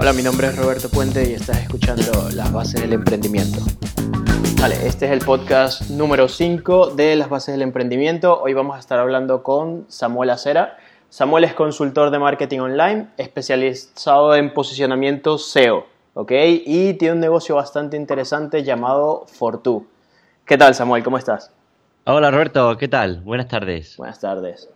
Hola, 0.00 0.14
mi 0.14 0.22
nombre 0.22 0.46
es 0.46 0.56
Roberto 0.56 0.88
Puente 0.88 1.28
y 1.28 1.34
estás 1.34 1.58
escuchando 1.58 2.30
Las 2.34 2.50
Bases 2.50 2.80
del 2.80 2.94
Emprendimiento. 2.94 3.60
Vale, 4.58 4.86
este 4.86 5.04
es 5.04 5.12
el 5.12 5.18
podcast 5.18 5.90
número 5.90 6.26
5 6.26 6.92
de 6.92 7.16
Las 7.16 7.28
Bases 7.28 7.52
del 7.52 7.60
Emprendimiento. 7.60 8.40
Hoy 8.40 8.54
vamos 8.54 8.76
a 8.76 8.78
estar 8.78 8.98
hablando 8.98 9.42
con 9.42 9.84
Samuel 9.88 10.30
Acera. 10.30 10.78
Samuel 11.10 11.44
es 11.44 11.52
consultor 11.52 12.10
de 12.10 12.18
marketing 12.18 12.60
online, 12.60 13.08
especializado 13.18 14.34
en 14.34 14.54
posicionamiento 14.54 15.36
SEO, 15.36 15.84
¿ok? 16.14 16.32
Y 16.64 16.94
tiene 16.94 17.16
un 17.16 17.20
negocio 17.20 17.56
bastante 17.56 17.98
interesante 17.98 18.64
llamado 18.64 19.26
Fortu. 19.26 19.86
¿Qué 20.46 20.56
tal, 20.56 20.74
Samuel? 20.74 21.04
¿Cómo 21.04 21.18
estás? 21.18 21.52
Hola, 22.04 22.30
Roberto. 22.30 22.78
¿Qué 22.78 22.88
tal? 22.88 23.20
Buenas 23.20 23.48
tardes. 23.48 23.98
Buenas 23.98 24.18
tardes. 24.18 24.70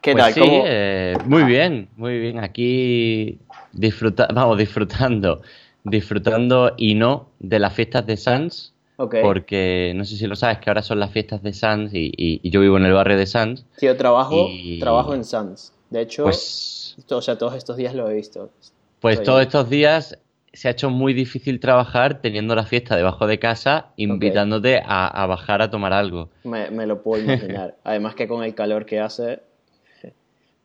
¿Qué 0.00 0.12
Pues 0.12 0.24
tal? 0.24 0.34
sí, 0.34 0.40
¿Cómo- 0.40 0.64
eh, 0.66 1.16
muy 1.26 1.42
bien, 1.44 1.88
muy 1.96 2.18
bien. 2.18 2.38
Aquí 2.38 3.38
disfruta, 3.72 4.28
vamos, 4.32 4.58
disfrutando, 4.64 5.42
disfrutando 5.84 6.72
y 6.76 6.94
no 6.94 7.28
de 7.38 7.58
las 7.58 7.74
fiestas 7.74 8.06
de 8.06 8.16
Sans, 8.16 8.72
Ok. 8.96 9.16
porque 9.22 9.92
no 9.94 10.04
sé 10.04 10.16
si 10.16 10.26
lo 10.26 10.36
sabes 10.36 10.58
que 10.58 10.70
ahora 10.70 10.82
son 10.82 11.00
las 11.00 11.10
fiestas 11.10 11.42
de 11.42 11.52
Sans 11.52 11.92
y, 11.94 12.12
y- 12.16 12.40
y 12.42 12.50
yo 12.50 12.60
vivo 12.60 12.76
en 12.78 12.84
el 12.86 12.92
barrio 12.92 13.16
de 13.16 13.26
Sans. 13.26 13.64
Sí, 13.76 13.86
yo 13.86 13.96
trabajo, 13.96 14.46
y- 14.50 14.78
trabajo 14.80 15.14
en 15.14 15.24
Sans. 15.24 15.72
De 15.90 16.00
hecho, 16.02 16.24
Pues, 16.24 16.96
o 17.10 17.20
sea, 17.22 17.36
todos 17.38 17.54
estos 17.54 17.76
días 17.76 17.94
lo 17.94 18.08
he 18.08 18.14
visto. 18.14 18.50
pues 19.00 19.14
Estoy- 19.14 19.26
todos 19.26 19.42
estos 19.42 19.70
días 19.70 20.18
se 20.52 20.68
ha 20.68 20.72
hecho 20.72 20.90
muy 20.90 21.14
difícil 21.14 21.60
trabajar 21.60 22.20
teniendo 22.20 22.54
la 22.54 22.64
fiesta 22.64 22.96
debajo 22.96 23.26
de 23.26 23.38
casa, 23.38 23.86
invitándote 23.96 24.82
a, 24.84 25.06
a 25.06 25.26
bajar 25.26 25.62
a 25.62 25.70
tomar 25.70 25.92
algo. 25.92 26.28
Me, 26.44 26.70
me 26.70 26.86
lo 26.86 27.02
puedo 27.02 27.22
imaginar. 27.22 27.76
Además 27.84 28.14
que 28.14 28.26
con 28.28 28.42
el 28.44 28.54
calor 28.54 28.84
que 28.86 28.98
hace, 29.00 29.40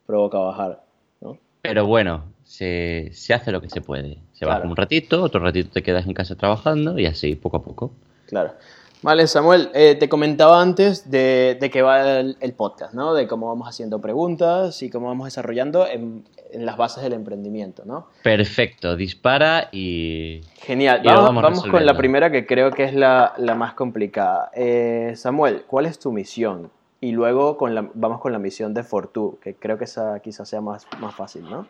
provoca 0.06 0.38
bajar, 0.40 0.84
¿no? 1.22 1.38
Pero 1.62 1.86
bueno, 1.86 2.24
se, 2.44 3.10
se 3.14 3.34
hace 3.34 3.52
lo 3.52 3.62
que 3.62 3.70
se 3.70 3.82
puede. 3.82 4.20
Se 4.34 4.46
baja 4.46 4.58
Claro. 4.60 4.70
un 4.70 4.76
ratito, 4.76 5.24
otro 5.24 5.40
ratito 5.42 5.70
te 5.72 5.82
quedas 5.84 6.06
en 6.06 6.14
casa 6.14 6.36
trabajando 6.36 7.00
y 7.00 7.06
así, 7.06 7.36
poco 7.36 7.58
a 7.58 7.64
poco. 7.64 7.92
Claro. 8.28 8.54
Vale, 9.02 9.28
Samuel, 9.28 9.70
eh, 9.76 9.96
te 9.96 10.10
comentaba 10.10 10.60
antes 10.62 11.12
de, 11.12 11.58
de 11.60 11.70
que 11.70 11.84
va 11.84 12.20
el, 12.20 12.38
el 12.40 12.54
podcast, 12.54 12.94
¿no? 12.96 13.14
De 13.14 13.28
cómo 13.28 13.48
vamos 13.50 13.68
haciendo 13.68 14.02
preguntas 14.02 14.82
y 14.82 14.90
cómo 14.90 15.08
vamos 15.10 15.26
desarrollando 15.26 15.86
en, 15.86 16.24
en 16.52 16.66
las 16.66 16.76
bases 16.76 17.04
del 17.04 17.14
emprendimiento, 17.14 17.84
¿no? 17.86 18.08
Perfecto, 18.24 18.96
dispara 18.96 19.70
y... 19.72 20.42
Genial. 20.56 21.02
Y 21.04 21.08
Vamos, 21.08 21.24
vamos 21.26 21.44
vamos 21.44 21.68
con 21.68 21.86
la 21.86 21.96
primera 21.96 22.32
que 22.32 22.48
creo 22.48 22.72
que 22.72 22.86
es 22.86 22.96
la, 22.96 23.34
la 23.38 23.54
más 23.54 23.74
complicada. 23.76 24.50
Eh, 24.56 25.14
Samuel, 25.16 25.66
¿cuál 25.68 25.86
es 25.86 26.00
tu 26.00 26.12
misión? 26.12 26.72
Y 27.02 27.12
luego 27.12 27.58
con 27.58 27.76
la, 27.76 27.90
vamos 27.94 28.20
con 28.22 28.32
la 28.34 28.40
misión 28.40 28.74
de 28.74 28.84
Fortu, 28.84 29.40
que 29.42 29.56
creo 29.56 29.78
que 29.78 29.86
esa 29.86 30.20
quizás 30.22 30.50
sea 30.50 30.62
más, 30.62 30.88
más 31.00 31.16
fácil, 31.16 31.44
¿no? 31.50 31.68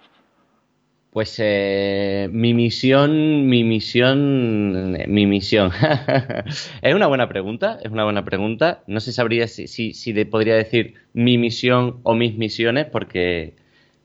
Pues 1.12 1.36
eh, 1.40 2.28
mi 2.32 2.54
misión, 2.54 3.48
mi 3.48 3.64
misión, 3.64 4.92
mi 5.08 5.26
misión. 5.26 5.72
es 6.82 6.94
una 6.94 7.08
buena 7.08 7.30
pregunta, 7.30 7.80
es 7.82 7.90
una 7.92 8.04
buena 8.04 8.26
pregunta. 8.26 8.84
No 8.88 9.00
se 9.00 9.14
sabría 9.14 9.48
si, 9.48 9.68
si, 9.68 9.94
si 9.94 10.12
de- 10.12 10.26
podría 10.26 10.56
decir 10.56 10.96
mi 11.14 11.38
misión 11.38 12.02
o 12.04 12.16
mis 12.16 12.38
misiones, 12.38 12.88
porque, 12.88 13.56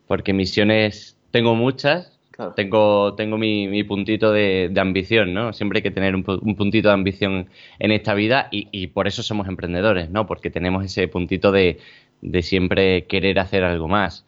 porque 0.07 0.33
misiones 0.33 1.19
tengo 1.33 1.57
muchas, 1.57 2.20
Tengo, 2.55 3.15
tengo 3.15 3.39
mi, 3.39 3.85
puntito 3.85 4.33
de, 4.33 4.73
ambición, 4.77 5.35
¿no? 5.35 5.53
Siempre 5.53 5.79
hay 5.79 5.83
que 5.83 5.91
tener 5.91 6.15
un, 6.15 6.25
pu- 6.25 6.41
un 6.43 6.57
puntito 6.57 6.89
de 6.89 6.95
ambición 6.95 7.49
en 7.79 7.93
esta 7.93 8.15
vida 8.15 8.49
y, 8.51 8.87
por 8.89 9.07
eso 9.07 9.23
somos 9.23 9.49
emprendedores, 9.49 10.11
¿no? 10.11 10.27
Porque 10.27 10.51
tenemos 10.51 10.85
ese 10.85 11.09
puntito 11.09 11.53
de, 11.53 11.79
de 12.23 12.43
siempre 12.43 13.07
querer 13.07 13.39
hacer 13.39 13.65
algo 13.65 13.89
más. 13.89 14.27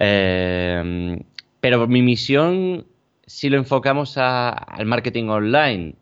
Eh, 0.00 1.18
pero 1.60 1.86
mi 1.86 2.02
misión, 2.02 2.86
si 3.26 3.48
lo 3.50 3.56
enfocamos 3.58 4.16
al 4.18 4.86
marketing 4.86 5.28
online, 5.28 5.94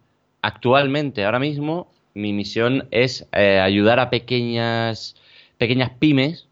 actualmente, 0.42 1.24
ahora 1.24 1.38
mismo, 1.38 1.90
mi 2.14 2.32
misión 2.32 2.88
es 2.90 3.28
eh, 3.32 3.58
ayudar 3.60 4.00
a 4.00 4.10
pequeñas, 4.10 5.16
pequeñas 5.58 5.90
pymes 5.98 6.45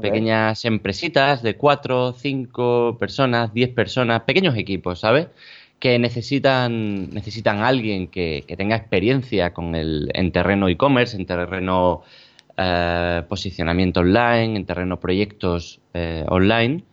Pequeñas 0.00 0.64
empresitas 0.64 1.42
de 1.42 1.56
cuatro, 1.56 2.14
cinco 2.14 2.96
personas, 2.98 3.52
diez 3.52 3.68
personas, 3.68 4.22
pequeños 4.22 4.56
equipos, 4.56 5.00
¿sabes? 5.00 5.28
Que 5.78 5.98
necesitan, 5.98 7.10
necesitan 7.10 7.58
alguien 7.58 8.06
que, 8.08 8.44
que 8.46 8.56
tenga 8.56 8.76
experiencia 8.76 9.52
con 9.52 9.74
el, 9.74 10.10
en 10.14 10.32
terreno 10.32 10.68
e-commerce, 10.68 11.16
en 11.16 11.26
terreno 11.26 12.02
eh, 12.56 13.22
posicionamiento 13.28 14.00
online, 14.00 14.56
en 14.56 14.64
terreno 14.64 14.98
proyectos 14.98 15.80
eh, 15.92 16.24
online, 16.28 16.84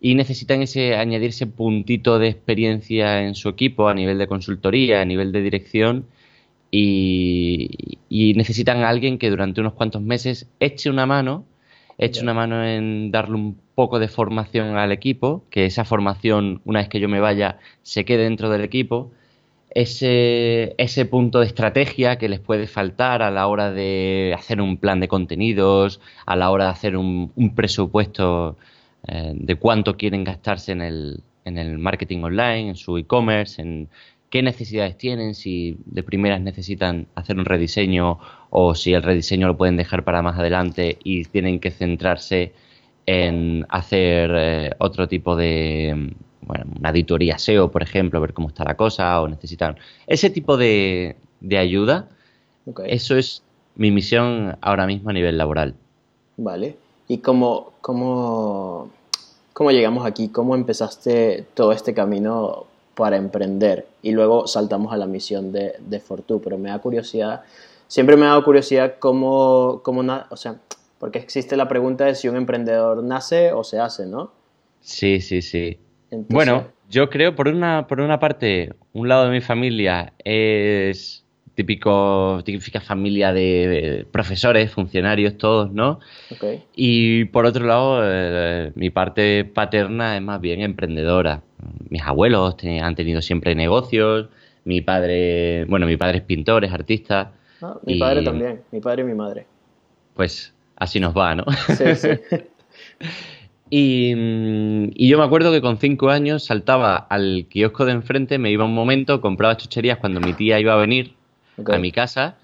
y 0.00 0.14
necesitan 0.14 0.60
ese, 0.60 0.96
añadir 0.96 1.30
ese 1.30 1.46
puntito 1.46 2.18
de 2.18 2.28
experiencia 2.28 3.22
en 3.22 3.34
su 3.34 3.48
equipo 3.48 3.88
a 3.88 3.94
nivel 3.94 4.18
de 4.18 4.26
consultoría, 4.26 5.00
a 5.00 5.04
nivel 5.06 5.32
de 5.32 5.40
dirección, 5.40 6.06
y, 6.70 7.98
y 8.10 8.34
necesitan 8.34 8.82
a 8.82 8.88
alguien 8.90 9.16
que 9.16 9.30
durante 9.30 9.60
unos 9.62 9.72
cuantos 9.74 10.02
meses 10.02 10.48
eche 10.60 10.90
una 10.90 11.06
mano, 11.06 11.46
eche 11.98 12.20
Ya. 12.20 12.22
una 12.22 12.34
mano 12.34 12.64
en 12.64 13.10
darle 13.10 13.36
un 13.36 13.58
poco 13.74 13.98
de 13.98 14.08
formación 14.08 14.76
al 14.76 14.92
equipo, 14.92 15.44
que 15.50 15.66
esa 15.66 15.84
formación, 15.84 16.60
una 16.64 16.80
vez 16.80 16.88
que 16.88 17.00
yo 17.00 17.08
me 17.08 17.20
vaya, 17.20 17.58
se 17.82 18.04
quede 18.04 18.24
dentro 18.24 18.50
del 18.50 18.62
equipo, 18.62 19.12
ese, 19.70 20.74
ese 20.78 21.04
punto 21.06 21.40
de 21.40 21.46
estrategia 21.46 22.16
que 22.16 22.28
les 22.28 22.38
puede 22.40 22.66
faltar 22.68 23.22
a 23.22 23.30
la 23.30 23.46
hora 23.48 23.72
de 23.72 24.32
hacer 24.36 24.60
un 24.60 24.76
plan 24.76 25.00
de 25.00 25.08
contenidos, 25.08 26.00
a 26.26 26.36
la 26.36 26.50
hora 26.50 26.66
de 26.66 26.70
hacer 26.70 26.96
un, 26.96 27.32
un 27.34 27.54
presupuesto 27.54 28.56
eh, 29.08 29.32
de 29.34 29.56
cuánto 29.56 29.96
quieren 29.96 30.22
gastarse 30.24 30.72
en 30.72 30.80
el, 30.82 31.22
en 31.44 31.58
el 31.58 31.78
marketing 31.78 32.22
online, 32.22 32.68
en 32.70 32.76
su 32.76 32.96
e-commerce, 32.98 33.60
en 33.60 33.88
qué 34.34 34.42
necesidades 34.42 34.98
tienen, 34.98 35.36
si 35.36 35.76
de 35.86 36.02
primeras 36.02 36.40
necesitan 36.40 37.06
hacer 37.14 37.38
un 37.38 37.44
rediseño 37.44 38.18
o 38.50 38.74
si 38.74 38.92
el 38.92 39.04
rediseño 39.04 39.46
lo 39.46 39.56
pueden 39.56 39.76
dejar 39.76 40.02
para 40.02 40.22
más 40.22 40.36
adelante 40.36 40.98
y 41.04 41.22
tienen 41.26 41.60
que 41.60 41.70
centrarse 41.70 42.52
en 43.06 43.64
hacer 43.68 44.32
eh, 44.34 44.70
otro 44.78 45.06
tipo 45.06 45.36
de, 45.36 46.16
bueno, 46.40 46.64
una 46.76 46.88
auditoría 46.88 47.38
SEO, 47.38 47.70
por 47.70 47.84
ejemplo, 47.84 48.20
ver 48.20 48.32
cómo 48.32 48.48
está 48.48 48.64
la 48.64 48.76
cosa 48.76 49.20
o 49.20 49.28
necesitan 49.28 49.76
ese 50.08 50.30
tipo 50.30 50.56
de, 50.56 51.14
de 51.40 51.58
ayuda. 51.58 52.08
Eso 52.86 53.16
es 53.16 53.44
mi 53.76 53.92
misión 53.92 54.56
ahora 54.62 54.88
mismo 54.88 55.10
a 55.10 55.12
nivel 55.12 55.38
laboral. 55.38 55.76
Vale. 56.38 56.76
¿Y 57.06 57.18
cómo, 57.18 57.74
cómo, 57.80 58.90
cómo 59.52 59.70
llegamos 59.70 60.04
aquí? 60.04 60.26
¿Cómo 60.26 60.56
empezaste 60.56 61.44
todo 61.54 61.70
este 61.70 61.94
camino 61.94 62.66
para 62.94 63.16
emprender? 63.16 63.86
Y 64.02 64.12
luego 64.12 64.46
saltamos 64.46 64.92
a 64.92 64.96
la 64.96 65.06
misión 65.06 65.52
de, 65.52 65.74
de 65.78 66.00
Fortu, 66.00 66.40
pero 66.40 66.58
me 66.58 66.70
da 66.70 66.78
curiosidad, 66.78 67.42
siempre 67.88 68.16
me 68.16 68.24
ha 68.26 68.30
dado 68.30 68.44
curiosidad 68.44 68.94
cómo, 68.98 69.80
cómo 69.84 70.02
na- 70.02 70.26
o 70.30 70.36
sea, 70.36 70.56
porque 70.98 71.18
existe 71.18 71.56
la 71.56 71.68
pregunta 71.68 72.04
de 72.04 72.14
si 72.14 72.28
un 72.28 72.36
emprendedor 72.36 73.02
nace 73.02 73.52
o 73.52 73.64
se 73.64 73.78
hace, 73.80 74.06
¿no? 74.06 74.32
Sí, 74.80 75.20
sí, 75.20 75.42
sí. 75.42 75.78
Entonces- 76.10 76.34
Bueno, 76.34 76.66
yo 76.88 77.10
creo, 77.10 77.34
por 77.34 77.48
una, 77.48 77.86
por 77.86 78.00
una 78.00 78.18
parte, 78.20 78.72
un 78.92 79.08
lado 79.08 79.24
de 79.24 79.30
mi 79.30 79.40
familia 79.40 80.12
es 80.24 81.23
típico, 81.54 82.42
típica 82.44 82.80
familia 82.80 83.32
de 83.32 84.06
profesores, 84.10 84.70
funcionarios, 84.72 85.36
todos, 85.38 85.72
¿no? 85.72 86.00
Y 86.76 87.26
por 87.26 87.46
otro 87.46 87.64
lado, 87.66 88.00
eh, 88.02 88.72
mi 88.74 88.90
parte 88.90 89.44
paterna 89.44 90.16
es 90.16 90.22
más 90.22 90.40
bien 90.40 90.60
emprendedora. 90.60 91.42
Mis 91.88 92.02
abuelos 92.02 92.56
han 92.82 92.94
tenido 92.94 93.22
siempre 93.22 93.54
negocios, 93.54 94.28
mi 94.64 94.80
padre, 94.80 95.64
bueno, 95.66 95.86
mi 95.86 95.96
padre 95.96 96.18
es 96.18 96.24
pintor, 96.24 96.64
es 96.64 96.72
artista, 96.72 97.32
Ah, 97.62 97.76
mi 97.86 97.94
Y- 97.94 98.00
padre 98.00 98.22
también, 98.22 98.60
mi 98.72 98.80
padre 98.80 99.02
y 99.02 99.04
mi 99.06 99.14
madre. 99.14 99.46
pues 100.14 100.52
así 100.76 101.00
nos 101.00 101.16
va, 101.16 101.34
¿no? 101.34 101.44
Sí, 101.68 101.94
sí. 101.94 102.08
Y, 103.70 104.12
y 104.94 105.08
yo 105.08 105.18
me 105.18 105.24
acuerdo 105.24 105.50
que 105.50 105.60
con 105.60 105.78
cinco 105.78 106.10
años 106.10 106.44
saltaba 106.44 106.96
al 106.96 107.46
kiosco 107.48 107.84
de 107.86 107.92
enfrente, 107.92 108.38
me 108.38 108.50
iba 108.50 108.64
un 108.64 108.74
momento, 108.74 109.20
compraba 109.20 109.56
chucherías 109.56 109.98
cuando 109.98 110.20
mi 110.20 110.32
tía 110.34 110.60
iba 110.60 110.74
a 110.74 110.76
venir 110.76 111.14
A 111.70 111.78
mi 111.78 111.92
casa 111.92 112.38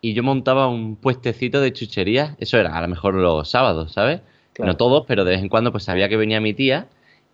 y 0.00 0.14
yo 0.14 0.22
montaba 0.22 0.68
un 0.68 0.96
puestecito 0.96 1.60
de 1.60 1.72
chucherías. 1.72 2.36
Eso 2.38 2.58
era 2.58 2.76
a 2.76 2.82
lo 2.82 2.88
mejor 2.88 3.14
los 3.14 3.48
sábados, 3.50 3.92
¿sabes? 3.92 4.20
Claro. 4.52 4.72
No 4.72 4.76
todos, 4.76 5.04
pero 5.06 5.24
de 5.24 5.32
vez 5.32 5.40
en 5.42 5.48
cuando 5.48 5.72
pues 5.72 5.84
sabía 5.84 6.08
que 6.08 6.16
venía 6.16 6.40
mi 6.40 6.54
tía 6.54 6.88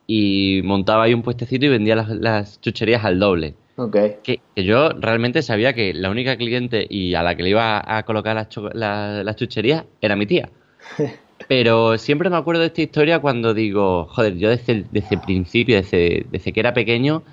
y 0.06 0.60
montaba 0.64 1.04
ahí 1.04 1.14
un 1.14 1.22
puestecito 1.22 1.66
y 1.66 1.68
vendía 1.68 1.96
las, 1.96 2.08
las 2.10 2.60
chucherías 2.60 3.04
al 3.04 3.18
doble. 3.18 3.54
Ok, 3.76 3.96
Que, 4.22 4.40
que 4.54 4.64
yo 4.64 4.90
realmente 4.90 5.42
sabía 5.42 5.72
que 5.74 5.94
la 5.94 6.10
única 6.10 6.36
cliente 6.36 6.86
y 6.88 7.14
a 7.14 7.22
la 7.22 7.36
que 7.36 7.42
le 7.42 7.50
iba 7.50 7.82
a 7.96 8.02
colocar 8.04 8.34
las, 8.36 8.48
la- 8.74 9.22
las 9.24 9.36
chucherías 9.36 9.84
era 10.00 10.16
mi 10.16 10.26
tía. 10.26 10.50
Pero 11.48 11.96
siempre 11.98 12.30
me 12.30 12.36
acuerdo 12.36 12.60
de 12.60 12.68
esta 12.68 12.82
historia 12.82 13.20
cuando 13.20 13.54
digo, 13.54 14.06
joder, 14.06 14.36
yo 14.36 14.50
desde 14.50 14.72
el, 14.72 14.88
desde 14.90 15.18
principio, 15.18 15.76
desde, 15.76 16.26
desde 16.30 16.52
que 16.52 16.60
era 16.60 16.74
pequeño, 16.74 17.24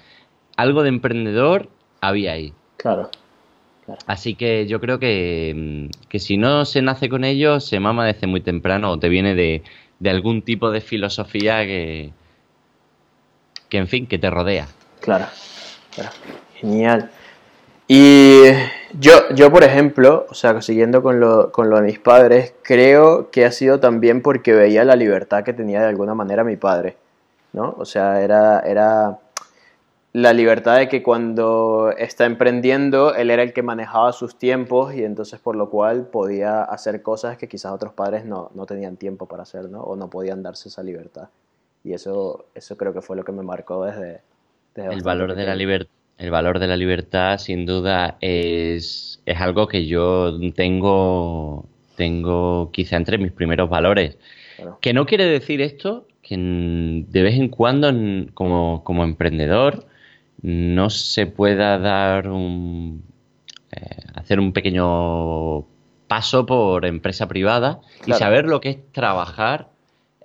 algo 0.57 0.83
de 0.83 0.89
emprendedor 0.89 1.69
había 2.01 2.33
ahí. 2.33 2.53
claro. 2.77 3.09
Así 4.07 4.35
que 4.35 4.65
yo 4.67 4.79
creo 4.79 4.99
que, 4.99 5.53
mm, 5.55 6.07
que 6.09 6.19
si 6.19 6.37
no 6.37 6.65
se 6.65 6.81
nace 6.81 7.09
con 7.09 7.23
ello, 7.23 7.59
se 7.59 7.79
mama 7.79 8.05
desde 8.05 8.27
muy 8.27 8.41
temprano 8.41 8.91
o 8.91 8.99
te 8.99 9.09
viene 9.09 9.35
de, 9.35 9.63
de 9.99 10.09
algún 10.09 10.41
tipo 10.41 10.71
de 10.71 10.81
filosofía 10.81 11.65
que, 11.65 12.11
que 13.69 13.77
en 13.77 13.87
fin, 13.87 14.07
que 14.07 14.17
te 14.17 14.29
rodea. 14.29 14.67
Claro, 15.01 15.25
claro. 15.93 16.11
Genial. 16.55 17.11
Y 17.87 18.45
yo, 18.93 19.29
yo, 19.35 19.51
por 19.51 19.63
ejemplo, 19.63 20.25
o 20.29 20.33
sea, 20.33 20.59
siguiendo 20.61 21.03
con 21.03 21.19
lo, 21.19 21.51
con 21.51 21.69
lo 21.69 21.77
de 21.77 21.83
mis 21.83 21.99
padres, 21.99 22.55
creo 22.63 23.29
que 23.29 23.45
ha 23.45 23.51
sido 23.51 23.79
también 23.79 24.21
porque 24.23 24.53
veía 24.53 24.83
la 24.83 24.95
libertad 24.95 25.43
que 25.43 25.53
tenía 25.53 25.81
de 25.81 25.89
alguna 25.89 26.15
manera 26.15 26.43
mi 26.43 26.55
padre, 26.55 26.97
¿no? 27.53 27.75
O 27.77 27.85
sea, 27.85 28.21
era, 28.21 28.61
era 28.61 29.19
la 30.15 30.31
libertad 30.31 30.77
de 30.77 30.87
que 30.87 31.03
cuando 31.03 31.91
está 31.97 32.23
emprendiendo, 32.25 33.13
él 33.13 33.29
era 33.31 33.43
el 33.43 33.51
que 33.51 33.61
manejaba 33.61 34.13
sus 34.13 34.37
tiempos 34.37 34.95
y 34.95 35.03
entonces 35.03 35.41
por 35.41 35.57
lo 35.57 35.69
cual 35.69 36.07
podía 36.07 36.63
hacer 36.63 37.01
cosas 37.01 37.37
que 37.37 37.49
quizás 37.49 37.73
otros 37.73 37.91
padres 37.91 38.23
no, 38.23 38.49
no 38.55 38.65
tenían 38.65 38.95
tiempo 38.95 39.25
para 39.25 39.43
hacer, 39.43 39.69
¿no? 39.69 39.81
O 39.81 39.97
no 39.97 40.09
podían 40.09 40.41
darse 40.41 40.69
esa 40.69 40.83
libertad. 40.83 41.27
Y 41.83 41.91
eso, 41.91 42.45
eso 42.55 42.77
creo 42.77 42.93
que 42.93 43.01
fue 43.01 43.17
lo 43.17 43.25
que 43.25 43.33
me 43.33 43.43
marcó 43.43 43.83
desde... 43.83 44.21
el 44.75 45.03
valor 45.03 45.35
de 45.35 45.45
la 45.45 45.53
libertad 45.53 45.91
el 46.17 46.31
valor 46.31 46.59
de 46.59 46.67
la 46.67 46.77
libertad, 46.77 47.37
sin 47.39 47.65
duda, 47.65 48.17
es, 48.21 49.21
es 49.25 49.41
algo 49.41 49.67
que 49.67 49.85
yo 49.85 50.39
tengo, 50.55 51.65
tengo 51.97 52.71
quizá 52.71 52.95
entre 52.95 53.17
mis 53.17 53.33
primeros 53.33 53.69
valores. 53.69 54.17
Que 54.79 54.93
no 54.93 55.05
quiere 55.05 55.25
decir 55.25 55.59
esto 55.59 56.07
que 56.21 56.37
de 56.37 57.21
vez 57.21 57.35
en 57.35 57.49
cuando, 57.49 57.91
como, 58.33 58.81
como 58.85 59.03
emprendedor, 59.03 59.85
no 60.41 60.89
se 60.89 61.27
pueda 61.27 61.77
dar 61.79 62.29
un, 62.29 63.03
eh, 63.71 63.79
hacer 64.13 64.39
un 64.39 64.53
pequeño 64.53 65.65
paso 66.07 66.45
por 66.45 66.85
empresa 66.85 67.27
privada 67.27 67.81
y 68.05 68.13
saber 68.13 68.45
lo 68.45 68.61
que 68.61 68.69
es 68.69 68.91
trabajar 68.91 69.69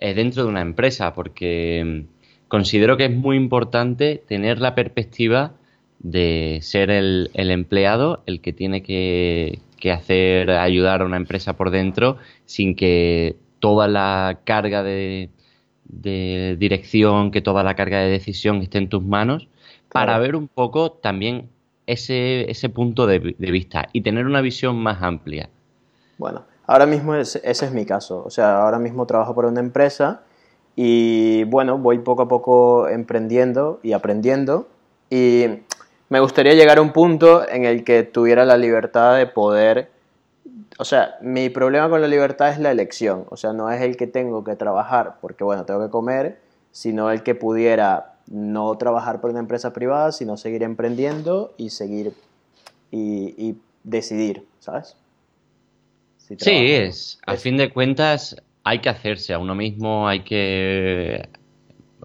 eh, 0.01 0.15
dentro 0.15 0.43
de 0.43 0.49
una 0.49 0.61
empresa, 0.61 1.15
porque 1.15 2.05
considero 2.49 2.97
que 2.97 3.07
es 3.07 3.11
muy 3.11 3.37
importante 3.37 4.23
tener 4.27 4.61
la 4.61 4.75
perspectiva 4.75 5.53
de 6.01 6.61
ser 6.63 6.91
el, 6.91 7.31
empleado 7.35 8.23
el 8.27 8.41
que 8.41 8.53
tiene 8.53 8.83
que, 8.83 9.61
hacer, 9.93 10.51
ayudar 10.51 11.03
a 11.03 11.05
una 11.05 11.17
empresa 11.17 11.57
por 11.57 11.71
dentro 11.71 12.17
sin 12.47 12.75
que 12.75 13.37
toda 13.59 13.87
la 13.87 14.41
carga 14.45 14.83
de, 14.83 15.29
dirección, 15.85 17.31
que 17.31 17.43
toda 17.43 17.63
la 17.63 17.75
carga 17.75 18.01
de 18.01 18.11
decisión 18.11 18.63
esté 18.63 18.79
en 18.79 18.89
tus 18.89 19.03
manos, 19.03 19.49
para 19.93 20.19
ver 20.19 20.37
un 20.37 20.49
poco 20.49 20.93
también 20.93 21.49
ese, 21.87 22.51
ese 22.51 22.69
punto 22.69 23.07
de, 23.07 23.19
vista 23.19 23.89
y 23.93 24.03
tener 24.03 24.27
una 24.27 24.41
visión 24.41 24.77
más 24.77 25.03
amplia. 25.03 25.49
Bueno, 26.19 26.45
ahora 26.67 26.87
mismo 26.87 27.15
ese 27.15 27.41
es 27.45 27.73
mi 27.73 27.85
caso. 27.85 28.23
O 28.25 28.31
sea, 28.31 28.63
ahora 28.63 28.79
mismo 28.79 29.07
trabajo 29.07 29.35
por 29.35 29.47
una 29.47 29.61
empresa 29.61 30.23
y 30.77 31.45
bueno, 31.45 31.79
voy 31.79 31.99
poco 31.99 32.23
a 32.23 32.29
poco 32.29 32.89
emprendiendo 32.89 33.81
y 33.83 33.93
aprendiendo. 33.93 34.69
Y 35.11 35.47
me 36.09 36.21
gustaría 36.21 36.55
llegar 36.55 36.79
a 36.79 36.83
un 36.83 36.93
punto 36.93 37.49
en 37.49 37.65
el 37.65 37.85
que 37.85 38.03
tuviera 38.03 38.45
la 38.45 38.57
libertad 38.57 39.17
de 39.17 39.27
poder, 39.27 39.91
o 40.79 40.85
sea, 40.85 41.17
mi 41.21 41.51
problema 41.51 41.89
con 41.89 42.01
la 42.01 42.09
libertad 42.09 42.51
es 42.51 42.59
la 42.59 42.71
elección, 42.71 43.27
o 43.31 43.37
sea, 43.37 43.53
no 43.53 43.71
es 43.71 43.81
el 43.83 43.97
que 43.97 44.07
tengo 44.07 44.43
que 44.45 44.57
trabajar 44.57 45.17
porque, 45.21 45.45
bueno, 45.45 45.65
tengo 45.65 45.85
que 45.85 45.91
comer, 45.91 46.41
sino 46.73 47.11
el 47.11 47.23
que 47.23 47.35
pudiera 47.35 48.10
no 48.31 48.77
trabajar 48.79 49.21
por 49.21 49.31
una 49.31 49.41
empresa 49.41 49.73
privada, 49.73 50.13
sino 50.13 50.37
seguir 50.37 50.63
emprendiendo 50.63 51.53
y 51.59 51.71
seguir 51.71 52.13
y, 52.93 53.57
decidir, 53.83 54.45
¿sabes? 54.59 54.97
sí, 56.19 56.37
es, 56.39 57.19
al 57.27 57.39
fin 57.39 57.57
de 57.57 57.71
cuentas 57.71 58.37
hay 58.63 58.81
que 58.81 58.89
hacerse 58.89 59.33
a 59.33 59.39
uno 59.39 59.55
mismo, 59.55 60.07
hay 60.07 60.21
que, 60.21 61.29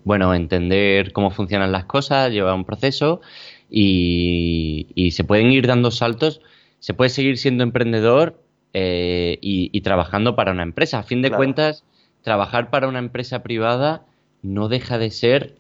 bueno, 0.03 0.33
entender 0.33 1.11
cómo 1.11 1.31
funcionan 1.31 1.71
las 1.71 1.85
cosas, 1.85 2.31
llevar 2.31 2.55
un 2.55 2.65
proceso 2.65 3.21
y, 3.69 5.11
se 5.11 5.23
pueden 5.23 5.51
ir 5.51 5.67
dando 5.67 5.91
saltos, 5.91 6.41
se 6.79 6.93
puede 6.93 7.09
seguir 7.09 7.37
siendo 7.37 7.63
emprendedor 7.63 8.41
eh, 8.73 9.37
y, 9.41 9.81
trabajando 9.81 10.35
para 10.35 10.51
una 10.51 10.63
empresa. 10.63 10.99
A 10.99 11.03
fin 11.03 11.21
de 11.21 11.31
cuentas, 11.31 11.83
trabajar 12.21 12.69
para 12.69 12.87
una 12.87 12.99
empresa 12.99 13.43
privada 13.43 14.05
no 14.41 14.69
deja 14.69 14.97
de 14.97 15.11
ser 15.11 15.55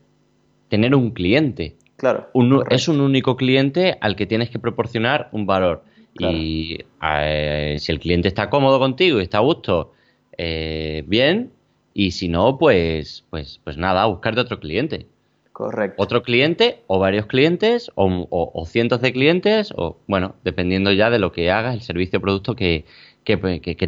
tener 0.69 0.95
un 0.95 1.11
cliente. 1.11 1.75
Claro. 1.97 2.27
es 2.69 2.87
un 2.89 2.99
único 2.99 3.37
cliente 3.37 3.97
al 4.01 4.15
que 4.15 4.25
tienes 4.25 4.49
que 4.49 4.59
proporcionar 4.59 5.29
un 5.31 5.45
valor. 5.45 5.83
Y 6.17 6.79
eh, 7.01 7.75
si 7.79 7.91
el 7.91 7.99
cliente 7.99 8.27
está 8.27 8.49
cómodo 8.49 8.79
contigo 8.79 9.19
y 9.19 9.23
está 9.23 9.39
a 9.39 9.41
gusto, 9.41 9.93
eh, 10.37 11.03
bien. 11.07 11.51
Y 11.93 12.11
si 12.11 12.27
no, 12.27 12.57
pues, 12.57 13.25
pues, 13.29 13.59
pues 13.63 13.77
nada, 13.77 14.05
buscar 14.05 14.35
de 14.35 14.41
otro 14.41 14.59
cliente. 14.59 15.07
Correcto. 15.51 16.03
Otro 16.03 16.21
cliente 16.21 16.81
o 16.87 16.99
varios 16.99 17.27
clientes 17.27 17.89
o, 17.95 18.65
cientos 18.67 18.99
de 18.99 19.13
clientes 19.13 19.73
o, 19.75 19.97
bueno, 20.05 20.35
dependiendo 20.43 20.91
ya 20.91 21.09
de 21.09 21.19
lo 21.19 21.31
que 21.31 21.49
hagas, 21.49 21.75
el 21.75 21.81
servicio 21.81 22.19
o 22.19 22.21
producto 22.21 22.55
que, 22.57 22.83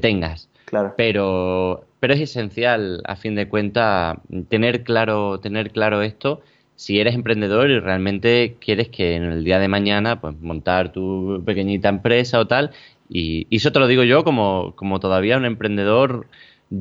tengas. 0.02 0.50
Claro. 0.64 0.94
Pero, 0.96 1.86
pero 2.00 2.14
es 2.14 2.22
esencial, 2.22 3.02
a 3.06 3.18
fin 3.18 3.36
de 3.36 3.50
cuentas, 3.50 4.18
tener 4.48 4.84
claro, 4.84 5.42
tener 5.42 5.72
claro 5.72 6.02
esto 6.02 6.42
si 6.78 7.02
eres 7.02 7.16
emprendedor 7.16 7.70
y 7.70 7.80
realmente 7.82 8.56
quieres 8.62 8.88
que 8.88 9.16
en 9.16 9.24
el 9.24 9.44
día 9.44 9.60
de 9.60 9.68
mañana 9.68 10.22
pues 10.22 10.40
montar 10.40 10.94
tu 10.94 11.44
pequeñita 11.46 11.90
empresa 11.90 12.40
o 12.40 12.48
tal 12.48 12.72
y, 13.10 13.46
y 13.50 13.58
eso 13.58 13.74
te 13.74 13.80
lo 13.80 13.88
digo 13.88 14.04
yo 14.04 14.24
como, 14.24 14.74
como 14.78 15.02
todavía 15.02 15.36
un 15.36 15.44
emprendedor 15.44 16.28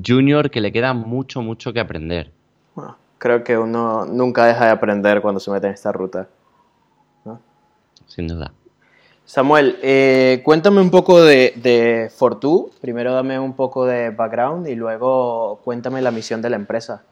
junior 0.06 0.50
que 0.50 0.60
le 0.60 0.70
queda 0.70 0.94
mucho 0.94 1.42
mucho 1.42 1.72
que 1.72 1.80
aprender 1.80 2.30
creo 3.18 3.44
que 3.44 3.58
uno 3.58 4.04
nunca 4.04 4.46
deja 4.46 4.66
de 4.66 4.70
aprender 4.70 5.20
cuando 5.22 5.40
se 5.40 5.50
mete 5.50 5.66
en 5.66 5.74
esta 5.74 5.92
ruta. 5.92 6.28
Sin 8.06 8.28
duda. 8.28 8.52
Samuel, 9.24 9.78
eh, 9.82 10.42
cuéntame 10.44 10.80
un 10.80 10.90
poco 10.90 11.20
de, 11.20 11.52
de 11.56 12.08
Fortu. 12.14 12.70
Primero 12.80 13.12
dame 13.12 13.40
un 13.40 13.54
poco 13.54 13.84
de 13.84 14.10
background 14.10 14.68
y 14.68 14.76
luego 14.76 15.60
cuéntame 15.64 16.00
la 16.00 16.12
misión 16.12 16.40
de 16.40 16.50
la 16.50 16.56
empresa. 16.56 17.02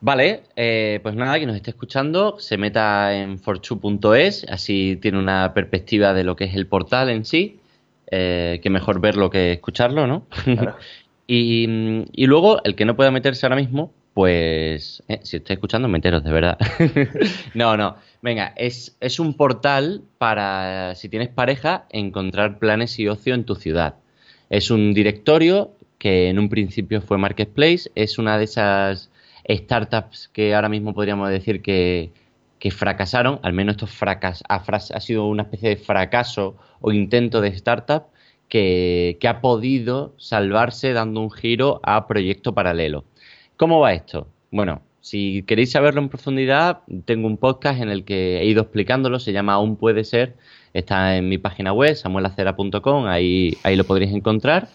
Vale, 0.00 0.42
eh, 0.56 1.00
pues 1.02 1.14
nada, 1.14 1.38
que 1.38 1.46
nos 1.46 1.56
esté 1.56 1.70
escuchando, 1.70 2.38
se 2.38 2.56
meta 2.56 3.14
en 3.14 3.38
fortu.es, 3.38 4.46
así 4.48 4.98
tiene 5.00 5.18
una 5.18 5.52
perspectiva 5.52 6.14
de 6.14 6.24
lo 6.24 6.36
que 6.36 6.44
es 6.44 6.54
el 6.54 6.66
portal 6.66 7.10
en 7.10 7.24
sí, 7.24 7.60
eh, 8.10 8.60
que 8.62 8.70
mejor 8.70 9.00
verlo 9.00 9.28
que 9.28 9.52
escucharlo, 9.52 10.06
¿no? 10.06 10.26
y, 11.26 12.04
y, 12.12 12.26
luego, 12.26 12.62
el 12.64 12.74
que 12.74 12.86
no 12.86 12.96
pueda 12.96 13.10
meterse 13.10 13.44
ahora 13.44 13.56
mismo, 13.56 13.92
pues, 14.14 15.02
eh, 15.08 15.20
si 15.22 15.36
estoy 15.36 15.54
escuchando, 15.54 15.88
me 15.88 15.98
entero, 15.98 16.20
de 16.20 16.32
verdad. 16.32 16.58
no, 17.54 17.76
no. 17.76 17.96
Venga, 18.22 18.52
es, 18.56 18.96
es 19.00 19.20
un 19.20 19.34
portal 19.34 20.02
para, 20.18 20.94
si 20.94 21.08
tienes 21.08 21.28
pareja, 21.28 21.86
encontrar 21.90 22.58
planes 22.58 22.98
y 22.98 23.08
ocio 23.08 23.34
en 23.34 23.44
tu 23.44 23.54
ciudad. 23.54 23.94
Es 24.48 24.70
un 24.70 24.92
directorio 24.94 25.72
que 25.98 26.28
en 26.28 26.38
un 26.38 26.48
principio 26.48 27.02
fue 27.02 27.18
Marketplace, 27.18 27.90
es 27.94 28.18
una 28.18 28.38
de 28.38 28.44
esas 28.44 29.09
startups 29.56 30.28
que 30.28 30.54
ahora 30.54 30.68
mismo 30.68 30.94
podríamos 30.94 31.30
decir 31.30 31.62
que, 31.62 32.12
fracasaron, 32.70 33.40
al 33.42 33.52
menos 33.52 33.74
esto 33.74 33.86
fracas, 33.86 34.42
ha, 34.48 35.00
sido 35.00 35.26
una 35.26 35.44
especie 35.44 35.70
de 35.70 35.76
fracaso 35.76 36.56
o 36.80 36.92
intento 36.92 37.40
de 37.40 37.48
startup 37.48 38.04
que, 38.48 39.16
que 39.20 39.28
ha 39.28 39.40
podido 39.40 40.14
salvarse 40.18 40.92
dando 40.92 41.20
un 41.20 41.30
giro 41.30 41.80
a 41.82 42.06
proyecto 42.06 42.54
paralelo. 42.54 43.04
¿Cómo 43.56 43.80
va 43.80 43.92
esto? 43.92 44.26
Bueno, 44.50 44.82
si 45.00 45.42
queréis 45.44 45.70
saberlo 45.70 46.00
en 46.00 46.08
profundidad, 46.10 46.80
tengo 47.06 47.26
un 47.26 47.38
podcast 47.38 47.80
en 47.80 47.88
el 47.88 48.04
que 48.04 48.40
he 48.40 48.46
ido 48.46 48.62
explicándolo, 48.62 49.18
se 49.18 49.32
llama 49.32 49.54
Aún 49.54 49.76
puede 49.76 50.04
ser, 50.04 50.36
está 50.74 51.16
en 51.16 51.28
mi 51.28 51.38
página 51.38 51.72
web, 51.72 51.94
samuelacera.com, 51.94 53.06
ahí, 53.06 53.56
ahí 53.62 53.76
lo 53.76 53.84
podréis 53.84 54.12
encontrar. 54.12 54.68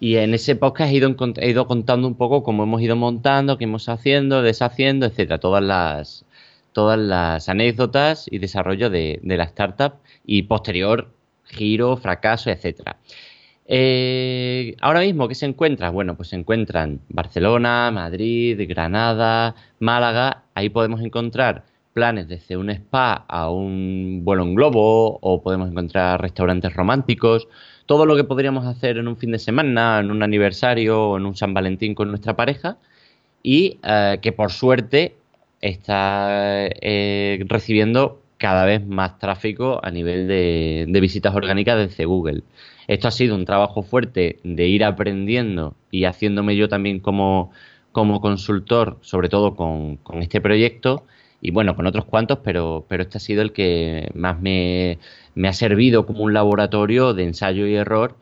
Y 0.00 0.16
en 0.16 0.34
ese 0.34 0.56
podcast 0.56 0.92
he 0.92 0.96
ido, 0.96 1.14
he 1.36 1.50
ido 1.50 1.66
contando 1.66 2.06
un 2.08 2.16
poco 2.16 2.42
cómo 2.42 2.64
hemos 2.64 2.82
ido 2.82 2.96
montando, 2.96 3.58
qué 3.58 3.64
hemos 3.64 3.88
haciendo, 3.88 4.42
deshaciendo, 4.42 5.06
etcétera, 5.06 5.38
todas 5.38 5.62
las, 5.62 6.24
todas 6.72 6.98
las 6.98 7.48
anécdotas 7.48 8.26
y 8.30 8.38
desarrollo 8.38 8.90
de, 8.90 9.20
la 9.22 9.44
startup 9.44 9.94
y 10.26 10.42
posterior 10.42 11.10
giro, 11.44 11.96
fracaso, 11.96 12.50
etcétera. 12.50 12.96
Eh, 13.66 14.76
ahora 14.80 15.00
mismo, 15.00 15.28
¿qué 15.28 15.34
se 15.34 15.46
encuentra? 15.46 15.90
Bueno, 15.90 16.16
pues 16.16 16.28
se 16.28 16.36
encuentran 16.36 17.00
Barcelona, 17.08 17.90
Madrid, 17.92 18.60
Granada, 18.68 19.54
Málaga. 19.78 20.44
Ahí 20.54 20.68
podemos 20.68 21.00
encontrar 21.00 21.64
planes 21.94 22.28
desde 22.28 22.56
un 22.56 22.68
spa 22.70 23.24
a 23.28 23.48
un 23.50 24.22
vuelo 24.24 24.42
en 24.42 24.54
globo 24.54 25.18
o 25.22 25.42
podemos 25.42 25.70
encontrar 25.70 26.20
restaurantes 26.20 26.74
románticos. 26.74 27.48
Todo 27.86 28.06
lo 28.06 28.16
que 28.16 28.24
podríamos 28.24 28.66
hacer 28.66 28.98
en 28.98 29.08
un 29.08 29.16
fin 29.16 29.30
de 29.32 29.38
semana, 29.38 30.00
en 30.00 30.10
un 30.10 30.22
aniversario 30.22 31.10
o 31.10 31.16
en 31.18 31.26
un 31.26 31.36
San 31.36 31.54
Valentín 31.54 31.94
con 31.94 32.08
nuestra 32.08 32.34
pareja 32.34 32.78
y 33.42 33.78
eh, 33.82 34.18
que 34.22 34.32
por 34.32 34.52
suerte 34.52 35.14
está 35.60 36.66
eh, 36.66 37.44
recibiendo 37.48 38.20
cada 38.38 38.64
vez 38.64 38.86
más 38.86 39.18
tráfico 39.18 39.80
a 39.82 39.90
nivel 39.90 40.28
de, 40.28 40.86
de 40.88 41.00
visitas 41.00 41.34
orgánicas 41.34 41.76
desde 41.78 42.04
Google. 42.04 42.42
Esto 42.86 43.08
ha 43.08 43.10
sido 43.10 43.34
un 43.34 43.44
trabajo 43.44 43.82
fuerte 43.82 44.40
de 44.42 44.66
ir 44.66 44.84
aprendiendo 44.84 45.74
y 45.90 46.04
haciéndome 46.04 46.56
yo 46.56 46.68
también 46.68 47.00
como, 47.00 47.50
como 47.92 48.20
consultor, 48.20 48.98
sobre 49.02 49.28
todo 49.28 49.54
con, 49.54 49.98
este 50.20 50.40
proyecto, 50.40 51.04
y 51.44 51.50
bueno, 51.50 51.76
con 51.76 51.86
otros 51.86 52.06
cuantos, 52.06 52.38
pero, 52.42 52.86
pero 52.88 53.02
este 53.02 53.18
ha 53.18 53.20
sido 53.20 53.42
el 53.42 53.52
que 53.52 54.10
más 54.14 54.40
me, 54.40 54.98
me 55.34 55.48
ha 55.48 55.52
servido 55.52 56.06
como 56.06 56.24
un 56.24 56.32
laboratorio 56.32 57.12
de 57.12 57.24
ensayo 57.24 57.66
y 57.66 57.74
error 57.74 58.16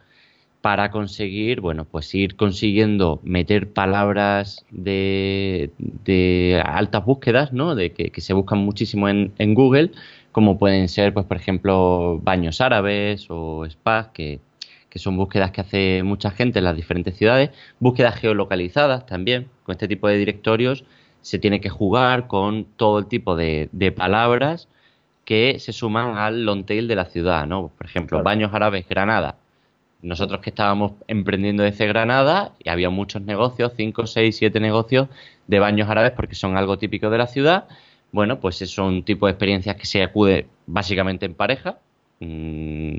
para 0.61 0.91
conseguir, 0.91 1.61
bueno, 1.61 1.85
pues 1.85 2.13
ir 2.17 2.35
consiguiendo 2.35 3.21
meter 3.23 3.73
palabras 3.73 4.67
de, 4.73 5.71
de 5.79 6.61
altas 6.65 7.05
búsquedas, 7.05 7.53
¿no? 7.53 7.77
De 7.77 7.93
que, 7.93 8.21
se 8.21 8.33
buscan 8.33 8.59
muchísimo 8.59 9.09
en, 9.09 9.33
en, 9.39 9.55
Google, 9.55 9.93
como 10.33 10.59
pueden 10.59 10.89
ser, 10.89 11.15
pues, 11.15 11.25
por 11.25 11.37
ejemplo, 11.37 12.19
baños 12.25 12.61
árabes 12.61 13.27
o 13.29 13.65
spas, 13.71 14.09
que, 14.09 14.41
que 14.91 14.99
son 14.99 15.17
búsquedas 15.17 15.53
que 15.53 15.61
hace 15.61 16.03
mucha 16.03 16.33
gente 16.33 16.59
en 16.59 16.65
las 16.65 16.75
diferentes 16.75 17.17
ciudades, 17.17 17.51
búsquedas 17.79 18.17
geolocalizadas 18.17 19.07
también, 19.07 19.47
con 19.63 19.75
este 19.75 19.87
tipo 19.87 20.09
de 20.09 20.19
directorios 20.19 20.85
se 21.23 21.39
tiene 21.39 21.61
que 21.61 21.71
jugar 21.71 22.27
con 22.27 22.65
todo 22.77 22.99
el 22.99 23.07
tipo 23.07 23.37
de, 23.37 23.69
palabras 23.97 24.69
que 25.25 25.59
se 25.61 25.73
suman 25.73 26.19
al 26.19 26.45
long 26.45 26.65
tail 26.65 26.89
de 26.89 26.97
la 26.97 27.07
ciudad, 27.07 27.47
¿no? 27.47 27.71
Por 27.79 27.87
ejemplo, 27.87 28.23
Baños 28.23 28.53
Árabes 28.53 28.89
Granada. 28.89 29.37
Nosotros 30.03 30.41
que 30.41 30.51
estábamos 30.51 30.93
emprendiendo 31.07 31.63
desde 31.63 31.87
Granada 31.87 32.53
y 32.59 32.69
había 32.69 32.91
muchos 32.91 33.23
negocios, 33.23 33.73
5, 33.77 34.09
6, 34.09 34.37
7 34.37 34.59
negocios 34.59 35.09
de 35.47 35.61
baños 35.61 35.89
árabes 35.89 36.11
porque 36.11 36.35
son 36.35 36.57
algo 36.57 36.77
típico 36.77 37.09
de 37.09 37.19
la 37.19 37.29
ciudad. 37.29 37.69
Bueno, 38.11 38.41
pues 38.41 38.61
es 38.63 38.77
un 38.79 39.05
tipo 39.05 39.27
de 39.27 39.33
experiencias 39.33 39.77
que 39.77 39.87
se 39.87 40.03
acude 40.03 40.49
básicamente 40.67 41.25
en 41.25 41.35
pareja, 41.35 41.79
mm, 42.19 42.97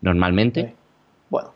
normalmente. 0.00 0.74
Bueno, 1.30 1.52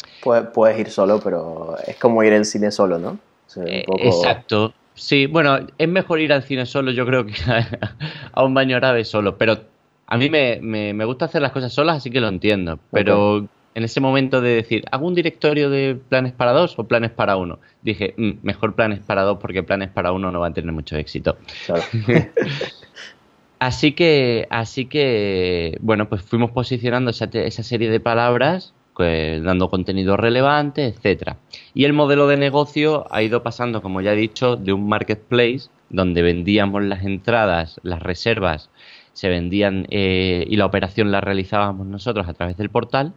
puedes, 0.55 0.79
ir 0.79 0.91
solo, 0.91 1.19
pero 1.19 1.77
es 1.85 1.97
como 1.97 2.23
ir 2.23 2.33
al 2.33 2.45
cine 2.45 2.71
solo, 2.71 3.01
¿no? 3.01 3.19
Eh, 3.67 3.85
exacto. 3.99 4.73
Sí, 5.03 5.27
bueno, 5.27 5.59
es 5.79 5.89
mejor 5.89 6.21
ir 6.21 6.33
al 6.33 6.45
cine 6.45 6.65
solo, 6.65 6.93
yo 6.93 7.05
creo 7.05 7.27
que 7.27 7.33
a, 8.33 8.45
un 8.45 8.55
baño 8.55 8.77
árabe 8.77 9.05
solo, 9.05 9.37
pero 9.37 9.59
a 10.07 10.17
mí 10.17 10.31
me, 10.31 10.61
me, 10.63 11.05
gusta 11.05 11.25
hacer 11.25 11.43
las 11.43 11.51
cosas 11.51 11.73
solas, 11.73 11.97
así 11.97 12.09
que 12.09 12.21
lo 12.21 12.29
entiendo. 12.29 12.79
Pero 12.93 13.49
en 13.75 13.83
ese 13.83 14.01
momento 14.01 14.41
de 14.41 14.51
decir, 14.51 14.85
¿hago 14.93 15.09
un 15.09 15.17
directorio 15.17 15.71
de 15.71 15.97
planes 15.97 16.33
para 16.33 16.53
dos 16.53 16.79
o 16.79 16.85
planes 16.85 17.11
para 17.11 17.37
uno? 17.37 17.59
Dije, 17.83 18.15
mm, 18.17 18.31
mejor 18.43 18.77
planes 18.77 19.01
para 19.01 19.23
dos 19.23 19.39
porque 19.41 19.65
planes 19.65 19.91
para 19.91 20.13
uno 20.13 20.31
no 20.31 20.39
va 20.39 20.47
a 20.47 20.53
tener 20.53 20.73
mucho 20.73 20.97
éxito. 20.97 21.37
así 23.59 23.91
que, 23.91 24.47
así 24.51 24.87
que, 24.87 25.79
bueno, 25.81 26.09
pues 26.09 26.23
fuimos 26.23 26.53
posicionando 26.53 27.11
esa, 27.11 27.25
esa 27.25 27.65
serie 27.65 27.91
de 27.91 27.99
palabras 27.99 28.73
pues, 29.03 29.43
dando 29.43 29.69
contenido 29.69 30.17
relevante, 30.17 30.87
etcétera. 30.87 31.37
Y 31.75 31.87
el 31.87 31.93
modelo 31.93 32.29
de 32.29 32.37
negocio 32.37 33.05
ha 33.11 33.21
ido 33.21 33.43
pasando, 33.43 33.83
como 33.83 34.01
ya 34.01 34.13
he 34.13 34.17
dicho, 34.17 34.55
de 34.55 34.73
un 34.73 34.89
marketplace 34.89 35.63
donde 35.91 36.23
vendíamos 36.23 36.85
las 36.85 37.03
entradas, 37.03 37.81
las 37.83 38.01
reservas, 38.01 38.71
se 39.13 39.29
vendían 39.29 39.89
eh, 39.91 40.45
y 40.49 40.55
la 40.55 40.67
operación 40.67 41.11
la 41.11 41.21
realizábamos 41.21 41.85
nosotros 41.89 42.29
a 42.29 42.35
través 42.35 42.57
del 42.57 42.71
portal. 42.71 43.13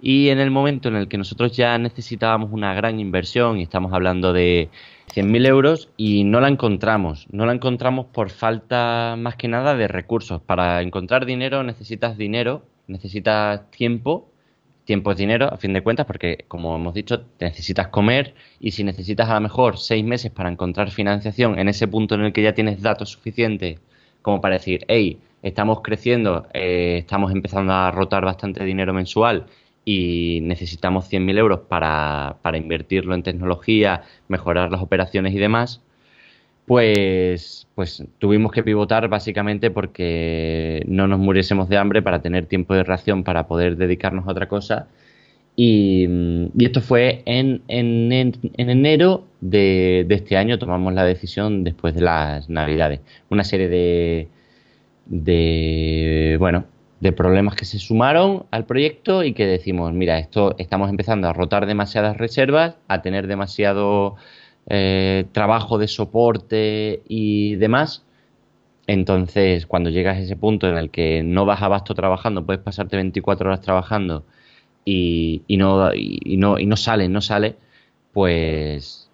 Y 0.00 0.30
en 0.30 0.38
el 0.38 0.50
momento 0.50 0.88
en 0.88 0.96
el 0.96 1.06
que 1.06 1.18
nosotros 1.18 1.54
ya 1.54 1.76
necesitábamos 1.76 2.50
una 2.50 2.72
gran 2.72 2.98
inversión, 2.98 3.58
y 3.58 3.62
estamos 3.62 3.92
hablando 3.92 4.32
de 4.32 4.70
100.000 5.14 5.46
euros, 5.46 5.90
y 5.98 6.24
no 6.24 6.40
la 6.40 6.48
encontramos. 6.48 7.26
No 7.30 7.44
la 7.44 7.52
encontramos 7.52 8.06
por 8.06 8.30
falta 8.30 9.16
más 9.18 9.36
que 9.36 9.48
nada 9.48 9.76
de 9.76 9.86
recursos. 9.86 10.40
Para 10.40 10.80
encontrar 10.80 11.26
dinero 11.26 11.62
necesitas 11.62 12.16
dinero, 12.16 12.62
necesitas 12.86 13.70
tiempo 13.70 14.30
tiempo 14.86 15.10
es 15.12 15.18
dinero, 15.18 15.52
a 15.52 15.58
fin 15.58 15.74
de 15.74 15.82
cuentas, 15.82 16.06
porque 16.06 16.46
como 16.48 16.74
hemos 16.76 16.94
dicho, 16.94 17.24
necesitas 17.40 17.88
comer 17.88 18.34
y 18.60 18.70
si 18.70 18.84
necesitas 18.84 19.28
a 19.28 19.34
lo 19.34 19.42
mejor 19.42 19.78
seis 19.78 20.04
meses 20.04 20.30
para 20.30 20.48
encontrar 20.50 20.90
financiación 20.90 21.58
en 21.58 21.68
ese 21.68 21.88
punto 21.88 22.14
en 22.14 22.22
el 22.22 22.32
que 22.32 22.42
ya 22.42 22.54
tienes 22.54 22.80
datos 22.80 23.10
suficientes 23.10 23.80
como 24.22 24.40
para 24.40 24.54
decir, 24.54 24.84
hey, 24.88 25.20
estamos 25.42 25.82
creciendo, 25.82 26.48
eh, 26.54 26.96
estamos 26.98 27.32
empezando 27.32 27.72
a 27.72 27.90
rotar 27.90 28.24
bastante 28.24 28.64
dinero 28.64 28.94
mensual 28.94 29.46
y 29.84 30.40
necesitamos 30.42 31.10
100.000 31.10 31.38
euros 31.38 31.60
para, 31.68 32.38
para 32.42 32.56
invertirlo 32.58 33.14
en 33.14 33.22
tecnología, 33.22 34.02
mejorar 34.28 34.72
las 34.72 34.82
operaciones 34.82 35.34
y 35.34 35.38
demás, 35.38 35.82
pues, 36.66 37.68
pues 37.74 38.04
tuvimos 38.18 38.52
que 38.52 38.62
pivotar 38.62 39.08
básicamente 39.08 39.70
porque 39.70 40.84
no 40.88 41.06
nos 41.06 41.18
muriésemos 41.20 41.68
de 41.68 41.78
hambre 41.78 42.02
para 42.02 42.22
tener 42.22 42.46
tiempo 42.46 42.74
de 42.74 42.82
reacción 42.84 43.24
para 43.24 43.46
poder 43.46 43.76
dedicarnos 43.76 44.26
a 44.26 44.32
otra 44.32 44.48
cosa. 44.48 44.88
Y, 45.56 46.06
esto 46.58 46.82
fue 46.82 47.22
en, 47.24 47.62
en, 47.68 48.12
en 48.12 48.70
enero 48.70 49.24
de, 49.40 50.04
de, 50.06 50.14
este 50.16 50.36
año, 50.36 50.58
tomamos 50.58 50.92
la 50.92 51.04
decisión 51.04 51.64
después 51.64 51.94
de 51.94 52.02
las 52.02 52.50
navidades. 52.50 53.00
Una 53.30 53.44
serie 53.44 53.68
de, 53.68 54.28
de, 55.06 56.36
bueno, 56.38 56.66
de 57.00 57.12
problemas 57.12 57.54
que 57.54 57.64
se 57.64 57.78
sumaron 57.78 58.46
al 58.50 58.66
proyecto 58.66 59.22
y 59.24 59.32
que 59.32 59.46
decimos, 59.46 59.92
mira, 59.92 60.18
esto 60.18 60.56
estamos 60.58 60.90
empezando 60.90 61.28
a 61.28 61.32
rotar 61.32 61.66
demasiadas 61.66 62.16
reservas, 62.16 62.76
a 62.88 63.02
tener 63.02 63.26
demasiado 63.26 64.16
eh, 64.68 65.26
trabajo 65.32 65.78
de 65.78 65.88
soporte 65.88 67.02
y 67.08 67.54
demás. 67.56 68.04
Entonces, 68.86 69.66
cuando 69.66 69.90
llegas 69.90 70.16
a 70.16 70.20
ese 70.20 70.36
punto 70.36 70.68
en 70.68 70.76
el 70.76 70.90
que 70.90 71.22
no 71.22 71.44
vas 71.44 71.62
a 71.62 71.66
abasto 71.66 71.94
trabajando, 71.94 72.44
puedes 72.46 72.62
pasarte 72.62 72.96
24 72.96 73.48
horas 73.48 73.60
trabajando 73.60 74.24
y, 74.84 75.42
no, 75.48 75.92
y, 75.94 76.36
no, 76.36 76.58
y 76.58 76.66
no 76.66 76.76
sale, 76.76 77.08
no 77.08 77.20
sale, 77.20 77.56
pues, 78.12 79.10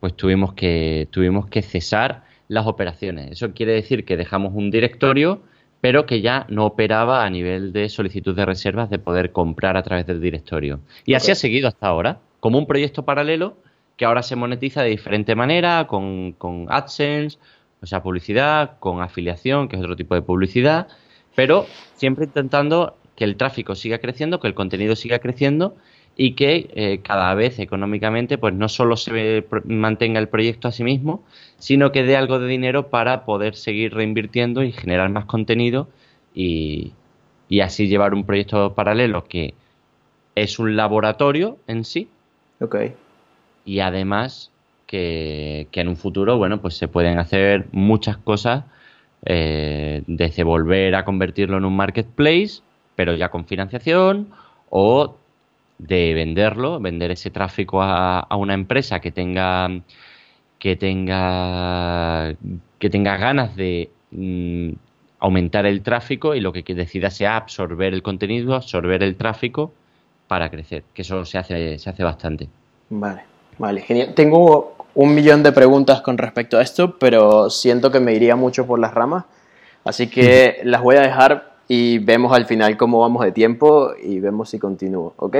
pues 0.00 0.16
tuvimos, 0.16 0.54
que, 0.54 1.06
tuvimos 1.10 1.46
que 1.48 1.62
cesar 1.62 2.24
las 2.48 2.66
operaciones. 2.66 3.32
Eso 3.32 3.52
quiere 3.52 3.72
decir 3.72 4.04
que 4.04 4.16
dejamos 4.16 4.54
un 4.54 4.70
directorio, 4.70 5.42
pero 5.82 6.06
que 6.06 6.22
ya 6.22 6.46
no 6.48 6.64
operaba 6.66 7.24
a 7.24 7.30
nivel 7.30 7.72
de 7.72 7.88
solicitud 7.90 8.34
de 8.34 8.46
reservas 8.46 8.90
de 8.90 8.98
poder 8.98 9.32
comprar 9.32 9.76
a 9.76 9.82
través 9.82 10.06
del 10.06 10.20
directorio. 10.20 10.80
Y 11.04 11.14
así 11.14 11.30
ha 11.30 11.34
seguido 11.34 11.68
hasta 11.68 11.86
ahora, 11.86 12.20
como 12.40 12.58
un 12.58 12.66
proyecto 12.66 13.04
paralelo 13.04 13.56
que 14.00 14.06
ahora 14.06 14.22
se 14.22 14.34
monetiza 14.34 14.82
de 14.82 14.88
diferente 14.88 15.34
manera, 15.34 15.86
con, 15.86 16.34
AdSense, 16.70 17.36
o 17.82 17.86
sea, 17.86 18.02
publicidad, 18.02 18.78
con 18.78 19.02
afiliación, 19.02 19.68
que 19.68 19.76
es 19.76 19.82
otro 19.82 19.94
tipo 19.94 20.14
de 20.14 20.22
publicidad, 20.22 20.88
pero 21.34 21.66
siempre 21.96 22.24
intentando 22.24 22.96
que 23.14 23.24
el 23.24 23.36
tráfico 23.36 23.74
siga 23.74 23.98
creciendo, 23.98 24.40
que 24.40 24.48
el 24.48 24.54
contenido 24.54 24.96
siga 24.96 25.18
creciendo 25.18 25.76
y 26.16 26.32
que 26.32 26.70
eh, 26.72 27.00
cada 27.02 27.34
vez 27.34 27.58
económicamente 27.58 28.38
pues 28.38 28.54
no 28.54 28.70
solo 28.70 28.96
se 28.96 29.44
mantenga 29.66 30.18
el 30.18 30.30
proyecto 30.30 30.68
a 30.68 30.72
sí 30.72 30.82
mismo, 30.82 31.22
sino 31.58 31.92
que 31.92 32.02
dé 32.02 32.16
algo 32.16 32.38
de 32.38 32.48
dinero 32.48 32.88
para 32.88 33.26
poder 33.26 33.54
seguir 33.54 33.92
reinvirtiendo 33.92 34.62
y 34.62 34.72
generar 34.72 35.10
más 35.10 35.26
contenido 35.26 35.90
y, 36.34 36.94
y 37.50 37.60
así 37.60 37.86
llevar 37.86 38.14
un 38.14 38.24
proyecto 38.24 38.72
paralelo 38.72 39.24
que 39.24 39.52
es 40.36 40.58
un 40.58 40.74
laboratorio 40.74 41.58
en 41.66 41.84
sí. 41.84 42.08
Okay 42.62 42.94
y 43.64 43.80
además 43.80 44.50
que, 44.90 45.68
en 45.72 45.88
un 45.88 45.96
futuro, 45.96 46.36
bueno, 46.36 46.60
pues 46.60 46.76
se 46.76 46.88
pueden 46.88 47.18
hacer 47.18 47.66
muchas 47.70 48.16
cosas 48.16 48.64
eh, 49.24 50.02
desde 50.08 50.42
volver 50.42 50.96
a 50.96 51.04
convertirlo 51.04 51.58
en 51.58 51.64
un 51.64 51.76
marketplace, 51.76 52.62
pero 52.96 53.14
ya 53.14 53.28
con 53.28 53.46
financiación, 53.46 54.30
o 54.68 55.16
de 55.78 56.14
venderlo, 56.14 56.80
vender 56.80 57.12
ese 57.12 57.30
tráfico 57.30 57.82
a, 57.82 58.26
una 58.36 58.54
empresa 58.54 59.00
que 59.00 59.12
tenga 59.12 59.70
que 60.58 60.76
tenga 60.76 62.34
que 62.78 62.90
tenga 62.90 63.16
ganas 63.16 63.56
de 63.56 63.90
mm, 64.10 64.72
aumentar 65.20 65.66
el 65.66 65.82
tráfico 65.82 66.34
y 66.34 66.40
lo 66.40 66.52
que 66.52 66.62
decida 66.74 67.10
sea 67.10 67.36
absorber 67.36 67.94
el 67.94 68.02
contenido, 68.02 68.54
absorber 68.54 69.02
el 69.02 69.16
tráfico 69.16 69.72
para 70.28 70.50
crecer, 70.50 70.82
que 70.92 71.02
eso 71.02 71.24
se 71.24 71.38
hace 71.38 71.78
se 71.78 71.90
hace 71.90 72.02
bastante. 72.02 72.48
Vale. 72.90 73.29
Vale, 73.60 73.82
genial. 73.82 74.14
Tengo 74.14 74.74
un 74.94 75.14
millón 75.14 75.42
de 75.42 75.52
preguntas 75.52 76.00
con 76.00 76.16
respecto 76.16 76.56
a 76.56 76.62
esto, 76.62 76.98
pero 76.98 77.50
siento 77.50 77.92
que 77.92 78.00
me 78.00 78.14
iría 78.14 78.34
mucho 78.34 78.66
por 78.66 78.78
las 78.78 78.94
ramas. 78.94 79.26
Así 79.84 80.08
que 80.08 80.60
las 80.64 80.80
voy 80.80 80.96
a 80.96 81.02
dejar 81.02 81.52
y 81.68 81.98
vemos 81.98 82.32
al 82.32 82.46
final 82.46 82.78
cómo 82.78 83.00
vamos 83.00 83.22
de 83.22 83.32
tiempo 83.32 83.90
y 84.02 84.18
vemos 84.18 84.48
si 84.48 84.58
continúo, 84.58 85.12
¿ok? 85.18 85.36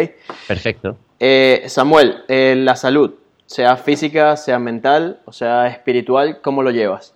Perfecto. 0.47 0.99
Eh, 1.19 1.63
Samuel, 1.69 2.17
eh, 2.29 2.57
la 2.59 2.77
salud, 2.77 3.15
sea 3.47 3.79
física, 3.79 4.37
sea 4.37 4.59
mental, 4.59 5.21
o 5.25 5.33
sea 5.33 5.69
espiritual, 5.69 6.43
¿cómo 6.43 6.63
lo 6.63 6.73
llevas? 6.73 7.15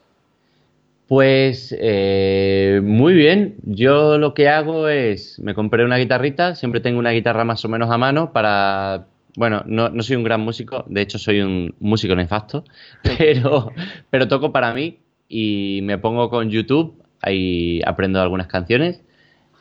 Pues 1.07 1.77
eh, 1.79 2.81
muy 2.83 3.13
bien, 3.13 3.57
yo 3.63 4.17
lo 4.17 4.33
que 4.33 4.49
hago 4.49 4.89
es, 4.89 5.39
me 5.39 5.55
compré 5.55 5.85
una 5.85 5.99
guitarrita, 5.99 6.55
siempre 6.55 6.81
tengo 6.81 6.99
una 6.99 7.11
guitarra 7.11 7.45
más 7.45 7.63
o 7.67 7.69
menos 7.69 7.91
a 7.91 7.99
mano 7.99 8.33
para 8.33 9.05
bueno, 9.37 9.63
no, 9.67 9.89
no, 9.89 10.03
soy 10.03 10.17
un 10.17 10.25
gran 10.25 10.41
músico, 10.41 10.85
de 10.89 11.03
hecho 11.03 11.19
soy 11.19 11.41
un 11.41 11.75
músico 11.81 12.15
nefasto, 12.15 12.65
pero, 13.19 13.73
pero 14.11 14.29
toco 14.29 14.53
para 14.53 14.73
mí 14.73 14.99
y 15.29 15.81
me 15.83 15.99
pongo 15.99 16.31
con 16.31 16.51
YouTube, 16.51 17.03
ahí 17.21 17.81
aprendo 17.85 18.21
algunas 18.21 18.47
canciones 18.47 19.03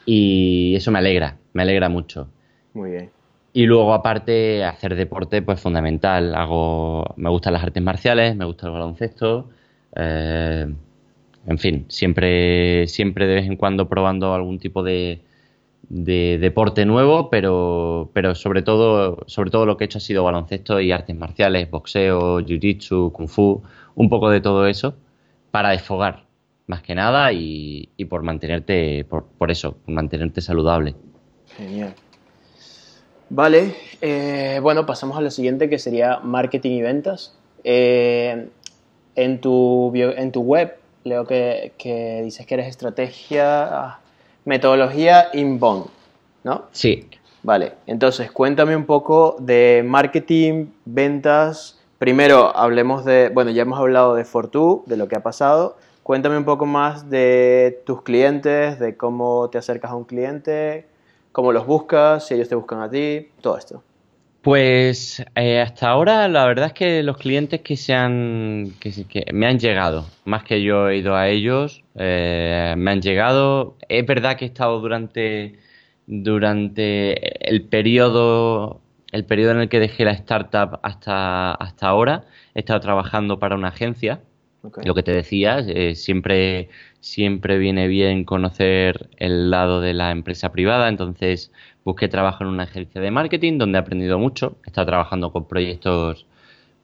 y 0.06 0.76
eso 0.76 0.92
me 0.92 1.00
alegra, 1.00 1.38
me 1.54 1.64
alegra 1.64 1.90
mucho. 1.90 2.30
Muy 2.74 2.92
bien. 2.92 3.10
Y 3.54 3.66
luego 3.66 3.94
aparte 3.94 4.64
hacer 4.64 4.96
deporte 4.96 5.42
pues 5.42 5.60
fundamental, 5.60 6.34
hago, 6.36 7.14
me 7.18 7.30
gustan 7.30 7.54
las 7.54 7.64
artes 7.64 7.84
marciales, 7.84 8.36
me 8.36 8.46
gusta 8.46 8.68
el 8.68 8.74
baloncesto, 8.74 9.50
eh, 9.96 10.74
en 11.46 11.58
fin, 11.58 11.86
siempre, 11.88 12.88
siempre 12.88 13.28
de 13.28 13.36
vez 13.36 13.46
en 13.46 13.56
cuando 13.56 13.88
probando 13.88 14.34
algún 14.34 14.60
tipo 14.60 14.82
de, 14.82 15.22
de 15.90 16.38
deporte 16.40 16.86
nuevo, 16.86 17.30
pero, 17.30 18.10
pero 18.14 18.36
sobre 18.36 18.62
todo, 18.62 19.18
sobre 19.28 19.52
todo 19.52 19.66
lo 19.66 19.78
que 19.78 19.84
he 19.84 19.86
hecho 19.86 19.98
ha 19.98 20.02
sido 20.02 20.24
baloncesto 20.24 20.80
y 20.80 20.92
artes 20.92 21.16
marciales, 21.16 21.70
boxeo, 21.70 22.40
jiu-jitsu, 22.42 23.12
kung 23.12 23.28
fu, 23.28 23.62
un 23.96 24.10
poco 24.10 24.30
de 24.30 24.42
todo 24.42 24.68
eso 24.68 24.96
para 25.52 25.70
desfogar, 25.70 26.24
más 26.66 26.82
que 26.82 26.96
nada, 26.96 27.32
y, 27.32 27.88
por 28.10 28.24
mantenerte, 28.24 29.06
por, 29.06 29.26
por, 29.26 29.52
eso, 29.52 29.74
por 29.74 29.94
mantenerte 29.94 30.42
saludable. 30.42 30.96
Genial. 31.58 31.94
Vale, 33.30 33.76
eh, 34.02 34.60
bueno, 34.62 34.86
pasamos 34.86 35.18
a 35.18 35.22
lo 35.22 35.30
siguiente 35.30 35.70
que 35.70 35.78
sería 35.78 36.20
marketing 36.24 36.72
y 36.72 36.82
ventas. 36.82 37.38
Eh, 37.64 38.48
en, 39.16 39.42
tu 39.42 39.94
en 39.96 40.32
tu 40.32 40.42
web 40.42 40.76
leo 41.04 41.26
que, 41.26 41.74
que 41.78 42.22
dices 42.24 42.46
que 42.46 42.54
eres 42.56 42.68
estrategia, 42.68 44.00
metodología 44.46 45.28
inbound, 45.34 45.88
¿no? 46.44 46.64
Sí. 46.72 47.08
Vale, 47.44 47.74
entonces 47.88 48.32
cuéntame 48.32 48.76
un 48.76 48.86
poco 48.86 49.36
de 49.40 49.84
marketing, 49.86 50.68
ventas. 50.86 51.80
Primero 51.98 52.56
hablemos 52.56 53.04
de, 53.04 53.30
bueno, 53.30 53.52
ya 53.52 53.64
hemos 53.64 53.80
hablado 53.80 54.16
de 54.16 54.24
Fortu, 54.24 54.84
de 54.86 54.96
lo 54.96 55.08
que 55.08 55.18
ha 55.18 55.24
pasado. 55.24 55.76
Cuéntame 56.04 56.38
un 56.38 56.46
poco 56.46 56.66
más 56.66 57.10
de 57.10 57.82
tus 57.86 58.02
clientes, 58.02 58.80
de 58.80 58.96
cómo 58.96 59.50
te 59.50 59.58
acercas 59.58 59.92
a 59.92 59.96
un 59.96 60.06
cliente, 60.06 60.86
cómo 61.32 61.52
los 61.52 61.66
buscas, 61.66 62.28
si 62.28 62.34
ellos 62.34 62.48
te 62.50 62.56
buscan 62.56 62.82
a 62.82 62.90
ti, 62.90 63.30
todo 63.42 63.58
esto. 63.58 63.84
Pues 64.44 65.24
eh, 65.36 65.62
hasta 65.62 65.88
ahora 65.88 66.28
la 66.28 66.46
verdad 66.46 66.68
es 66.68 66.74
que 66.74 67.02
los 67.02 67.18
clientes 67.18 67.62
que 67.62 67.78
se 67.78 67.94
han 67.94 68.74
que, 68.82 69.26
me 69.32 69.48
han 69.48 69.58
llegado, 69.58 70.06
más 70.26 70.44
que 70.44 70.62
yo 70.62 70.90
he 70.90 70.98
ido 70.98 71.16
a 71.16 71.30
ellos, 71.30 71.82
eh, 71.96 72.76
me 72.78 72.92
han 72.92 73.02
llegado. 73.02 73.78
Es 73.88 74.06
verdad 74.06 74.36
que 74.36 74.44
he 74.44 74.48
estado 74.50 74.82
durante 74.82 75.56
durante 76.08 77.50
el 77.50 77.64
periodo 77.70 78.82
el 79.14 79.24
periodo 79.26 79.52
en 79.52 79.60
el 79.62 79.70
que 79.70 79.80
dejé 79.80 80.04
la 80.04 80.12
startup 80.12 80.80
hasta 80.84 81.54
hasta 81.54 81.88
ahora 81.88 82.26
he 82.54 82.60
estado 82.60 82.82
trabajando 82.82 83.40
para 83.40 83.56
una 83.56 83.70
agencia. 83.70 84.22
Lo 84.84 84.94
que 84.96 85.04
te 85.04 85.12
decía, 85.14 85.60
eh, 85.60 85.96
siempre 85.96 86.70
siempre 87.04 87.58
viene 87.58 87.88
bien 87.88 88.24
conocer 88.24 89.10
el 89.18 89.52
lado 89.52 89.82
de 89.82 89.94
la 89.94 90.12
empresa 90.12 90.52
privada, 90.52 90.88
entonces 90.88 91.52
busqué 91.84 92.08
trabajo 92.08 92.44
en 92.44 92.50
una 92.50 92.64
agencia 92.64 93.02
de 93.02 93.12
marketing 93.12 93.58
donde 93.58 93.78
he 93.78 93.82
aprendido 93.82 94.18
mucho. 94.18 94.58
He 94.66 94.70
estado 94.70 94.88
trabajando 94.88 95.32
con 95.32 95.48
proyectos 95.48 96.26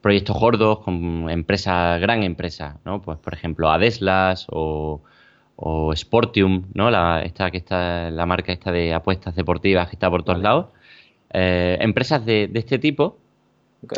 proyectos 0.02 0.38
gordos, 0.38 0.80
con 0.80 1.28
empresas, 1.30 2.00
gran 2.00 2.22
empresas, 2.22 2.76
¿no? 2.84 3.02
Pues 3.02 3.18
por 3.18 3.34
ejemplo 3.34 3.70
Adeslas 3.70 4.46
o, 4.50 5.02
o 5.56 5.94
Sportium, 5.96 6.66
¿no? 6.74 6.90
La, 6.90 7.22
esta 7.22 7.50
que 7.50 7.58
está, 7.58 8.10
la 8.10 8.26
marca 8.26 8.52
esta 8.52 8.72
de 8.72 8.94
apuestas 8.94 9.34
deportivas 9.34 9.88
que 9.88 9.96
está 9.96 10.10
por 10.10 10.22
todos 10.22 10.40
lados. 10.40 10.66
Eh, 11.32 11.78
empresas 11.80 12.24
de, 12.26 12.50
este 12.54 12.78
tipo, 12.78 13.18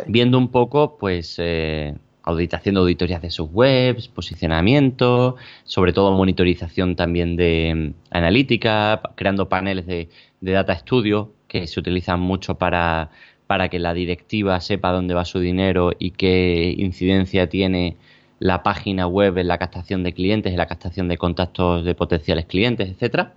viendo 0.07 0.37
un 0.37 0.49
poco, 0.49 0.97
pues, 0.97 1.35
eh, 1.39 1.95
haciendo 2.23 2.81
auditorías 2.81 3.21
de 3.21 3.31
sus 3.31 3.49
webs, 3.51 4.07
posicionamiento, 4.07 5.35
sobre 5.63 5.93
todo 5.93 6.11
monitorización 6.13 6.95
también 6.95 7.35
de 7.35 7.73
mm, 7.75 8.15
analítica, 8.15 9.01
creando 9.15 9.49
paneles 9.49 9.85
de, 9.85 10.09
data 10.41 10.75
studio 10.77 11.31
que 11.47 11.67
se 11.67 11.79
utilizan 11.79 12.19
mucho 12.19 12.55
para, 12.55 13.11
para 13.47 13.69
que 13.69 13.79
la 13.79 13.93
directiva 13.93 14.59
sepa 14.59 14.91
dónde 14.91 15.13
va 15.13 15.25
su 15.25 15.39
dinero 15.39 15.91
y 15.97 16.11
qué 16.11 16.73
incidencia 16.77 17.47
tiene 17.47 17.97
la 18.39 18.61
página 18.63 19.07
web 19.07 19.37
en 19.37 19.47
la 19.47 19.57
captación 19.57 20.03
de 20.03 20.13
clientes, 20.13 20.51
en 20.51 20.57
la 20.57 20.67
captación 20.67 21.07
de 21.07 21.17
contactos 21.17 21.85
de 21.85 21.95
potenciales 21.95 22.45
clientes, 22.45 22.89
etcétera. 22.89 23.35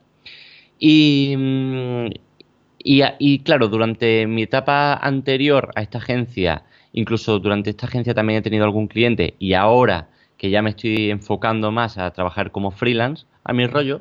Y, 0.79 1.35
mm, 1.37 2.07
y, 2.89 3.41
claro, 3.41 3.69
durante 3.69 4.27
mi 4.29 4.43
etapa 4.43 4.95
anterior 4.95 5.71
a 5.75 5.83
esta 5.83 5.99
agencia 5.99 6.63
Incluso 6.97 7.39
durante 7.39 7.69
esta 7.71 7.87
agencia 7.87 8.15
también 8.15 8.39
he 8.39 8.43
tenido 8.43 8.65
algún 8.65 8.89
cliente 8.89 9.35
y 9.39 9.53
ahora 9.53 10.09
que 10.39 10.49
ya 10.49 10.63
me 10.63 10.71
estoy 10.71 11.11
enfocando 11.11 11.71
más 11.71 11.99
a 11.99 12.11
trabajar 12.11 12.51
como 12.51 12.71
freelance, 12.71 13.27
a 13.45 13.53
mi 13.53 13.67
rollo, 13.67 14.01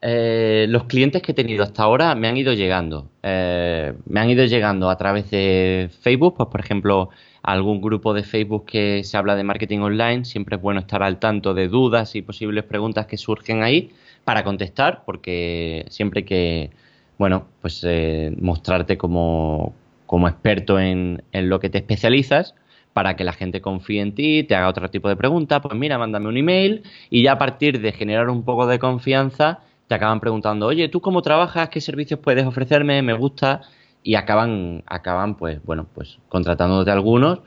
eh, 0.00 0.66
los 0.68 0.84
clientes 0.84 1.20
que 1.20 1.32
he 1.32 1.34
tenido 1.34 1.64
hasta 1.64 1.82
ahora 1.82 2.14
me 2.14 2.28
han 2.28 2.36
ido 2.36 2.52
llegando. 2.52 3.08
Eh, 3.24 3.92
me 4.06 4.20
han 4.20 4.30
ido 4.30 4.44
llegando 4.44 4.88
a 4.88 4.96
través 4.96 5.30
de 5.32 5.90
Facebook, 6.00 6.36
pues 6.36 6.48
por 6.48 6.60
ejemplo, 6.60 7.10
algún 7.42 7.80
grupo 7.80 8.14
de 8.14 8.22
Facebook 8.22 8.66
que 8.66 9.02
se 9.02 9.16
habla 9.16 9.34
de 9.34 9.42
marketing 9.42 9.80
online, 9.80 10.24
siempre 10.24 10.56
es 10.56 10.62
bueno 10.62 10.78
estar 10.78 11.02
al 11.02 11.18
tanto 11.18 11.54
de 11.54 11.66
dudas 11.66 12.14
y 12.14 12.22
posibles 12.22 12.62
preguntas 12.62 13.06
que 13.06 13.16
surgen 13.16 13.64
ahí 13.64 13.90
para 14.22 14.44
contestar, 14.44 15.02
porque 15.04 15.86
siempre 15.88 16.20
hay 16.20 16.24
que, 16.24 16.70
bueno, 17.18 17.46
pues 17.60 17.82
eh, 17.84 18.32
mostrarte 18.40 18.96
como, 18.96 19.74
como 20.12 20.28
experto 20.28 20.78
en, 20.78 21.22
lo 21.32 21.58
que 21.58 21.70
te 21.70 21.78
especializas 21.78 22.54
para 22.92 23.16
que 23.16 23.24
la 23.24 23.32
gente 23.32 23.62
confíe 23.62 24.02
en 24.02 24.14
ti, 24.14 24.42
te 24.42 24.54
haga 24.54 24.68
otro 24.68 24.90
tipo 24.90 25.08
de 25.08 25.16
pregunta, 25.16 25.62
pues 25.62 25.74
mira, 25.74 25.96
mándame 25.96 26.28
un 26.28 26.36
email 26.36 26.82
y 27.08 27.22
ya 27.22 27.32
a 27.32 27.38
partir 27.38 27.80
de 27.80 27.92
generar 27.92 28.28
un 28.28 28.44
poco 28.44 28.66
de 28.66 28.78
confianza 28.78 29.60
te 29.88 29.94
acaban 29.94 30.20
preguntando, 30.20 30.66
oye, 30.66 30.90
¿tú 30.90 31.00
cómo 31.00 31.22
trabajas? 31.22 31.70
¿Qué 31.70 31.80
servicios 31.80 32.20
puedes 32.20 32.44
ofrecerme? 32.44 33.00
Me 33.00 33.14
gusta 33.14 33.62
y 34.02 34.16
acaban, 34.16 34.84
acaban 34.86 35.34
pues, 35.34 35.64
bueno, 35.64 35.86
pues 35.94 36.18
contratándote 36.28 36.90
algunos 36.90 37.38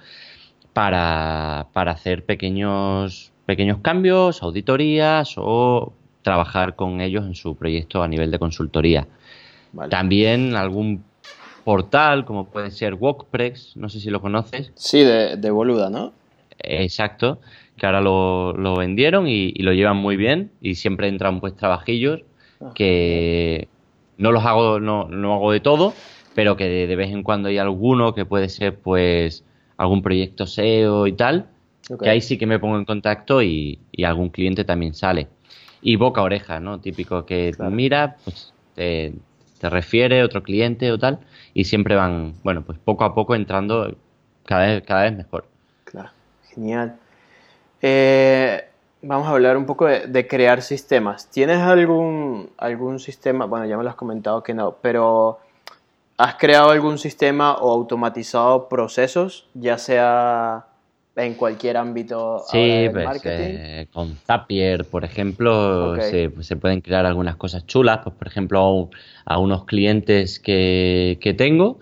para, 0.74 1.68
para 1.72 1.92
hacer 1.92 2.26
pequeños, 2.26 3.32
pequeños 3.46 3.78
cambios, 3.84 4.42
auditorías 4.42 5.36
o 5.38 5.94
trabajar 6.24 6.76
con 6.76 7.00
ellos 7.00 7.28
en 7.28 7.36
su 7.36 7.56
proyecto 7.56 8.02
a 8.02 8.08
nivel 8.08 8.32
de 8.32 8.40
consultoría. 8.40 9.08
También 9.90 10.56
algún 10.56 11.04
portal, 11.66 12.26
como 12.26 12.46
puede 12.46 12.70
ser 12.70 12.94
WordPress, 12.94 13.76
no 13.76 13.90
sé 13.90 14.00
si 14.00 14.12
lo 14.12 14.22
conoces. 14.22 14.72
Sí, 14.76 15.04
de, 15.04 15.50
Boluda, 15.50 15.90
¿no? 15.90 16.14
Exacto, 16.60 17.40
que 17.76 17.88
ahora 17.88 18.02
lo, 18.02 18.76
vendieron 18.78 19.28
y, 19.28 19.52
lo 19.54 19.74
llevan 19.74 19.98
muy 19.98 20.16
bien 20.16 20.52
y 20.62 20.76
siempre 20.76 21.08
entran 21.08 21.42
pues 21.42 21.56
trabajillos 21.56 22.22
que 22.76 23.68
no 24.18 24.32
los 24.32 24.46
hago, 24.46 24.80
no, 24.80 25.10
no, 25.10 25.34
hago 25.34 25.52
de 25.52 25.60
todo, 25.60 25.94
pero 26.36 26.56
que 26.56 26.66
de, 26.88 26.96
vez 26.96 27.12
en 27.12 27.24
cuando 27.24 27.50
hay 27.50 27.58
alguno 27.58 28.14
que 28.14 28.26
puede 28.26 28.48
ser 28.50 28.78
pues 28.78 29.44
algún 29.76 30.04
proyecto 30.04 30.46
SEO 30.46 31.08
y 31.08 31.14
tal, 31.14 31.48
que 32.00 32.10
ahí 32.10 32.22
sí 32.22 32.38
que 32.38 32.46
me 32.46 32.60
pongo 32.60 32.78
en 32.78 32.86
contacto 32.86 33.42
y, 33.42 33.80
algún 34.06 34.30
cliente 34.30 34.66
también 34.66 34.94
sale. 34.94 35.28
Y 35.82 35.96
boca 35.96 36.22
oreja, 36.22 36.60
¿no? 36.60 36.80
Típico 36.80 37.26
que 37.26 37.54
mira, 37.72 38.18
pues 38.24 38.54
te, 38.76 39.14
te 39.66 39.70
refiere 39.72 40.24
otro 40.24 40.44
cliente 40.44 40.92
o 40.92 41.00
tal 41.00 41.18
y 41.56 41.64
siempre 41.64 41.96
van, 41.96 42.36
bueno, 42.44 42.62
pues 42.62 42.78
poco 42.78 43.04
a 43.04 43.16
poco 43.16 43.34
entrando 43.34 43.96
cada 44.46 44.68
vez, 44.68 44.84
cada 44.84 45.04
vez 45.04 45.18
mejor. 45.18 45.46
Claro, 45.86 46.12
genial. 46.54 46.98
Eh, 47.82 48.64
vamos 49.02 49.28
a 49.28 49.32
hablar 49.32 49.58
un 49.58 49.66
poco 49.66 49.88
de, 49.88 50.28
crear 50.28 50.62
sistemas. 50.62 51.32
¿Tienes 51.32 51.62
algún, 51.62 52.52
algún 52.60 53.00
sistema? 53.00 53.46
Bueno, 53.46 53.66
ya 53.66 53.76
me 53.76 53.84
lo 53.84 53.90
has 53.90 53.96
comentado 53.96 54.44
que 54.44 54.54
no, 54.54 54.76
pero 54.84 55.40
¿has 56.18 56.36
creado 56.36 56.70
algún 56.70 57.00
sistema 57.00 57.56
o 57.56 57.72
automatizado 57.72 58.70
procesos, 58.70 59.48
ya 59.56 59.80
sea 59.80 60.68
en 61.16 61.34
cualquier 61.36 61.78
ámbito 61.78 62.44
sí, 62.52 62.88
pues, 62.92 63.22
eh, 63.24 63.88
con 63.94 64.16
Zapier, 64.26 64.84
por 64.86 65.06
ejemplo, 65.06 65.96
se, 66.02 66.30
pueden 66.58 66.82
crear 66.82 67.06
algunas 67.06 67.38
cosas 67.38 67.66
chulas. 67.66 68.00
Pues, 68.04 68.16
por 68.16 68.28
ejemplo, 68.28 68.90
a, 69.26 69.40
unos 69.40 69.66
clientes 69.66 70.40
que, 70.40 71.36
tengo 71.38 71.80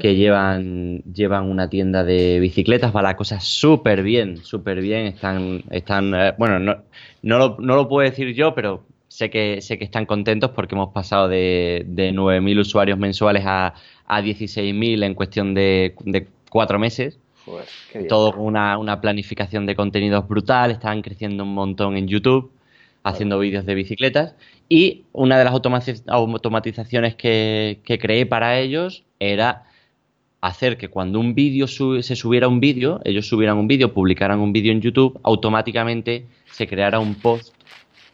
que 0.00 0.14
llevan, 0.14 1.02
llevan 1.02 1.50
una 1.50 1.68
tienda 1.68 2.04
de 2.04 2.38
bicicletas, 2.38 2.94
va 2.94 3.02
la 3.02 3.16
cosa 3.16 3.40
súper 3.40 4.02
bien, 4.02 4.38
súper 4.38 4.80
bien. 4.80 5.06
Están, 5.06 5.64
están 5.70 6.14
eh, 6.14 6.34
bueno, 6.38 6.60
no, 6.60 6.76
no, 7.22 7.38
lo, 7.38 7.56
no 7.58 7.74
lo 7.74 7.88
puedo 7.88 8.08
decir 8.08 8.34
yo, 8.34 8.54
pero 8.54 8.84
sé 9.08 9.30
que, 9.30 9.60
sé 9.62 9.78
que 9.78 9.84
están 9.84 10.06
contentos 10.06 10.50
porque 10.50 10.76
hemos 10.76 10.92
pasado 10.92 11.28
de, 11.28 11.84
de 11.88 12.12
9.000 12.12 12.60
usuarios 12.60 12.98
mensuales 12.98 13.42
a, 13.46 13.74
a 14.06 14.22
16.000 14.22 15.02
en 15.04 15.14
cuestión 15.14 15.54
de, 15.54 15.96
de 16.04 16.28
cuatro 16.50 16.78
meses 16.78 17.18
todo 18.08 18.32
una, 18.32 18.78
una, 18.78 19.00
planificación 19.00 19.66
de 19.66 19.74
contenidos 19.74 20.26
brutal, 20.26 20.70
estaban 20.70 21.02
creciendo 21.02 21.44
un 21.44 21.54
montón 21.54 21.96
en 21.96 22.08
YouTube, 22.08 22.50
haciendo 23.06 23.38
vídeos 23.38 23.64
de 23.64 23.74
bicicletas. 23.74 24.34
Y 24.68 25.04
una 25.12 25.38
de 25.38 25.44
las 25.44 25.54
automatizaciones 26.08 27.14
que, 27.14 27.80
creé 27.84 28.26
para 28.26 28.58
ellos 28.58 29.04
era 29.20 29.64
hacer 30.40 30.76
que 30.76 30.88
cuando 30.88 31.20
un 31.20 31.34
vídeo 31.34 31.66
se 31.68 32.16
subiera 32.16 32.48
un 32.48 32.60
vídeo, 32.60 33.00
ellos 33.04 33.28
subieran 33.28 33.58
un 33.58 33.68
vídeo, 33.68 33.94
publicaran 33.94 34.40
un 34.40 34.52
vídeo 34.52 34.72
en 34.72 34.80
YouTube, 34.80 35.18
automáticamente 35.22 36.26
se 36.50 36.66
creara 36.66 36.98
un 36.98 37.14
post 37.14 37.54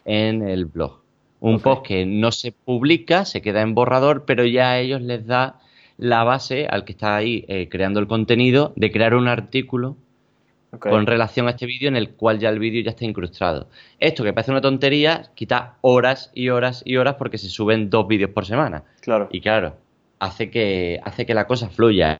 en 0.04 0.46
el 0.46 0.66
blog. 0.66 1.00
Un 1.40 1.58
post 1.58 1.86
que 1.86 2.06
no 2.06 2.30
se 2.30 2.52
publica, 2.52 3.24
se 3.24 3.42
queda 3.42 3.62
en 3.62 3.74
borrador, 3.74 4.24
pero 4.26 4.44
ya 4.44 4.72
a 4.72 4.78
ellos 4.78 5.00
les 5.00 5.26
da 5.26 5.58
la 6.02 6.24
base 6.24 6.66
al 6.68 6.84
que 6.84 6.92
está 6.92 7.14
ahí 7.14 7.44
eh, 7.46 7.68
creando 7.68 8.00
el 8.00 8.08
contenido 8.08 8.72
de 8.74 8.90
crear 8.90 9.14
un 9.14 9.28
artículo 9.28 9.96
con 10.80 11.06
relación 11.06 11.46
a 11.46 11.50
este 11.50 11.66
vídeo 11.66 11.86
en 11.86 11.96
el 11.96 12.10
cual 12.14 12.40
ya 12.40 12.48
el 12.48 12.58
vídeo 12.58 12.82
ya 12.82 12.90
está 12.90 13.04
incrustado. 13.04 13.68
Esto 14.00 14.24
que 14.24 14.32
parece 14.32 14.50
una 14.50 14.60
tontería, 14.60 15.30
quita 15.36 15.76
horas 15.80 16.32
y 16.34 16.48
horas 16.48 16.82
y 16.84 16.96
horas 16.96 17.14
porque 17.16 17.38
se 17.38 17.48
suben 17.48 17.88
dos 17.88 18.08
vídeos 18.08 18.30
por 18.30 18.46
semana. 18.46 18.82
Claro. 19.00 19.28
Y 19.30 19.40
claro, 19.40 19.76
hace 20.18 20.50
que, 20.50 20.98
hace 21.04 21.24
que 21.24 21.34
la 21.34 21.46
cosa 21.46 21.68
fluya. 21.68 22.18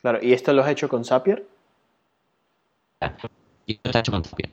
Claro, 0.00 0.18
¿y 0.20 0.32
esto 0.32 0.52
lo 0.52 0.62
has 0.62 0.70
hecho 0.70 0.88
con 0.88 1.04
Zapier? 1.04 1.46
Y 3.66 3.72
esto 3.74 3.88
está 3.88 4.00
hecho 4.00 4.10
con 4.10 4.24
Zapier. 4.24 4.50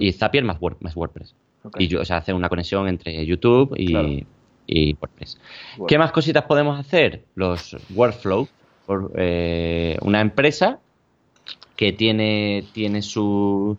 y 0.00 0.12
Zapier 0.12 0.42
más, 0.42 0.56
WordPress. 0.60 1.36
Y 1.78 1.86
yo, 1.86 2.00
o 2.00 2.04
sea, 2.04 2.16
hace 2.16 2.32
una 2.32 2.48
conexión 2.48 2.88
entre 2.88 3.24
YouTube 3.24 3.76
y, 3.76 4.26
WordPress. 4.68 5.38
¿Qué 5.88 5.98
más 5.98 6.12
cositas 6.12 6.44
podemos 6.44 6.78
hacer? 6.78 7.24
Los 7.34 7.76
workflows. 7.94 8.48
Por, 8.86 9.12
eh, 9.16 9.96
una 10.02 10.20
empresa 10.20 10.80
que 11.76 11.92
tiene, 11.92 12.64
tiene 12.72 13.00
su 13.02 13.76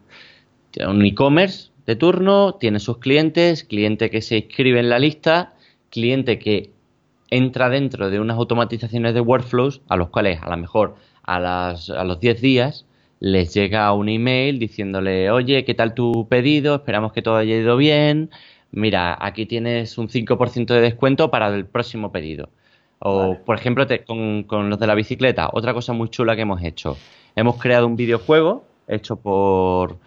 un 0.88 1.06
e-commerce 1.06 1.70
de 1.86 1.96
turno, 1.96 2.56
tiene 2.56 2.80
sus 2.80 2.98
clientes, 2.98 3.64
cliente 3.64 4.10
que 4.10 4.22
se 4.22 4.38
inscribe 4.38 4.80
en 4.80 4.90
la 4.90 5.00
lista, 5.00 5.54
cliente 5.90 6.40
que 6.40 6.72
entra 7.30 7.70
dentro 7.70 8.10
de 8.10 8.20
unas 8.20 8.38
automatizaciones 8.38 9.14
de 9.14 9.22
workflows 9.22 9.82
a 9.90 9.98
los 9.98 10.10
cuales 10.10 10.40
a 10.42 10.50
lo 10.50 10.58
mejor 10.58 10.96
a, 11.24 11.40
las, 11.40 11.90
a 11.90 12.04
los 12.04 12.20
10 12.20 12.42
días 12.42 12.86
les 13.20 13.54
llega 13.54 13.92
un 13.94 14.10
email 14.10 14.60
diciéndole, 14.60 15.32
oye, 15.32 15.64
¿qué 15.64 15.74
tal 15.74 15.94
tu 15.94 16.28
pedido? 16.28 16.76
Esperamos 16.76 17.14
que 17.14 17.22
todo 17.22 17.38
haya 17.38 17.56
ido 17.56 17.78
bien. 17.78 18.30
Mira, 18.74 19.16
aquí 19.20 19.46
tienes 19.46 19.98
un 19.98 20.10
5% 20.10 20.66
de 20.66 20.82
descuento 20.82 21.30
para 21.30 21.48
el 21.48 21.66
próximo 21.66 22.12
pedido. 22.12 22.50
O, 23.00 23.38
por 23.46 23.58
ejemplo, 23.58 23.86
con, 24.08 24.44
con, 24.44 24.70
los 24.70 24.80
de 24.80 24.88
la 24.88 24.96
bicicleta, 24.96 25.50
otra 25.54 25.74
cosa 25.74 25.94
muy 25.94 26.10
chula 26.10 26.36
que 26.36 26.42
hemos 26.42 26.62
hecho. 26.64 26.98
Hemos 27.36 27.62
creado 27.62 27.86
un 27.86 27.96
videojuego 27.96 28.64
hecho 28.88 29.16
por, 29.16 29.98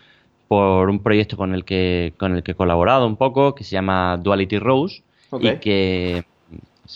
por 0.48 0.90
un 0.90 1.00
proyecto 1.00 1.36
con 1.36 1.54
el 1.54 1.64
que 1.64 2.14
con 2.18 2.34
el 2.34 2.42
que 2.42 2.52
he 2.52 2.54
colaborado 2.54 3.06
un 3.06 3.16
poco, 3.16 3.54
que 3.54 3.64
se 3.64 3.72
llama 3.72 4.16
Duality 4.16 4.58
Rose, 4.58 5.02
y 5.40 5.56
que 5.56 6.24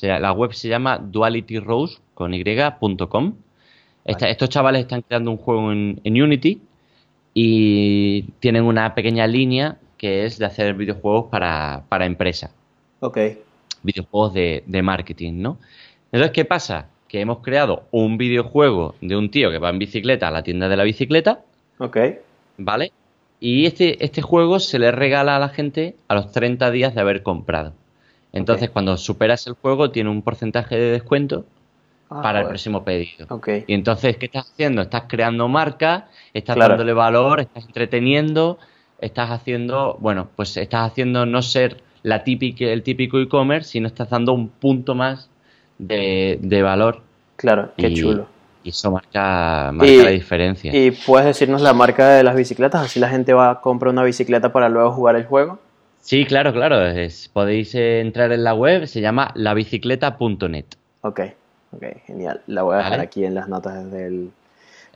la 0.02 0.32
web 0.32 0.52
se 0.52 0.68
llama 0.68 0.98
dualityrose 0.98 1.98
con 2.14 2.34
y.com. 2.34 3.34
Estos 4.04 4.48
chavales 4.48 4.82
están 4.82 5.02
creando 5.02 5.30
un 5.30 5.36
juego 5.36 5.72
en, 5.72 6.00
Unity 6.04 6.60
y 7.34 8.22
tienen 8.40 8.64
una 8.64 8.94
pequeña 8.94 9.26
línea 9.26 9.78
que 10.00 10.24
es 10.24 10.38
de 10.38 10.46
hacer 10.46 10.72
videojuegos 10.72 11.26
para, 11.30 11.82
para 11.90 12.06
empresa. 12.06 12.50
Ok. 13.00 13.18
Videojuegos 13.82 14.32
de, 14.32 14.64
de 14.64 14.80
marketing, 14.80 15.42
¿no? 15.42 15.58
Entonces, 16.10 16.32
¿qué 16.32 16.46
pasa? 16.46 16.86
Que 17.06 17.20
hemos 17.20 17.40
creado 17.40 17.84
un 17.90 18.16
videojuego 18.16 18.94
de 19.02 19.14
un 19.14 19.30
tío 19.30 19.50
que 19.50 19.58
va 19.58 19.68
en 19.68 19.78
bicicleta 19.78 20.28
a 20.28 20.30
la 20.30 20.42
tienda 20.42 20.70
de 20.70 20.76
la 20.78 20.84
bicicleta. 20.84 21.42
Ok. 21.76 21.98
¿Vale? 22.56 22.92
Y 23.40 23.66
este, 23.66 24.02
este 24.02 24.22
juego 24.22 24.58
se 24.58 24.78
le 24.78 24.90
regala 24.90 25.36
a 25.36 25.38
la 25.38 25.50
gente 25.50 25.96
a 26.08 26.14
los 26.14 26.32
30 26.32 26.70
días 26.70 26.94
de 26.94 27.02
haber 27.02 27.22
comprado. 27.22 27.74
Entonces, 28.32 28.70
cuando 28.70 28.96
superas 28.96 29.46
el 29.48 29.52
juego, 29.52 29.90
tiene 29.90 30.08
un 30.08 30.22
porcentaje 30.22 30.76
de 30.76 30.92
descuento 30.92 31.44
ah, 32.08 32.22
para 32.22 32.40
el 32.40 32.46
próximo 32.46 32.84
pedido. 32.84 33.26
Y 33.66 33.74
entonces, 33.74 34.16
¿qué 34.16 34.26
estás 34.26 34.50
haciendo? 34.50 34.80
Estás 34.80 35.04
creando 35.08 35.46
marca, 35.46 36.08
estás 36.32 36.56
dándole 36.56 36.94
valor, 36.94 37.40
estás 37.40 37.66
entreteniendo, 37.66 38.58
estás 39.00 39.30
haciendo, 39.30 39.96
bueno, 40.00 40.28
pues 40.36 40.56
estás 40.56 40.90
haciendo 40.90 41.26
no 41.26 41.42
ser 41.42 41.82
la 42.02 42.24
típica, 42.24 42.66
el 42.66 42.82
típico 42.82 43.18
e-commerce, 43.18 43.70
sino 43.70 43.86
estás 43.86 44.10
dando 44.10 44.32
un 44.32 44.48
punto 44.48 44.94
más 44.94 45.28
de, 45.78 46.60
valor. 46.62 47.02
Claro, 47.36 47.72
qué 47.76 47.92
chulo. 47.94 48.26
Y 48.62 48.70
eso 48.70 48.90
marca, 48.90 49.72
la 49.72 50.10
diferencia. 50.10 50.74
¿Y 50.74 50.90
puedes 50.90 51.26
decirnos 51.26 51.62
la 51.62 51.72
marca 51.72 52.08
de 52.10 52.22
las 52.22 52.36
bicicletas? 52.36 52.82
Así 52.84 53.00
la 53.00 53.08
gente 53.08 53.32
va 53.32 53.50
a 53.50 53.60
comprar 53.62 53.92
una 53.92 54.02
bicicleta 54.02 54.52
para 54.52 54.68
luego 54.68 54.92
jugar 54.92 55.16
el 55.16 55.24
juego. 55.24 55.58
Sí, 56.00 56.26
claro, 56.26 56.52
claro. 56.52 56.78
podéis 57.32 57.74
eh, 57.74 58.00
entrar 58.00 58.32
en 58.32 58.44
la 58.44 58.54
web, 58.54 58.86
se 58.86 59.00
llama 59.00 59.32
labicicleta.net. 59.34 60.64
Ok, 61.02 61.20
ok, 61.72 61.84
genial. 62.06 62.42
La 62.46 62.62
voy 62.62 62.74
a 62.74 62.78
dejar 62.78 63.00
aquí 63.00 63.24
en 63.24 63.34
las 63.34 63.48
notas 63.48 63.90
del, 63.90 64.30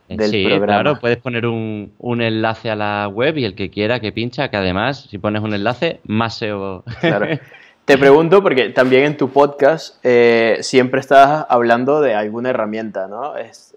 del 0.07 0.29
sí, 0.29 0.45
claro, 0.45 0.99
puedes 0.99 1.17
poner 1.17 1.45
un, 1.45 1.93
un, 1.97 2.21
enlace 2.21 2.69
a 2.69 2.75
la 2.75 3.07
web 3.07 3.37
y 3.37 3.45
el 3.45 3.55
que 3.55 3.69
quiera 3.69 3.99
que 3.99 4.11
pincha, 4.11 4.49
que 4.49 4.57
además, 4.57 5.07
si 5.09 5.17
pones 5.17 5.41
un 5.41 5.53
enlace, 5.53 5.99
más 6.03 6.35
SEO. 6.37 6.83
Claro. 7.01 7.27
Te 7.85 7.99
pregunto 7.99 8.41
porque 8.41 8.69
también 8.69 9.03
en 9.03 9.15
tu 9.15 9.29
podcast 9.29 10.03
eh, 10.03 10.57
siempre 10.61 10.99
estás 10.99 11.45
hablando 11.49 12.01
de 12.01 12.15
alguna 12.15 12.49
herramienta, 12.49 13.07
¿no? 13.07 13.37
Es, 13.37 13.75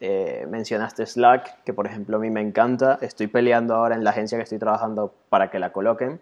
mencionaste 0.49 1.05
Slack, 1.05 1.63
que 1.63 1.75
por 1.75 1.87
ejemplo 1.87 2.17
a 2.17 2.21
mí 2.21 2.31
me 2.31 2.41
encanta. 2.41 2.99
Estoy 3.03 3.27
peleando 3.27 3.75
ahora 3.75 3.97
en 3.97 4.05
la 4.05 4.11
agencia 4.11 4.39
que 4.39 4.45
estoy 4.45 4.59
trabajando 4.59 5.13
para 5.29 5.51
que 5.51 5.59
la 5.59 5.73
coloquen. 5.73 6.21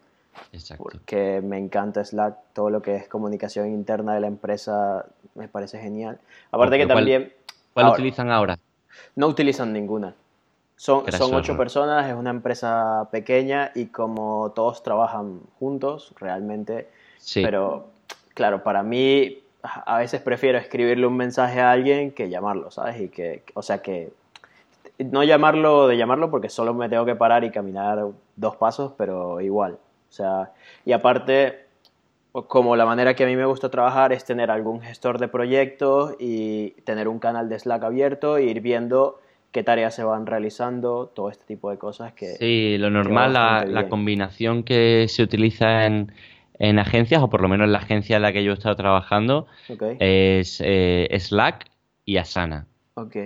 Porque 0.77 1.41
me 1.45 1.59
encanta 1.59 2.05
Slack, 2.05 2.35
todo 2.55 2.71
lo 2.71 2.83
que 2.83 2.97
es 2.97 3.07
comunicación 3.07 3.69
interna 3.69 4.15
de 4.15 4.21
la 4.21 4.27
empresa 4.27 5.07
me 5.37 5.47
parece 5.47 5.79
genial. 5.79 6.19
Aparte 6.51 6.79
que 6.79 6.87
también... 6.87 7.33
¿Cuál 7.73 7.91
utilizan 7.91 8.33
ahora? 8.33 8.59
No 9.15 9.27
utilizan 9.27 9.73
ninguna. 9.73 10.15
Son, 10.77 11.11
son 11.11 11.35
ocho 11.35 11.57
personas, 11.57 12.07
es 12.07 12.15
una 12.15 12.31
empresa 12.31 13.09
pequeña 13.11 13.73
y 13.75 13.87
como 13.87 14.53
todos 14.55 14.83
trabajan 14.83 15.41
juntos, 15.59 16.13
realmente... 16.19 16.89
Sí. 17.19 17.43
Pero, 17.43 17.87
claro, 18.35 18.63
para 18.63 18.83
mí 18.83 19.43
a 19.63 19.99
veces 19.99 20.21
prefiero 20.21 20.59
escribirle 20.59 21.07
un 21.07 21.17
mensaje 21.17 21.61
a 21.61 21.73
alguien 21.73 22.13
que 22.13 22.29
llamarlo, 22.29 22.71
¿sabes? 22.71 23.01
Y 23.01 23.09
que, 23.09 23.43
o 23.55 23.63
sea, 23.63 23.79
que 23.79 24.13
no 24.99 25.25
llamarlo 25.25 25.89
de 25.89 25.97
llamarlo 25.97 26.31
porque 26.31 26.49
solo 26.49 26.75
me 26.75 26.89
tengo 26.89 27.05
que 27.05 27.17
parar 27.17 27.45
y 27.45 27.51
caminar 27.51 28.07
dos 28.37 28.57
pasos, 28.57 28.93
pero 28.97 29.41
igual. 29.41 29.79
O 30.09 30.13
sea, 30.13 30.53
y 30.85 30.93
aparte, 30.93 31.66
como 32.45 32.77
la 32.77 32.85
manera 32.85 33.15
que 33.15 33.25
a 33.25 33.27
mí 33.27 33.37
me 33.37 33.47
gusta 33.47 33.71
trabajar 33.71 34.13
es 34.13 34.25
tener 34.25 34.51
algún 34.51 34.81
gestor 34.81 35.19
de 35.19 35.29
proyectos 35.29 36.15
y 36.19 36.71
tener 36.85 37.09
un 37.09 37.19
canal 37.19 37.49
de 37.49 37.59
Slack 37.59 37.85
abierto 37.85 38.37
e 38.37 38.45
ir 38.45 38.61
viendo 38.61 39.21
qué 39.53 39.63
tareas 39.63 39.95
se 39.95 40.05
van 40.05 40.27
realizando, 40.27 41.07
todo 41.15 41.31
este 41.31 41.45
tipo 41.47 41.71
de 41.71 41.79
cosas 41.79 42.13
que... 42.13 42.35
Sí, 42.37 42.77
lo 42.79 42.91
normal, 42.91 43.33
la, 43.33 43.89
combinación 43.89 44.65
que 44.65 45.07
se 45.09 45.23
utiliza 45.23 45.87
en, 45.87 46.13
en, 46.59 46.79
agencias, 46.79 47.23
o 47.23 47.31
por 47.31 47.41
lo 47.41 47.49
menos 47.49 47.65
en 47.65 47.73
la 47.73 47.79
agencia 47.79 48.17
en 48.17 48.23
la 48.23 48.33
que 48.33 48.45
yo 48.45 48.51
he 48.51 48.55
estado 48.55 48.77
trabajando, 48.77 49.47
es 49.99 50.61
eh, 50.63 51.09
Slack 51.19 51.71
y 52.05 52.19
Asana. 52.19 52.67
Ok. 52.95 53.17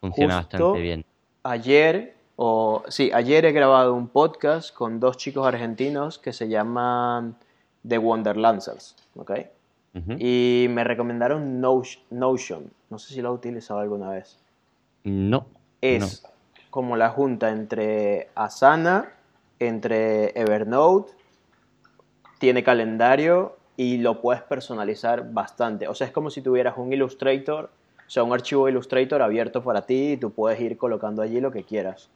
Funciona 0.00 0.36
bastante 0.36 0.80
bien. 0.80 1.04
Ayer 1.44 2.16
o, 2.36 2.82
sí, 2.88 3.10
ayer 3.14 3.46
he 3.46 3.52
grabado 3.52 3.94
un 3.94 4.08
podcast 4.08 4.74
con 4.74 5.00
dos 5.00 5.16
chicos 5.16 5.46
argentinos 5.46 6.18
que 6.18 6.34
se 6.34 6.48
llaman 6.48 7.36
The 7.86 7.98
Wonderlancers, 7.98 8.96
¿ok? 9.16 9.32
Y 10.18 10.66
me 10.68 10.84
recomendaron 10.84 11.58
Notion. 11.60 12.70
No 12.90 12.98
sé 12.98 13.14
si 13.14 13.22
lo 13.22 13.30
he 13.30 13.32
utilizado 13.32 13.80
alguna 13.80 14.10
vez. 14.10 14.38
No. 15.04 15.46
Es 15.80 16.22
como 16.68 16.98
la 16.98 17.08
junta 17.08 17.48
entre 17.48 18.28
Asana, 18.34 19.10
entre 19.58 20.38
Evernote, 20.38 21.14
tiene 22.38 22.62
calendario 22.62 23.56
y 23.78 23.96
lo 23.96 24.20
puedes 24.20 24.42
personalizar 24.42 25.32
bastante. 25.32 25.88
O 25.88 25.94
sea, 25.94 26.06
es 26.06 26.12
como 26.12 26.28
si 26.28 26.42
tuvieras 26.42 26.76
un 26.76 26.92
Illustrator, 26.92 27.70
o 28.06 28.10
sea, 28.10 28.22
un 28.22 28.34
archivo 28.34 28.68
Illustrator 28.68 29.22
abierto 29.22 29.62
para 29.64 29.86
ti 29.86 30.12
y 30.12 30.16
tú 30.18 30.30
puedes 30.30 30.60
ir 30.60 30.76
colocando 30.76 31.22
allí 31.22 31.40
lo 31.40 31.50
que 31.50 31.64
quieras 31.64 32.10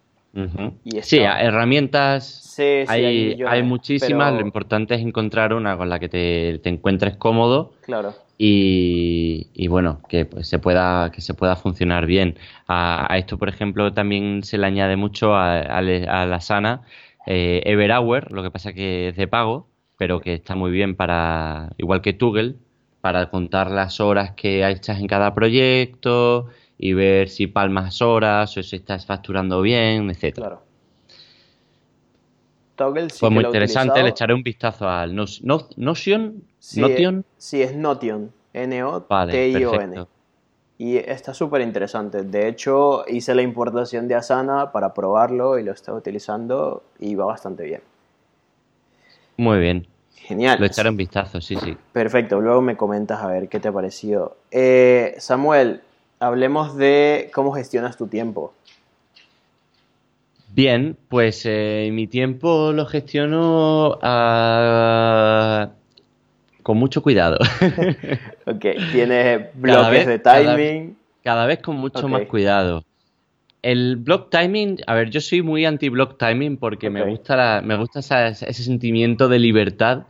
sí, 1.03 1.19
herramientas 1.19 2.41
hay, 2.89 3.63
muchísimas, 3.63 4.35
lo 4.35 4.41
importante 4.41 4.95
es 4.95 5.01
encontrar 5.01 5.55
una 5.55 5.77
con 5.77 5.89
la 5.89 5.99
que 5.99 6.09
te, 6.09 6.69
encuentres 6.69 7.17
cómodo. 7.17 7.73
Claro. 7.83 8.15
Y, 8.39 9.67
bueno, 9.69 10.01
que 10.09 10.25
pues, 10.25 10.49
se 10.49 10.59
pueda, 10.59 11.11
que 11.13 11.21
se 11.21 11.35
pueda 11.35 11.57
funcionar 11.57 12.07
bien. 12.07 12.37
A, 12.69 13.17
esto, 13.19 13.39
por 13.39 13.49
ejemplo, 13.49 13.93
también 13.93 14.43
se 14.43 14.59
le 14.59 14.67
añade 14.67 14.97
mucho 14.97 15.35
a, 15.35 15.83
la 15.83 16.41
sana 16.41 16.83
eh, 17.27 17.63
Everhour, 17.65 18.33
lo 18.33 18.43
que 18.43 18.51
pasa 18.51 18.73
que 18.73 19.09
es 19.09 19.17
de 19.17 19.29
pago, 19.29 19.69
pero 19.99 20.21
que 20.21 20.35
está 20.35 20.55
muy 20.55 20.71
bien 20.71 20.97
para, 20.97 21.71
igual 21.77 22.01
que 22.01 22.15
Toggle, 22.15 22.55
para 23.01 23.31
contar 23.31 23.71
las 23.71 24.01
horas 24.01 24.33
que 24.33 24.67
echas 24.69 25.01
en 25.01 25.07
cada 25.07 25.35
proyecto 25.35 26.49
y 26.83 26.95
ver 26.95 27.29
si 27.29 27.47
palmas 27.47 28.01
horas 28.01 28.57
o 28.57 28.63
si 28.63 28.77
estás 28.77 29.05
facturando 29.05 29.61
bien, 29.61 30.09
etc. 30.09 30.35
Claro. 30.35 30.63
Toggle 32.75 33.11
sí 33.11 33.19
Fue 33.19 33.29
muy 33.29 33.45
interesante, 33.45 34.03
le 34.03 34.09
echaré 34.09 34.33
un 34.33 34.43
vistazo 34.43 34.89
al 34.89 35.15
Notion. 35.15 36.43
Sí, 36.59 36.81
Notion. 36.81 37.25
sí, 37.37 37.61
es 37.61 37.77
Notion. 37.77 38.33
N-O-T-I-O-N. 38.55 40.07
y 40.79 40.97
está 40.97 41.35
súper 41.35 41.61
interesante. 41.61 42.23
De 42.23 42.49
hecho, 42.49 43.05
hice 43.07 43.35
la 43.35 43.43
importación 43.43 44.09
de 44.09 44.15
Asana 44.15 44.73
para 44.73 44.95
probarlo 44.95 45.59
y 45.59 45.63
lo 45.63 45.73
estaba 45.73 45.99
utilizando 45.99 46.83
y 46.99 47.15
va 47.15 47.27
bastante 47.27 47.65
bien. 47.65 47.83
Muy 49.37 49.59
bien. 49.59 49.87
Genial. 50.15 50.59
Lo 50.59 50.65
echaré 50.65 50.89
un 50.89 50.97
vistazo, 50.97 51.43
sí, 51.43 51.57
sí. 51.57 51.77
Perfecto, 51.93 52.41
luego 52.41 52.63
me 52.63 52.77
comentas 52.77 53.23
a 53.23 53.27
ver 53.27 53.51
qué 53.51 53.61
te 53.61 53.69
ha 53.69 53.73
parecido. 53.73 54.39
Eh, 54.51 55.15
Samuel, 55.19 55.83
hablemos 56.21 56.77
de 56.77 57.31
cómo 57.35 57.53
gestionas 57.53 57.97
tu 57.97 58.07
tiempo. 58.07 58.53
Bien, 60.53 60.97
pues 61.09 61.43
eh, 61.45 61.91
mi 61.93 62.07
tiempo 62.07 62.73
lo 62.73 62.85
gestiono 62.87 63.99
ah, 64.03 65.71
con 66.63 66.77
mucho 66.77 67.03
cuidado. 67.03 67.39
ok, 68.47 68.67
tienes 68.93 69.49
bloques 69.55 70.07
de 70.07 70.19
timing. 70.19 70.97
Cada, 71.25 71.47
vez 71.47 71.61
con 71.61 71.77
mucho 71.77 72.09
más 72.09 72.23
cuidado. 72.27 72.85
El 73.63 73.97
block 73.97 74.31
timing, 74.31 74.79
a 74.87 74.95
ver, 74.95 75.11
yo 75.11 75.21
soy 75.21 75.43
muy 75.43 75.67
anti-block 75.67 76.19
timing 76.19 76.57
porque 76.57 76.89
me 76.91 77.05
gusta, 77.05 77.61
me 77.63 77.77
gusta 77.77 78.01
ese 78.01 78.53
sentimiento 78.55 79.29
de 79.29 79.39
libertad 79.39 80.05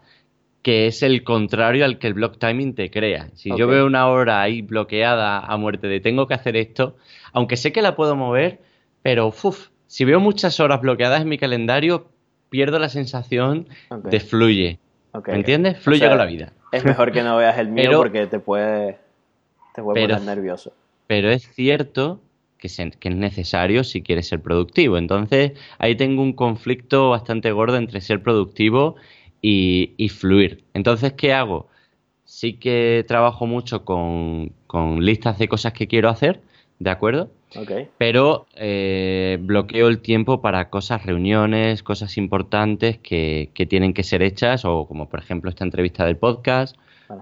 que 0.63 0.87
es 0.87 1.03
el 1.03 1.25
contrario 1.25 1.85
al 1.85 1.99
que 1.99 2.07
el 2.07 2.15
block 2.15 2.39
timing 2.39 2.75
te 2.75 2.91
crea. 2.91 3.29
Si 3.35 3.51
yo 3.57 3.67
veo 3.67 3.87
una 3.87 4.09
hora 4.09 4.43
ahí 4.43 4.63
bloqueada 4.63 5.39
a 5.39 5.57
muerte 5.57 5.87
de 5.87 6.01
tengo 6.01 6.27
que 6.27 6.35
hacer 6.35 6.57
esto, 6.57 6.97
aunque 7.33 7.57
sé 7.57 7.73
que 7.73 7.83
la 7.83 7.97
puedo 7.97 8.15
mover, 8.15 8.61
pero 9.03 9.29
uf, 9.29 9.69
si 9.87 10.05
veo 10.05 10.21
muchas 10.21 10.61
horas 10.61 10.81
bloqueadas 10.81 11.23
en 11.23 11.29
mi 11.29 11.39
calendario, 11.39 12.09
pierdo 12.51 12.79
la 12.79 12.89
sensación 12.89 13.69
de 14.05 14.21
fluye. 14.21 14.79
¿Me 15.27 15.35
entiendes? 15.35 15.79
Fluye 15.79 16.09
con 16.09 16.19
la 16.19 16.27
vida. 16.27 16.53
Es 16.73 16.85
mejor 16.85 17.11
que 17.11 17.23
no 17.23 17.37
veas 17.37 17.59
el 17.59 17.69
mío 17.69 17.93
porque 17.97 18.27
te 18.27 18.39
puede, 18.39 18.99
te 19.75 19.83
puede 19.83 20.03
poner 20.03 20.23
nervioso. 20.23 20.73
Pero 21.07 21.31
es 21.31 21.51
cierto 21.55 22.21
que, 22.59 22.69
que, 23.01 23.09
es 23.09 23.17
necesario 23.17 23.83
si 23.83 24.03
quieres 24.03 24.29
ser 24.29 24.41
productivo. 24.41 24.99
Entonces, 24.99 25.53
ahí 25.79 25.97
tengo 25.97 26.23
un 26.23 26.35
conflicto 26.35 27.11
bastante 27.11 27.51
gordo 27.51 27.77
entre 27.77 28.01
ser 28.01 28.23
productivo 28.23 28.95
y, 28.95 29.20
fluir. 30.09 30.65
Entonces, 30.75 31.13
¿qué 31.15 31.33
hago? 31.33 31.69
Sí 32.25 32.55
que 32.55 33.05
trabajo 33.09 33.47
mucho 33.47 33.85
con, 33.85 34.53
listas 35.01 35.39
de 35.39 35.49
cosas 35.49 35.73
que 35.73 35.89
quiero 35.89 36.09
hacer, 36.09 36.41
¿de 36.79 36.91
acuerdo? 36.91 37.31
Okay. 37.57 37.89
Pero 37.99 38.47
eh, 38.55 39.39
bloqueo 39.41 39.89
el 39.89 40.01
tiempo 40.01 40.41
para 40.41 40.71
cosas, 40.71 41.05
reuniones, 41.05 41.83
cosas 41.83 42.17
importantes 42.17 42.99
que, 42.99 43.51
tienen 43.69 43.93
que 43.93 44.05
ser 44.05 44.23
hechas, 44.23 44.65
o 44.65 44.87
como 44.87 45.09
por 45.09 45.21
ejemplo 45.21 45.51
esta 45.51 45.65
entrevista 45.65 46.05
del 46.07 46.17
podcast, 46.17 46.77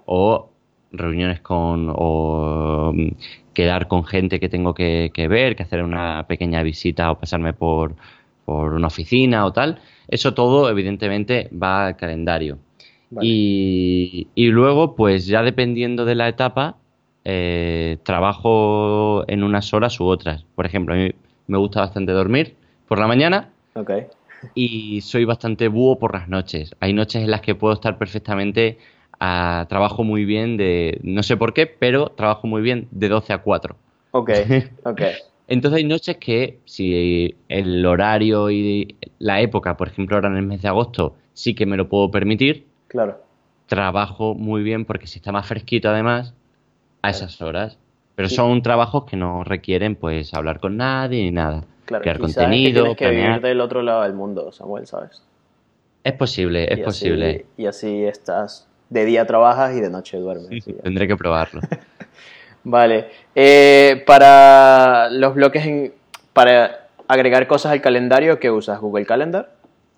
o 0.05 0.51
reuniones 0.93 1.41
con, 1.41 1.93
o 1.95 2.93
mm, 2.95 3.09
quedar 3.55 3.89
con 3.89 4.05
gente 4.05 4.39
que 4.39 4.49
tengo 4.49 4.75
que, 4.75 5.11
que, 5.15 5.29
ver, 5.29 5.57
que 5.57 5.63
hacer 5.63 5.83
una 5.83 6.27
pequeña 6.29 6.63
visita 6.63 7.11
o 7.11 7.19
pasarme 7.19 7.55
por, 7.55 7.97
por 8.49 8.73
una 8.73 8.87
oficina 8.87 9.45
o 9.45 9.53
tal. 9.53 9.79
Eso 10.09 10.33
todo, 10.33 10.71
evidentemente, 10.71 11.51
va 11.53 11.89
al 11.89 11.97
calendario. 11.97 12.57
Y, 13.21 14.27
luego, 14.37 14.97
pues 14.97 15.27
ya 15.27 15.43
dependiendo 15.43 16.07
de 16.07 16.15
la 16.15 16.29
etapa, 16.29 16.77
eh, 17.27 17.99
trabajo 18.05 19.23
en 19.29 19.45
unas 19.45 19.75
horas 19.75 20.01
u 20.01 20.07
otras. 20.07 20.47
Por 20.55 20.65
ejemplo, 20.65 20.95
a 20.95 20.97
mí 20.97 21.11
me 21.47 21.59
gusta 21.59 21.81
bastante 21.81 22.13
dormir 22.13 22.57
por 22.89 22.99
la 22.99 23.07
mañana. 23.07 23.51
Y 24.55 25.03
soy 25.03 25.27
bastante 25.27 25.69
búho 25.69 25.99
por 25.99 26.15
las 26.15 26.27
noches. 26.31 26.75
Hay 26.81 26.95
noches 26.95 27.25
en 27.25 27.31
las 27.31 27.43
que 27.43 27.55
puedo 27.55 27.75
estar 27.75 27.99
perfectamente 27.99 28.79
a 29.21 29.67
trabajo 29.69 30.05
muy 30.05 30.25
bien 30.25 30.57
de, 30.57 31.01
no 31.03 31.23
sé 31.23 31.37
por 31.37 31.53
qué, 31.53 31.67
pero 31.67 32.13
trabajo 32.13 32.47
muy 32.47 32.63
bien 32.63 32.89
de 32.93 33.11
12 33.11 33.31
a 33.35 33.43
4. 33.43 33.77
Ok, 34.13 34.31
ok. 34.85 35.03
Entonces 35.49 35.79
hay 35.79 35.85
noches 35.85 36.19
que 36.19 36.61
si 36.67 37.35
el 37.49 37.85
horario 37.87 38.51
y 38.51 38.97
la 39.19 39.41
época, 39.41 39.79
por 39.79 39.89
ejemplo 39.89 40.17
ahora 40.17 40.29
en 40.29 40.37
el 40.37 40.47
mes 40.47 40.61
de 40.61 40.69
agosto, 40.69 41.17
sí 41.33 41.55
que 41.55 41.65
me 41.65 41.79
lo 41.79 41.89
puedo 41.89 42.11
permitir. 42.11 42.67
Claro. 42.87 43.23
Trabajo 43.67 44.35
muy 44.35 44.63
bien 44.63 44.85
porque 44.85 45.07
si 45.07 45.19
está 45.19 45.33
más 45.33 45.47
fresquito 45.47 45.89
además 45.89 46.35
a 47.03 47.11
esas 47.11 47.41
horas. 47.41 47.79
Pero 48.15 48.29
son 48.29 48.63
trabajos 48.63 49.05
que 49.05 49.17
no 49.17 49.45
requieren 49.45 49.95
pues 49.95 50.35
hablar 50.35 50.61
con 50.61 50.77
nadie 50.77 51.23
ni 51.23 51.31
nada. 51.31 51.65
Claro, 51.87 52.03
crear 52.03 52.19
contenido, 52.19 52.83
tienes 52.83 52.99
que 52.99 53.11
vivir 53.11 53.41
del 53.41 53.61
otro 53.63 53.81
lado 53.81 54.03
del 54.03 54.13
mundo, 54.13 54.53
Samuel, 54.53 54.87
¿sabes? 54.87 55.23
Es 56.05 56.13
posible, 56.13 56.71
es 56.71 56.81
posible. 56.81 57.47
y 57.57 57.65
así 57.65 58.05
estás, 58.05 58.69
de 58.91 59.05
día 59.07 59.27
trabajas 59.27 59.75
y 59.75 59.81
de 59.81 59.89
noche 59.89 60.19
duermes. 60.19 60.65
tendré 60.83 61.09
que 61.09 61.17
probarlo. 61.17 61.61
Vale. 62.65 63.11
Eh, 63.35 64.03
para 64.07 65.09
los 65.11 65.35
bloques, 65.35 65.65
en, 65.67 65.95
para 66.33 66.89
agregar 67.07 67.47
cosas 67.47 67.73
al 67.73 67.81
calendario, 67.81 68.39
¿qué 68.39 68.51
usas? 68.51 68.81
¿Google 68.81 69.07
Calendar? 69.07 69.51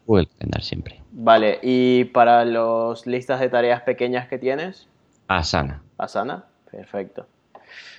Google 0.06 0.26
Calendar 0.26 0.62
siempre. 0.62 1.02
Vale. 1.12 1.58
¿Y 1.62 2.04
para 2.06 2.44
las 2.44 3.06
listas 3.06 3.40
de 3.40 3.48
tareas 3.48 3.82
pequeñas 3.82 4.28
que 4.28 4.38
tienes? 4.38 4.88
Asana. 5.28 5.82
Asana, 5.98 6.44
perfecto. 6.70 7.26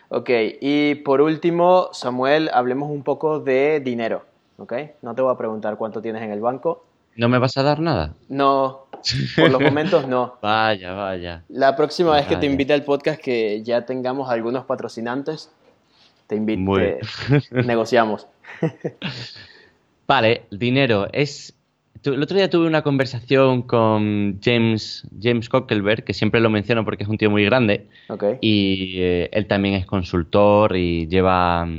Ok, 0.09 0.29
y 0.59 0.95
por 0.95 1.21
último, 1.21 1.87
Samuel, 1.93 2.49
hablemos 2.53 2.91
un 2.91 3.03
poco 3.03 3.39
de 3.39 3.79
dinero. 3.79 4.25
¿Ok? 4.57 4.73
No 5.01 5.15
te 5.15 5.21
voy 5.21 5.33
a 5.33 5.37
preguntar 5.37 5.77
cuánto 5.77 6.01
tienes 6.01 6.21
en 6.21 6.31
el 6.31 6.41
banco. 6.41 6.85
¿No 7.15 7.29
me 7.29 7.39
vas 7.39 7.57
a 7.57 7.63
dar 7.63 7.79
nada? 7.79 8.13
No, 8.29 8.87
por 9.35 9.49
los 9.49 9.61
momentos 9.61 10.07
no. 10.07 10.35
Vaya, 10.41 10.93
vaya. 10.93 11.43
La 11.49 11.75
próxima 11.75 12.15
vez 12.15 12.27
que 12.27 12.37
te 12.37 12.45
invite 12.45 12.73
al 12.73 12.83
podcast, 12.83 13.21
que 13.21 13.61
ya 13.63 13.85
tengamos 13.85 14.29
algunos 14.29 14.65
patrocinantes, 14.65 15.51
te 16.27 16.35
invito. 16.35 16.71
negociamos. 17.51 18.27
vale, 20.07 20.43
dinero. 20.51 21.07
Es. 21.11 21.55
El 22.03 22.23
otro 22.23 22.35
día 22.35 22.49
tuve 22.49 22.65
una 22.65 22.81
conversación 22.81 23.61
con 23.61 24.39
James, 24.41 25.07
James 25.21 25.49
Cockelberg, 25.49 26.03
que 26.03 26.15
siempre 26.15 26.41
lo 26.41 26.49
menciono 26.49 26.83
porque 26.83 27.03
es 27.03 27.09
un 27.09 27.17
tío 27.17 27.29
muy 27.29 27.45
grande. 27.45 27.89
Y 28.41 28.93
eh, 28.95 29.29
él 29.31 29.45
también 29.45 29.75
es 29.75 29.85
consultor 29.85 30.75
y 30.75 31.07
lleva 31.07 31.69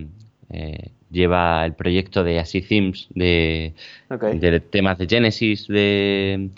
eh, 0.50 0.92
lleva 1.12 1.64
el 1.64 1.74
proyecto 1.74 2.24
de 2.24 2.40
Así 2.40 2.62
Themes, 2.62 3.06
de, 3.10 3.74
temas 4.70 4.98
de 4.98 5.06
Genesis, 5.06 5.68
de, 5.68 6.50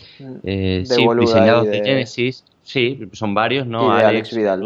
eh, 0.44 0.84
sí, 0.86 1.06
diseñados 1.18 1.66
de... 1.66 1.82
Genesis. 1.84 2.44
Sí, 2.62 3.10
son 3.12 3.34
varios, 3.34 3.66
¿no? 3.66 3.98
Y 3.98 4.02
Alex, 4.02 4.34
Vidal, 4.34 4.62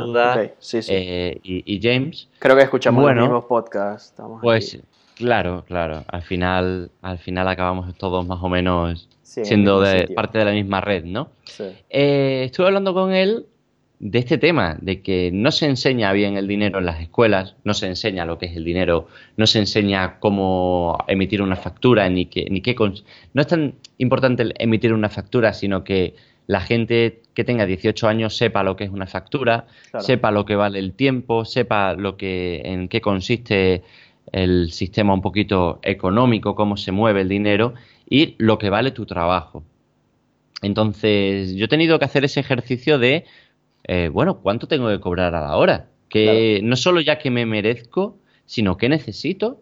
eh, 0.88 1.40
y, 1.42 1.80
James. 1.82 2.28
Creo 2.38 2.54
que 2.54 2.62
escuchamos 2.62 3.04
los 3.04 3.22
mismos 3.22 3.44
podcasts. 3.46 4.14
pues 4.40 4.78
claro, 5.16 5.64
claro. 5.66 6.04
Al 6.06 6.22
final, 6.22 6.92
al 7.02 7.18
final 7.18 7.48
acabamos 7.48 7.92
todos 7.96 8.24
más 8.24 8.38
o 8.40 8.48
menos 8.48 9.08
siendo 9.22 9.80
de, 9.80 10.06
parte 10.14 10.38
de 10.38 10.44
la 10.44 10.52
misma 10.52 10.80
red, 10.80 11.04
¿no? 11.04 11.30
Eh, 11.90 12.44
estuve 12.46 12.66
hablando 12.68 12.94
con 12.94 13.12
él 13.12 13.46
de 14.00 14.20
este 14.20 14.38
tema, 14.38 14.76
de 14.80 15.02
que 15.02 15.30
no 15.32 15.50
se 15.50 15.66
enseña 15.66 16.12
bien 16.12 16.36
el 16.36 16.46
dinero 16.46 16.78
en 16.78 16.86
las 16.86 17.00
escuelas, 17.00 17.56
no 17.64 17.74
se 17.74 17.86
enseña 17.86 18.24
lo 18.24 18.38
que 18.38 18.46
es 18.46 18.56
el 18.56 18.64
dinero, 18.64 19.08
no 19.36 19.46
se 19.46 19.58
enseña 19.58 20.20
cómo 20.20 20.98
emitir 21.08 21.42
una 21.42 21.56
factura, 21.56 22.08
ni 22.08 22.26
qué, 22.26 22.46
ni 22.48 22.60
qué 22.60 22.76
no 22.78 23.42
es 23.42 23.46
tan 23.48 23.74
importante 23.98 24.52
emitir 24.58 24.92
una 24.92 25.08
factura, 25.08 25.52
sino 25.52 25.82
que 25.82 26.14
la 26.46 26.60
gente 26.60 27.22
que 27.34 27.44
tenga 27.44 27.66
18 27.66 28.08
años 28.08 28.36
sepa 28.36 28.62
lo 28.62 28.76
que 28.76 28.84
es 28.84 28.90
una 28.90 29.06
factura, 29.06 29.66
sepa 29.98 30.30
lo 30.30 30.44
que 30.44 30.54
vale 30.54 30.78
el 30.78 30.92
tiempo, 30.92 31.44
sepa 31.44 31.94
lo 31.94 32.16
que, 32.16 32.62
en 32.64 32.88
qué 32.88 33.00
consiste 33.00 33.82
el 34.32 34.70
sistema 34.70 35.12
un 35.12 35.22
poquito 35.22 35.80
económico, 35.82 36.54
cómo 36.54 36.76
se 36.76 36.92
mueve 36.92 37.22
el 37.22 37.28
dinero 37.28 37.74
y 38.08 38.36
lo 38.38 38.58
que 38.58 38.70
vale 38.70 38.92
tu 38.92 39.06
trabajo. 39.06 39.64
Entonces, 40.62 41.54
yo 41.54 41.66
he 41.66 41.68
tenido 41.68 41.98
que 41.98 42.04
hacer 42.04 42.24
ese 42.24 42.40
ejercicio 42.40 42.98
de 42.98 43.24
eh, 43.88 44.10
bueno, 44.12 44.40
¿cuánto 44.40 44.68
tengo 44.68 44.88
que 44.88 45.00
cobrar 45.00 45.34
a 45.34 45.40
la 45.40 45.56
hora? 45.56 45.88
Que 46.10 46.60
no 46.62 46.76
solo 46.76 47.00
ya 47.00 47.18
que 47.18 47.30
me 47.30 47.46
merezco, 47.46 48.18
sino 48.44 48.76
que 48.76 48.88
necesito 48.88 49.60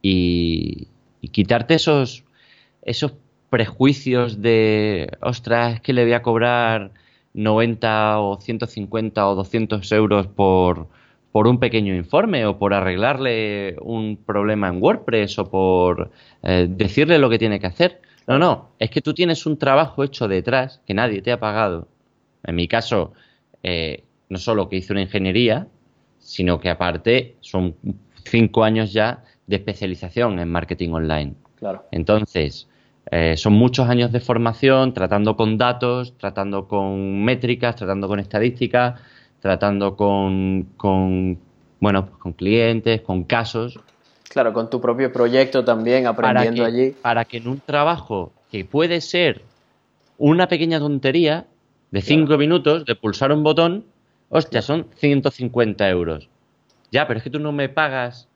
y, 0.00 0.88
quitarte 1.32 1.74
esos, 1.74 2.24
esos 2.82 3.14
prejuicios 3.50 4.40
de, 4.40 5.10
ostras, 5.20 5.74
es 5.74 5.80
que 5.80 5.92
le 5.92 6.04
voy 6.04 6.12
a 6.12 6.22
cobrar 6.22 6.92
90 7.34 8.20
o 8.20 8.40
150 8.40 9.28
o 9.28 9.34
200 9.34 9.92
euros 9.92 10.26
por, 10.28 10.88
por 11.32 11.48
un 11.48 11.58
pequeño 11.58 11.96
informe 11.96 12.46
o 12.46 12.58
por 12.58 12.74
arreglarle 12.74 13.76
un 13.80 14.16
problema 14.16 14.68
en 14.68 14.80
WordPress 14.80 15.38
o 15.40 15.50
por 15.50 16.12
eh, 16.42 16.66
decirle 16.68 17.18
lo 17.18 17.28
que 17.28 17.38
tiene 17.38 17.58
que 17.58 17.66
hacer. 17.66 18.00
No, 18.28 18.38
no, 18.38 18.70
es 18.78 18.90
que 18.90 19.00
tú 19.00 19.14
tienes 19.14 19.46
un 19.46 19.58
trabajo 19.58 20.04
hecho 20.04 20.28
detrás 20.28 20.80
que 20.86 20.94
nadie 20.94 21.22
te 21.22 21.32
ha 21.32 21.40
pagado. 21.40 21.88
En 22.44 22.54
mi 22.54 22.68
caso, 22.68 23.14
eh, 23.64 24.04
no 24.28 24.38
solo 24.38 24.68
que 24.68 24.76
hice 24.76 24.92
una 24.92 25.02
ingeniería, 25.02 25.66
sino 26.18 26.60
que 26.60 26.70
aparte 26.70 27.36
son 27.40 27.74
cinco 28.24 28.62
años 28.62 28.92
ya 28.92 29.24
de 29.46 29.56
especialización 29.56 30.38
en 30.38 30.48
marketing 30.50 30.90
online. 30.90 31.34
Claro. 31.56 31.84
Entonces, 31.90 32.68
eh, 33.10 33.36
son 33.36 33.54
muchos 33.54 33.88
años 33.88 34.12
de 34.12 34.20
formación 34.20 34.94
tratando 34.94 35.36
con 35.36 35.58
datos, 35.58 36.14
tratando 36.18 36.68
con 36.68 37.24
métricas, 37.24 37.76
tratando 37.76 38.06
con 38.06 38.20
estadísticas, 38.20 39.00
tratando 39.40 39.96
con, 39.96 40.68
bueno, 41.80 42.10
con 42.18 42.32
clientes, 42.32 43.00
con 43.00 43.24
casos. 43.24 43.80
Claro, 44.28 44.52
con 44.52 44.68
tu 44.68 44.80
propio 44.80 45.12
proyecto 45.12 45.64
también, 45.64 46.06
aprendiendo 46.06 46.64
allí. 46.64 46.94
Para 47.02 47.24
que 47.24 47.38
en 47.38 47.48
un 47.48 47.60
trabajo 47.60 48.32
que 48.50 48.64
puede 48.64 49.00
ser 49.00 49.42
una 50.18 50.48
pequeña 50.48 50.78
tontería, 50.78 51.46
de 51.94 52.02
5 52.02 52.36
minutos 52.38 52.84
de 52.86 52.96
pulsar 52.96 53.30
un 53.30 53.44
botón, 53.44 53.84
hostia, 54.28 54.62
son 54.62 54.88
150 54.96 55.88
euros. 55.88 56.28
Ya, 56.90 57.06
pero 57.06 57.18
es 57.18 57.22
que 57.22 57.30
tú 57.30 57.38
no 57.38 57.52
me 57.52 57.68
pagas 57.68 58.28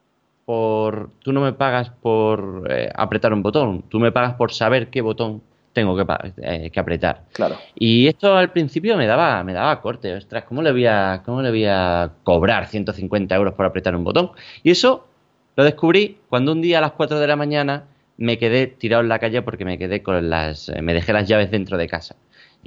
por, 0.45 1.11
tú 1.25 1.33
no 1.33 1.41
me 1.41 1.53
pagas 1.53 1.91
por 1.91 2.69
eh, 2.71 2.89
apretar 2.95 3.33
un 3.33 3.43
botón, 3.43 3.83
tú 3.89 3.99
me 3.99 4.13
pagas 4.13 4.35
por 4.35 4.53
saber 4.53 4.91
qué 4.91 5.01
botón 5.01 5.43
tengo 5.73 5.97
que, 5.97 6.07
eh, 6.37 6.71
que, 6.71 6.79
apretar. 6.79 7.25
Claro. 7.33 7.57
Y 7.75 8.07
esto 8.07 8.37
al 8.37 8.53
principio 8.53 8.97
me 8.97 9.09
daba, 9.09 9.43
me 9.43 9.55
daba 9.55 9.81
corte. 9.81 10.15
Ostras, 10.15 10.45
¿cómo 10.45 10.63
le, 10.63 10.71
voy 10.71 10.87
a, 10.87 11.23
¿cómo 11.27 11.43
le 11.43 11.51
voy 11.51 11.65
a 11.65 12.13
cobrar 12.23 12.69
150 12.69 13.35
euros 13.35 13.55
por 13.55 13.67
apretar 13.67 13.97
un 13.97 14.05
botón? 14.05 14.31
Y 14.63 14.71
eso 14.71 15.09
lo 15.57 15.65
descubrí 15.65 16.19
cuando 16.29 16.53
un 16.53 16.63
día 16.63 16.79
a 16.79 16.81
las 16.81 16.93
4 16.93 17.19
de 17.19 17.27
la 17.27 17.35
mañana 17.35 17.87
me 18.19 18.39
quedé 18.39 18.69
tirado 18.69 19.03
en 19.03 19.09
la 19.09 19.19
calle 19.19 19.43
porque 19.43 19.65
me 19.65 19.79
quedé 19.79 20.01
con 20.05 20.31
las, 20.31 20.71
me 20.81 20.95
dejé 20.95 21.13
las 21.13 21.27
llaves 21.27 21.51
dentro 21.51 21.77
de 21.77 21.89
casa 21.89 22.15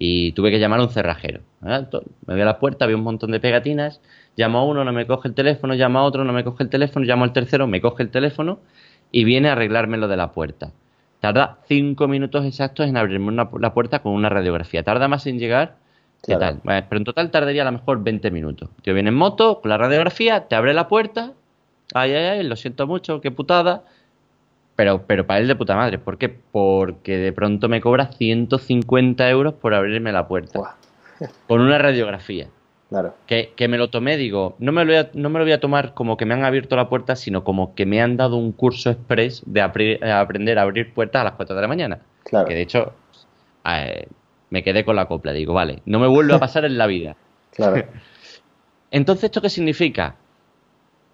y 0.04 0.32
tuve 0.32 0.50
que 0.50 0.58
llamar 0.58 0.80
a 0.80 0.84
un 0.86 0.90
cerrajero. 0.90 1.42
Me 1.62 1.86
voy 2.26 2.42
a 2.42 2.46
la 2.46 2.58
puerta, 2.58 2.86
había 2.86 2.98
un 2.98 3.04
montón 3.04 3.30
de 3.30 3.40
pegatinas, 3.40 4.02
llamo 4.36 4.58
a 4.58 4.66
uno, 4.66 4.84
no 4.84 4.92
me 4.94 5.06
coge 5.06 5.28
el 5.28 5.36
teléfono, 5.36 5.76
llamo 5.76 6.00
a 6.00 6.04
otro, 6.04 6.24
no 6.24 6.34
me 6.34 6.44
coge 6.44 6.64
el 6.64 6.70
teléfono, 6.70 7.06
llamo 7.06 7.24
al 7.24 7.34
tercero, 7.34 7.68
me 7.68 7.82
coge 7.82 8.02
el 8.02 8.10
teléfono 8.10 8.58
y 9.12 9.26
viene 9.26 9.50
a 9.50 9.52
arreglarme 9.52 9.98
lo 9.98 10.08
de 10.08 10.18
la 10.18 10.32
puerta. 10.32 10.72
Tarda 11.20 11.60
cinco 11.68 12.08
minutos 12.08 12.46
exactos 12.46 12.88
en 12.88 12.98
abrirme 12.98 13.32
la 13.32 13.74
puerta 13.76 14.00
con 14.00 14.14
una 14.14 14.30
radiografía. 14.30 14.82
Tarda 14.82 15.08
más 15.08 15.28
en 15.28 15.38
llegar 15.38 15.76
¿Qué 16.24 16.36
tal? 16.36 16.62
pero 16.64 16.98
en 16.98 17.04
total 17.04 17.30
tardaría 17.30 17.62
a 17.62 17.66
lo 17.66 17.74
mejor 17.74 18.04
20 18.04 18.32
minutos. 18.32 18.72
Tío 18.82 18.96
viene 18.96 19.10
en 19.10 19.16
moto 19.16 19.62
con 19.62 19.70
la 19.70 19.78
radiografía, 19.78 20.48
te 20.48 20.56
abre 20.56 20.74
la 20.74 20.88
puerta. 20.88 21.34
Ay, 21.94 22.14
ay, 22.14 22.26
ay, 22.40 22.44
lo 22.44 22.56
siento 22.56 22.88
mucho, 22.88 23.22
qué 23.22 23.30
putada. 23.30 23.84
Pero, 24.82 25.04
pero 25.06 25.28
para 25.28 25.40
él 25.40 25.48
de 25.48 25.56
puta 25.56 25.76
madre. 25.76 26.00
¿Por 26.00 26.18
qué? 26.18 26.28
Porque 26.28 27.20
de 27.20 27.32
pronto 27.32 27.70
me 27.70 27.82
cobra 27.82 28.08
150 28.14 29.30
euros 29.30 29.54
por 29.54 29.76
abrirme 29.76 30.12
la 30.12 30.28
puerta. 30.28 30.76
Con 31.48 31.62
una 31.62 31.78
radiografía. 31.78 32.48
Claro. 32.90 33.14
Que, 33.28 33.54
me 33.70 33.78
lo 33.78 33.92
tomé, 33.92 34.18
digo, 34.18 34.56
no 34.58 34.72
me 34.72 34.84
lo, 34.84 34.92
voy 34.92 34.96
a, 34.96 35.12
no 35.14 35.30
me 35.30 35.38
lo 35.38 35.46
voy 35.46 35.52
a 35.52 35.60
tomar 35.60 35.94
como 35.94 36.18
que 36.18 36.26
me 36.26 36.34
han 36.34 36.44
abierto 36.44 36.76
la 36.76 36.90
puerta, 36.90 37.16
sino 37.16 37.44
como 37.44 37.76
que 37.76 37.86
me 37.86 38.02
han 38.02 38.18
dado 38.18 38.38
un 38.38 38.54
curso 38.54 38.90
express 38.90 39.44
de 39.46 39.62
aprender 39.62 40.58
a 40.58 40.64
abrir 40.64 40.92
puertas 40.96 41.22
a 41.22 41.26
las 41.26 41.34
4 41.34 41.56
de 41.56 41.62
la 41.62 41.68
mañana. 41.68 42.00
Claro. 42.24 42.48
Que 42.48 42.56
de 42.56 42.62
hecho, 42.62 42.94
eh, 43.68 44.08
me 44.50 44.64
quedé 44.64 44.84
con 44.84 44.96
la 44.96 45.06
copla. 45.06 45.32
Digo, 45.32 45.54
vale, 45.54 45.84
no 45.86 46.00
me 46.00 46.08
vuelve 46.08 46.34
a 46.34 46.40
pasar 46.40 46.66
en 46.66 46.80
la 46.80 46.88
vida. 46.88 47.16
Claro. 47.54 47.86
Entonces, 48.90 49.26
¿esto 49.26 49.44
qué 49.44 49.50
significa? 49.50 50.16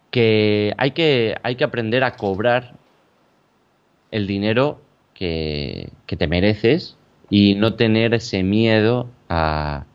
Que 0.10 0.74
hay 0.78 0.92
que, 0.92 1.36
hay 1.44 1.58
que 1.58 1.66
aprender 1.66 2.06
a 2.06 2.16
cobrar 2.16 2.87
el 4.12 4.28
dinero 4.28 4.80
que, 5.14 5.90
que 6.06 6.16
te 6.16 6.28
mereces 6.28 6.98
y 7.30 7.56
no 7.56 7.76
tener 7.76 8.14
ese 8.14 8.44
miedo 8.44 9.10
a, 9.30 9.86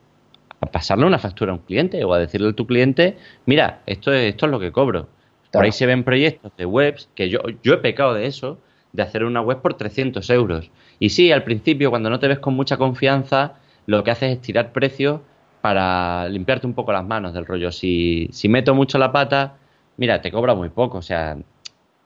a 0.60 0.66
pasarle 0.66 1.06
una 1.06 1.18
factura 1.18 1.52
a 1.52 1.54
un 1.56 1.60
cliente 1.60 2.04
o 2.04 2.12
a 2.12 2.18
decirle 2.18 2.50
a 2.50 2.52
tu 2.52 2.66
cliente, 2.66 3.16
mira, 3.46 3.82
esto 3.86 4.12
es, 4.12 4.30
esto 4.30 4.46
es 4.46 4.52
lo 4.52 4.60
que 4.60 4.72
cobro. 4.72 5.08
Por 5.52 5.64
ahí 5.64 5.72
se 5.72 5.86
ven 5.86 6.02
proyectos 6.02 6.52
de 6.56 6.64
webs 6.64 7.10
que 7.14 7.28
yo, 7.28 7.40
yo 7.62 7.74
he 7.74 7.78
pecado 7.78 8.14
de 8.14 8.26
eso, 8.26 8.58
de 8.92 9.02
hacer 9.02 9.24
una 9.24 9.42
web 9.42 9.60
por 9.60 9.74
300 9.74 10.28
euros. 10.30 10.70
Y 10.98 11.10
sí, 11.10 11.30
al 11.32 11.42
principio, 11.42 11.90
cuando 11.90 12.08
no 12.08 12.18
te 12.18 12.28
ves 12.28 12.38
con 12.38 12.54
mucha 12.54 12.76
confianza, 12.76 13.54
lo 13.86 14.02
que 14.04 14.12
haces 14.12 14.32
es 14.32 14.40
tirar 14.40 14.72
precios 14.72 15.20
para 15.60 16.28
limpiarte 16.28 16.66
un 16.66 16.74
poco 16.74 16.92
las 16.92 17.04
manos 17.04 17.34
del 17.34 17.44
rollo. 17.44 17.70
Si, 17.70 18.28
si 18.32 18.48
meto 18.48 18.74
mucho 18.74 18.98
la 18.98 19.12
pata, 19.12 19.56
mira, 19.96 20.22
te 20.22 20.30
cobra 20.30 20.54
muy 20.54 20.70
poco, 20.70 20.98
o 20.98 21.02
sea, 21.02 21.36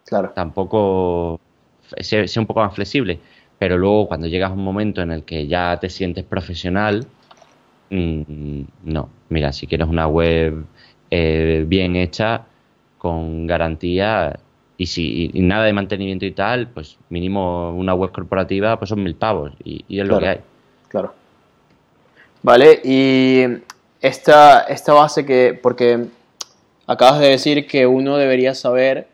claro. 0.05 0.33
tampoco 0.35 1.41
sé, 2.01 2.27
un 2.39 2.47
poco 2.47 2.61
más 2.61 2.75
flexible. 2.75 3.19
Pero 3.59 3.79
luego, 3.79 4.09
cuando 4.09 4.27
llegas 4.27 4.51
a 4.51 4.55
un 4.55 4.65
momento 4.65 5.01
en 5.03 5.11
el 5.11 5.25
que 5.25 5.47
ya 5.47 5.79
te 5.81 5.89
sientes 5.89 6.25
profesional, 6.25 7.07
Mm, 7.91 8.63
no, 8.85 9.09
mira, 9.29 9.53
si 9.53 9.67
quieres 9.67 9.87
una 9.87 10.09
web 10.09 10.65
eh, 11.11 11.65
bien 11.67 11.97
hecha, 11.97 12.43
con 12.99 13.47
garantía 13.47 14.39
y 14.77 14.87
si 14.87 15.31
nada 15.35 15.65
de 15.65 15.73
mantenimiento 15.73 16.27
y 16.27 16.33
tal, 16.33 16.69
pues 16.69 16.99
mínimo 17.09 17.71
una 17.71 17.95
web 17.95 18.11
corporativa 18.11 18.79
pues 18.79 18.89
son 18.89 19.03
mil 19.03 19.15
pavos 19.15 19.53
y, 19.63 19.85
es 19.89 20.07
lo 20.07 20.19
que 20.19 20.29
hay. 20.29 20.41
Claro. 20.89 21.15
Vale, 22.43 22.81
y 22.85 23.45
esta, 24.01 24.63
esta 24.63 24.93
base 24.93 25.25
que, 25.25 25.59
porque 25.61 26.07
acabas 26.87 27.21
de 27.21 27.29
decir 27.29 27.67
que 27.67 27.87
uno 27.87 28.17
debería 28.17 28.55
saber 28.55 29.09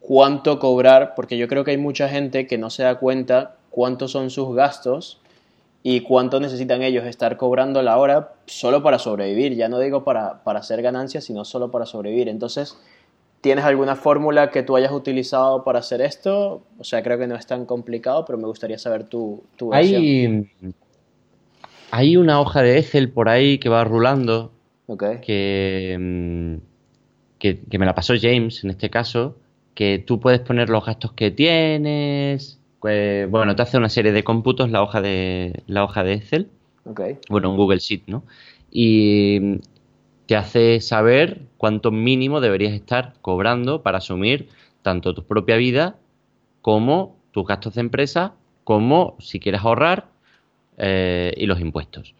cuánto 0.00 0.58
cobrar, 0.58 1.14
porque 1.14 1.38
yo 1.38 1.46
creo 1.46 1.64
que 1.64 1.70
hay 1.72 1.78
mucha 1.78 2.08
gente 2.08 2.46
que 2.46 2.58
no 2.58 2.70
se 2.70 2.82
da 2.82 2.96
cuenta 2.96 3.56
cuántos 3.70 4.10
son 4.10 4.30
sus 4.30 4.54
gastos 4.54 5.20
y 5.82 6.00
cuánto 6.00 6.40
necesitan 6.40 6.82
ellos 6.82 7.06
estar 7.06 7.36
cobrando 7.36 7.82
la 7.82 7.96
hora 7.96 8.32
solo 8.46 8.82
para 8.82 8.98
sobrevivir. 8.98 9.54
Ya 9.54 9.68
no 9.68 9.78
digo 9.78 10.04
para, 10.04 10.42
para 10.42 10.60
hacer 10.60 10.82
ganancias, 10.82 11.24
sino 11.24 11.44
solo 11.44 11.70
para 11.70 11.86
sobrevivir. 11.86 12.28
Entonces, 12.28 12.76
¿tienes 13.40 13.64
alguna 13.64 13.96
fórmula 13.96 14.50
que 14.50 14.62
tú 14.62 14.76
hayas 14.76 14.92
utilizado 14.92 15.64
para 15.64 15.78
hacer 15.78 16.02
esto? 16.02 16.62
O 16.78 16.84
sea, 16.84 17.02
creo 17.02 17.18
que 17.18 17.26
no 17.26 17.34
es 17.34 17.46
tan 17.46 17.64
complicado, 17.64 18.24
pero 18.26 18.38
me 18.38 18.46
gustaría 18.46 18.78
saber 18.78 19.04
tu, 19.04 19.42
tu 19.56 19.70
versión. 19.70 20.50
Hay, 21.92 22.16
una 22.16 22.40
hoja 22.40 22.62
de 22.62 22.78
Excel 22.78 23.10
por 23.10 23.28
ahí 23.28 23.58
que 23.58 23.68
va 23.68 23.82
rulando. 23.84 24.52
Que, 25.22 25.96
mm, 25.98 26.56
que, 27.38 27.60
que 27.60 27.78
me 27.78 27.86
la 27.86 27.94
pasó 27.94 28.14
James 28.20 28.62
en 28.64 28.70
este 28.70 28.90
caso. 28.90 29.36
Que 29.74 29.98
tú 29.98 30.20
puedes 30.20 30.40
poner 30.40 30.68
los 30.68 30.84
gastos 30.84 31.12
que 31.12 31.30
tienes, 31.30 32.60
pues, 32.80 33.30
bueno, 33.30 33.54
te 33.54 33.62
hace 33.62 33.76
una 33.76 33.88
serie 33.88 34.12
de 34.12 34.24
cómputos 34.24 34.70
la 34.70 34.82
hoja 34.82 35.00
de, 35.00 35.62
la 35.66 35.84
hoja 35.84 36.02
de 36.02 36.14
Excel. 36.14 36.48
Bueno, 37.28 37.50
un 37.50 37.56
Google 37.56 37.78
Sheet, 37.78 38.04
¿no? 38.06 38.24
Y 38.70 39.60
te 40.26 40.36
hace 40.36 40.80
saber 40.80 41.42
cuánto 41.56 41.90
mínimo 41.90 42.40
deberías 42.40 42.72
estar 42.72 43.14
cobrando 43.20 43.82
para 43.82 43.98
asumir 43.98 44.48
tanto 44.82 45.14
tu 45.14 45.24
propia 45.24 45.56
vida 45.56 45.96
como 46.62 47.16
tus 47.32 47.46
gastos 47.46 47.74
de 47.74 47.82
empresa, 47.82 48.34
como 48.64 49.16
si 49.18 49.40
quieres 49.40 49.60
ahorrar 49.62 50.08
eh, 50.80 51.32
y 51.36 51.46
los 51.46 51.60
impuestos. 51.60 52.14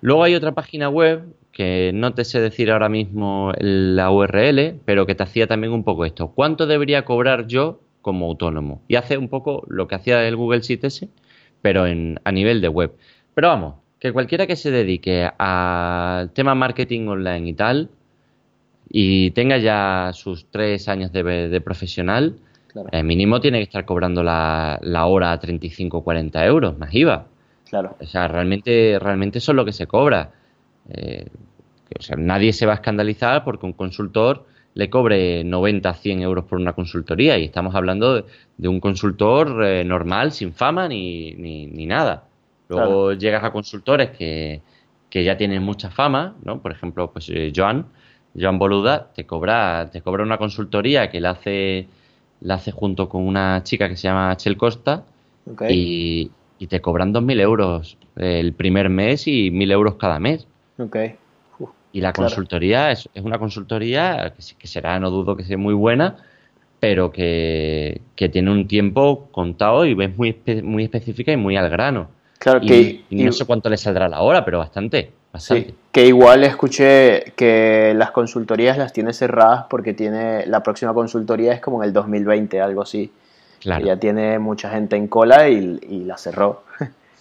Luego 0.00 0.22
hay 0.22 0.34
otra 0.36 0.52
página 0.52 0.88
web 0.88 1.24
que 1.50 1.90
no 1.92 2.14
te 2.14 2.24
sé 2.24 2.40
decir 2.40 2.70
ahora 2.70 2.88
mismo 2.88 3.52
la 3.58 4.10
URL, 4.10 4.80
pero 4.84 5.06
que 5.06 5.14
te 5.14 5.22
hacía 5.22 5.46
también 5.46 5.72
un 5.72 5.82
poco 5.84 6.04
esto. 6.04 6.28
¿Cuánto 6.28 6.66
debería 6.66 7.04
cobrar 7.04 7.46
yo 7.46 7.80
como 8.04 8.26
autónomo. 8.26 8.82
Y 8.86 8.94
hace 8.94 9.18
un 9.18 9.28
poco 9.28 9.64
lo 9.66 9.88
que 9.88 9.96
hacía 9.96 10.28
el 10.28 10.36
Google 10.36 10.60
Sheet 10.60 10.84
ese, 10.84 11.08
pero 11.60 11.86
en, 11.86 12.20
a 12.22 12.30
nivel 12.30 12.60
de 12.60 12.68
web. 12.68 12.92
Pero 13.34 13.48
vamos, 13.48 13.74
que 13.98 14.12
cualquiera 14.12 14.46
que 14.46 14.54
se 14.54 14.70
dedique 14.70 15.28
al 15.38 16.30
tema 16.30 16.54
marketing 16.54 17.08
online 17.08 17.48
y 17.48 17.54
tal, 17.54 17.88
y 18.90 19.32
tenga 19.32 19.58
ya 19.58 20.10
sus 20.12 20.46
tres 20.50 20.86
años 20.88 21.10
de, 21.10 21.60
profesional, 21.64 22.36
eh, 22.92 23.02
mínimo 23.02 23.40
tiene 23.40 23.58
que 23.58 23.64
estar 23.64 23.84
cobrando 23.84 24.22
la, 24.22 24.78
la 24.82 25.06
hora 25.06 25.32
a 25.32 25.40
35-40 25.40 26.46
euros, 26.46 26.78
más 26.78 26.94
IVA. 26.94 27.26
Claro. 27.74 27.96
O 28.00 28.06
sea, 28.06 28.28
realmente, 28.28 28.98
realmente 29.00 29.38
eso 29.38 29.50
es 29.50 29.56
lo 29.56 29.64
que 29.64 29.72
se 29.72 29.88
cobra. 29.88 30.30
Eh, 30.90 31.26
o 31.98 32.00
sea, 32.00 32.16
nadie 32.16 32.52
se 32.52 32.66
va 32.66 32.72
a 32.72 32.76
escandalizar 32.76 33.42
porque 33.42 33.66
un 33.66 33.72
consultor 33.72 34.46
le 34.74 34.88
cobre 34.88 35.42
90, 35.42 35.92
100 35.92 36.22
euros 36.22 36.44
por 36.44 36.60
una 36.60 36.72
consultoría 36.72 37.36
y 37.36 37.46
estamos 37.46 37.74
hablando 37.74 38.24
de, 38.56 38.68
un 38.68 38.78
consultor 38.78 39.64
eh, 39.64 39.84
normal, 39.84 40.30
sin 40.30 40.52
fama 40.52 40.86
ni, 40.86 41.32
ni, 41.34 41.86
nada. 41.86 42.28
Luego 42.68 43.12
llegas 43.14 43.42
a 43.42 43.50
consultores 43.50 44.10
que, 44.10 44.62
ya 45.10 45.36
tienen 45.36 45.64
mucha 45.64 45.90
fama, 45.90 46.36
¿no? 46.44 46.60
Por 46.60 46.70
ejemplo, 46.70 47.10
pues 47.10 47.28
eh, 47.28 47.52
Joan, 47.54 47.86
Joan 48.38 48.56
Boluda, 48.56 49.10
te 49.12 49.26
cobra, 49.26 49.90
te 49.90 50.00
cobra 50.00 50.22
una 50.22 50.38
consultoría 50.38 51.10
que 51.10 51.20
la 51.20 51.30
hace, 51.30 51.88
la 52.40 52.54
hace 52.54 52.70
junto 52.70 53.08
con 53.08 53.26
una 53.26 53.64
chica 53.64 53.88
que 53.88 53.96
se 53.96 54.06
llama 54.06 54.36
Chel 54.36 54.56
Costa 54.56 55.04
y, 55.68 56.30
y, 56.64 56.66
te 56.66 56.80
cobran 56.80 57.12
2.000 57.12 57.40
euros 57.40 57.96
el 58.16 58.52
primer 58.52 58.88
mes 58.88 59.26
y 59.26 59.50
1.000 59.50 59.72
euros 59.72 59.94
cada 59.96 60.18
mes. 60.18 60.46
Okay. 60.78 61.16
Y 61.92 62.00
la 62.00 62.12
consultoría 62.12 62.90
es, 62.90 63.08
una 63.22 63.38
consultoría 63.38 64.34
que, 64.58 64.66
será, 64.66 64.98
no 64.98 65.10
dudo 65.10 65.36
que 65.36 65.44
sea 65.44 65.56
muy 65.56 65.74
buena, 65.74 66.16
pero 66.80 67.12
que, 67.12 68.00
tiene 68.16 68.50
un 68.50 68.66
tiempo 68.66 69.28
contado 69.30 69.86
y 69.86 69.92
es 69.92 70.16
muy, 70.16 70.36
muy 70.64 70.84
específica 70.84 71.30
y 71.30 71.36
muy 71.36 71.56
al 71.56 71.70
grano. 71.70 72.08
Claro 72.38 72.60
que. 72.60 73.04
Y 73.08 73.24
no 73.24 73.30
sé 73.30 73.44
cuánto 73.44 73.68
le 73.68 73.76
saldrá 73.76 74.08
la 74.08 74.22
hora, 74.22 74.44
pero 74.44 74.58
bastante. 74.58 75.12
bastante. 75.32 75.68
Sí, 75.68 75.74
que 75.92 76.06
igual 76.06 76.42
escuché 76.42 77.32
que 77.36 77.94
las 77.94 78.10
consultorías 78.10 78.76
las 78.76 78.92
tiene 78.92 79.12
cerradas 79.12 79.66
porque 79.70 79.94
tiene 79.94 80.46
la 80.46 80.64
próxima 80.64 80.92
consultoría 80.92 81.52
es 81.52 81.60
como 81.60 81.82
en 81.82 81.88
el 81.88 81.92
2020, 81.92 82.60
algo 82.60 82.82
así. 82.82 83.12
Claro. 83.64 83.84
ya 83.84 83.98
tiene 83.98 84.38
mucha 84.38 84.70
gente 84.70 84.94
en 84.94 85.08
cola 85.08 85.48
y, 85.48 85.80
y 85.88 86.04
la 86.04 86.16
cerró. 86.18 86.62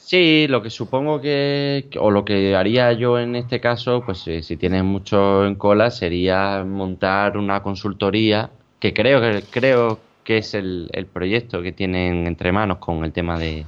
Sí, 0.05 0.47
lo 0.49 0.61
que 0.61 0.69
supongo 0.69 1.21
que, 1.21 1.89
o 1.97 2.11
lo 2.11 2.25
que 2.25 2.55
haría 2.57 2.91
yo 2.91 3.17
en 3.17 3.37
este 3.37 3.61
caso, 3.61 4.03
pues 4.05 4.27
eh, 4.27 4.43
si 4.43 4.57
tienes 4.57 4.83
mucho 4.83 5.45
en 5.45 5.55
cola, 5.55 5.91
sería 5.91 6.65
montar 6.65 7.37
una 7.37 7.63
consultoría, 7.63 8.49
que 8.79 8.93
creo 8.93 9.21
que, 9.21 9.43
creo 9.49 9.99
que 10.25 10.39
es 10.39 10.53
el, 10.55 10.89
proyecto 11.13 11.61
que 11.61 11.71
tienen 11.71 12.27
entre 12.27 12.51
manos 12.51 12.79
con 12.79 13.05
el 13.05 13.13
tema 13.13 13.39
de, 13.39 13.65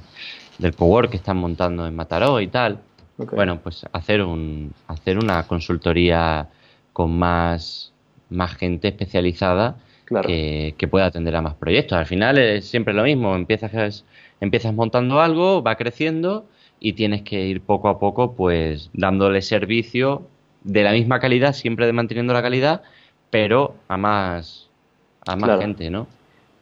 del 0.58 0.76
cowork 0.76 1.10
que 1.10 1.16
están 1.16 1.38
montando 1.38 1.86
en 1.86 1.96
Mataró 1.96 2.38
y 2.40 2.48
tal. 2.48 2.80
Bueno, 3.16 3.58
pues 3.62 3.86
hacer, 3.92 4.22
un, 4.22 4.74
hacer 4.88 5.16
una 5.18 5.46
consultoría 5.46 6.48
con 6.92 7.18
más, 7.18 7.92
más 8.28 8.54
gente 8.56 8.88
especializada 8.88 9.78
que, 10.06 10.88
pueda 10.90 11.06
atender 11.06 11.34
a 11.36 11.42
más 11.42 11.54
proyectos. 11.54 11.98
Al 11.98 12.06
final 12.06 12.38
es 12.38 12.68
siempre 12.68 12.94
lo 12.94 13.02
mismo, 13.02 13.34
empiezas, 13.34 14.04
empiezas 14.40 14.72
montando 14.74 15.20
algo, 15.20 15.62
va 15.62 15.76
creciendo 15.76 16.46
y 16.80 16.92
tienes 16.92 17.22
que 17.22 17.46
ir 17.46 17.60
poco 17.60 17.88
a 17.88 17.98
poco 17.98 18.32
pues 18.32 18.90
dándole 18.92 19.42
servicio 19.42 20.22
de 20.62 20.82
la 20.82 20.92
misma 20.92 21.20
calidad, 21.20 21.52
siempre 21.52 21.92
manteniendo 21.92 22.32
la 22.32 22.42
calidad, 22.42 22.82
pero 23.30 23.74
a 23.88 23.96
más, 23.96 24.68
a 25.26 25.36
más 25.36 25.60
gente, 25.60 25.90
¿no? 25.90 26.06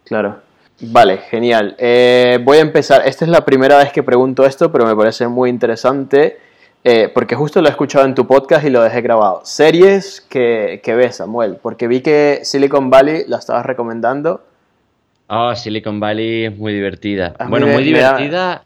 Claro. 0.05 0.41
Vale, 0.81 1.19
genial. 1.31 1.77
Eh, 1.79 2.39
voy 2.43 2.59
a 2.59 2.61
empezar. 2.61 3.03
Esta 3.07 3.25
es 3.25 3.31
la 3.31 3.45
primera 3.45 3.79
vez 3.79 3.93
que 3.93 4.03
pregunto 4.03 4.45
esto, 4.45 4.73
pero 4.73 4.85
me 4.85 4.97
parece 4.97 5.29
muy 5.29 5.49
interesante. 5.49 6.39
Eh, 6.87 7.11
porque 7.13 7.35
justo 7.35 7.63
lo 7.63 7.69
he 7.69 7.71
escuchado 7.71 8.05
en 8.05 8.15
tu 8.15 8.27
podcast 8.27 8.65
y 8.67 8.69
lo 8.69 8.83
dejé 8.83 9.01
grabado. 9.01 9.41
Series 9.45 10.21
que, 10.21 10.83
que 10.85 10.95
ves, 10.95 11.17
Samuel, 11.17 11.57
porque 11.61 11.89
vi 11.89 12.03
que 12.03 12.41
Silicon 12.43 12.91
Valley 12.91 13.25
la 13.27 13.39
estabas 13.39 13.65
recomendando. 13.65 14.43
Oh, 15.29 15.55
Silicon 15.55 15.99
Valley 15.99 16.45
es 16.45 16.57
muy 16.59 16.75
divertida. 16.75 17.35
bueno, 17.49 17.69
muy 17.69 17.85
divertida. 17.85 18.65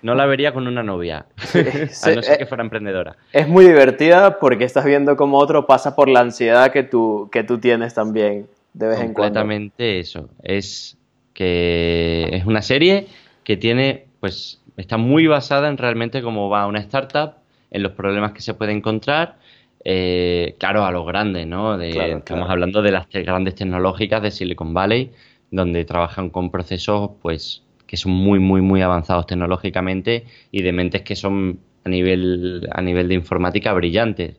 No 0.00 0.14
la 0.14 0.24
vería 0.24 0.54
con 0.54 0.66
una 0.66 0.82
novia, 0.82 1.26
a 1.54 2.10
no 2.10 2.22
ser 2.22 2.38
que 2.38 2.46
fuera 2.46 2.64
emprendedora. 2.64 3.16
Es 3.32 3.46
muy 3.46 3.66
divertida 3.66 4.38
porque 4.38 4.64
estás 4.64 4.86
viendo 4.86 5.14
cómo 5.16 5.36
otro 5.36 5.66
pasa 5.66 5.94
por 5.94 6.08
la 6.08 6.20
ansiedad 6.20 6.72
que 6.72 6.82
tú, 6.82 7.28
que 7.30 7.44
tú 7.44 7.58
tienes 7.58 7.92
también 7.92 8.46
de 8.72 8.86
vez 8.86 9.00
en 9.00 9.12
cuando. 9.12 9.40
Completamente 9.40 10.00
eso. 10.00 10.30
Es 10.42 10.96
que 11.34 12.30
es 12.32 12.46
una 12.46 12.62
serie 12.62 13.08
que 13.44 13.58
tiene, 13.58 14.06
pues, 14.20 14.62
está 14.78 14.96
muy 14.96 15.26
basada 15.26 15.68
en 15.68 15.76
realmente 15.76 16.22
cómo 16.22 16.48
va 16.48 16.66
una 16.66 16.80
startup, 16.80 17.34
en 17.70 17.82
los 17.82 17.92
problemas 17.92 18.32
que 18.32 18.40
se 18.40 18.54
puede 18.54 18.72
encontrar. 18.72 19.38
Eh, 19.84 20.56
claro, 20.58 20.84
a 20.84 20.90
los 20.90 21.06
grandes, 21.06 21.46
¿no? 21.46 21.80
Estamos 21.80 22.50
hablando 22.50 22.82
de 22.82 22.92
las 22.92 23.08
grandes 23.08 23.54
tecnológicas 23.54 24.22
de 24.22 24.30
Silicon 24.30 24.74
Valley, 24.74 25.10
donde 25.50 25.84
trabajan 25.84 26.30
con 26.30 26.50
procesos, 26.50 27.12
pues, 27.22 27.62
que 27.86 27.96
son 27.96 28.12
muy, 28.12 28.38
muy, 28.38 28.60
muy 28.60 28.82
avanzados 28.82 29.26
tecnológicamente 29.26 30.24
y 30.50 30.62
de 30.62 30.72
mentes 30.72 31.02
que 31.02 31.16
son 31.16 31.60
a 31.84 31.88
nivel, 31.88 32.68
a 32.72 32.82
nivel 32.82 33.08
de 33.08 33.14
informática 33.14 33.72
brillantes. 33.72 34.36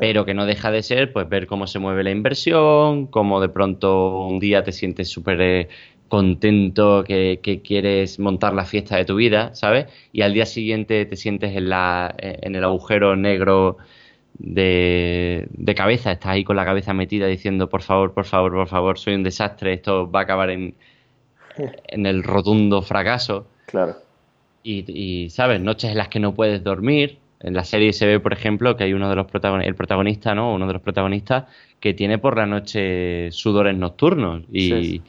Pero 0.00 0.24
que 0.24 0.32
no 0.32 0.46
deja 0.46 0.70
de 0.70 0.82
ser, 0.82 1.12
pues, 1.12 1.28
ver 1.28 1.46
cómo 1.46 1.66
se 1.66 1.78
mueve 1.78 2.02
la 2.02 2.10
inversión, 2.10 3.06
cómo 3.06 3.40
de 3.40 3.50
pronto 3.50 4.26
un 4.26 4.40
día 4.40 4.64
te 4.64 4.72
sientes 4.72 5.08
súper 5.08 5.40
eh, 5.40 5.68
contento, 6.12 7.04
que, 7.04 7.62
quieres 7.64 8.18
montar 8.18 8.52
la 8.52 8.66
fiesta 8.66 8.98
de 8.98 9.06
tu 9.06 9.16
vida, 9.16 9.54
¿sabes? 9.54 9.86
Y 10.12 10.20
al 10.20 10.34
día 10.34 10.44
siguiente 10.44 11.06
te 11.06 11.16
sientes 11.16 11.56
en, 11.56 11.70
la, 11.70 12.14
en 12.18 12.54
el 12.54 12.62
agujero 12.64 13.16
negro 13.16 13.78
de, 14.34 15.46
de, 15.48 15.74
cabeza, 15.74 16.12
estás 16.12 16.32
ahí 16.32 16.44
con 16.44 16.56
la 16.56 16.66
cabeza 16.66 16.92
metida 16.92 17.26
diciendo, 17.28 17.70
por 17.70 17.80
favor, 17.80 18.12
por 18.12 18.26
favor, 18.26 18.52
por 18.52 18.68
favor, 18.68 18.98
soy 18.98 19.14
un 19.14 19.22
desastre, 19.22 19.72
esto 19.72 20.10
va 20.10 20.20
a 20.20 20.22
acabar 20.24 20.50
en, 20.50 20.74
en 21.88 22.04
el 22.04 22.22
rotundo 22.22 22.82
fracaso. 22.82 23.46
Claro. 23.64 23.96
Y, 24.62 25.30
¿sabes? 25.30 25.62
Noches 25.62 25.92
en 25.92 25.96
las 25.96 26.08
que 26.08 26.20
no 26.20 26.34
puedes 26.34 26.62
dormir. 26.62 27.20
En 27.40 27.54
la 27.54 27.64
serie 27.64 27.94
se 27.94 28.06
ve, 28.06 28.20
por 28.20 28.34
ejemplo, 28.34 28.76
que 28.76 28.84
hay 28.84 28.92
uno 28.92 29.08
de 29.08 29.16
los 29.16 29.26
protagonistas, 29.28 29.68
el 29.68 29.76
protagonista, 29.76 30.34
¿no? 30.34 30.52
Uno 30.52 30.66
de 30.66 30.74
los 30.74 30.82
protagonistas 30.82 31.44
que 31.80 31.94
tiene 31.94 32.18
por 32.18 32.36
la 32.36 32.44
noche 32.44 33.30
sudores 33.32 33.74
nocturnos. 33.74 34.42
Y 34.52 35.00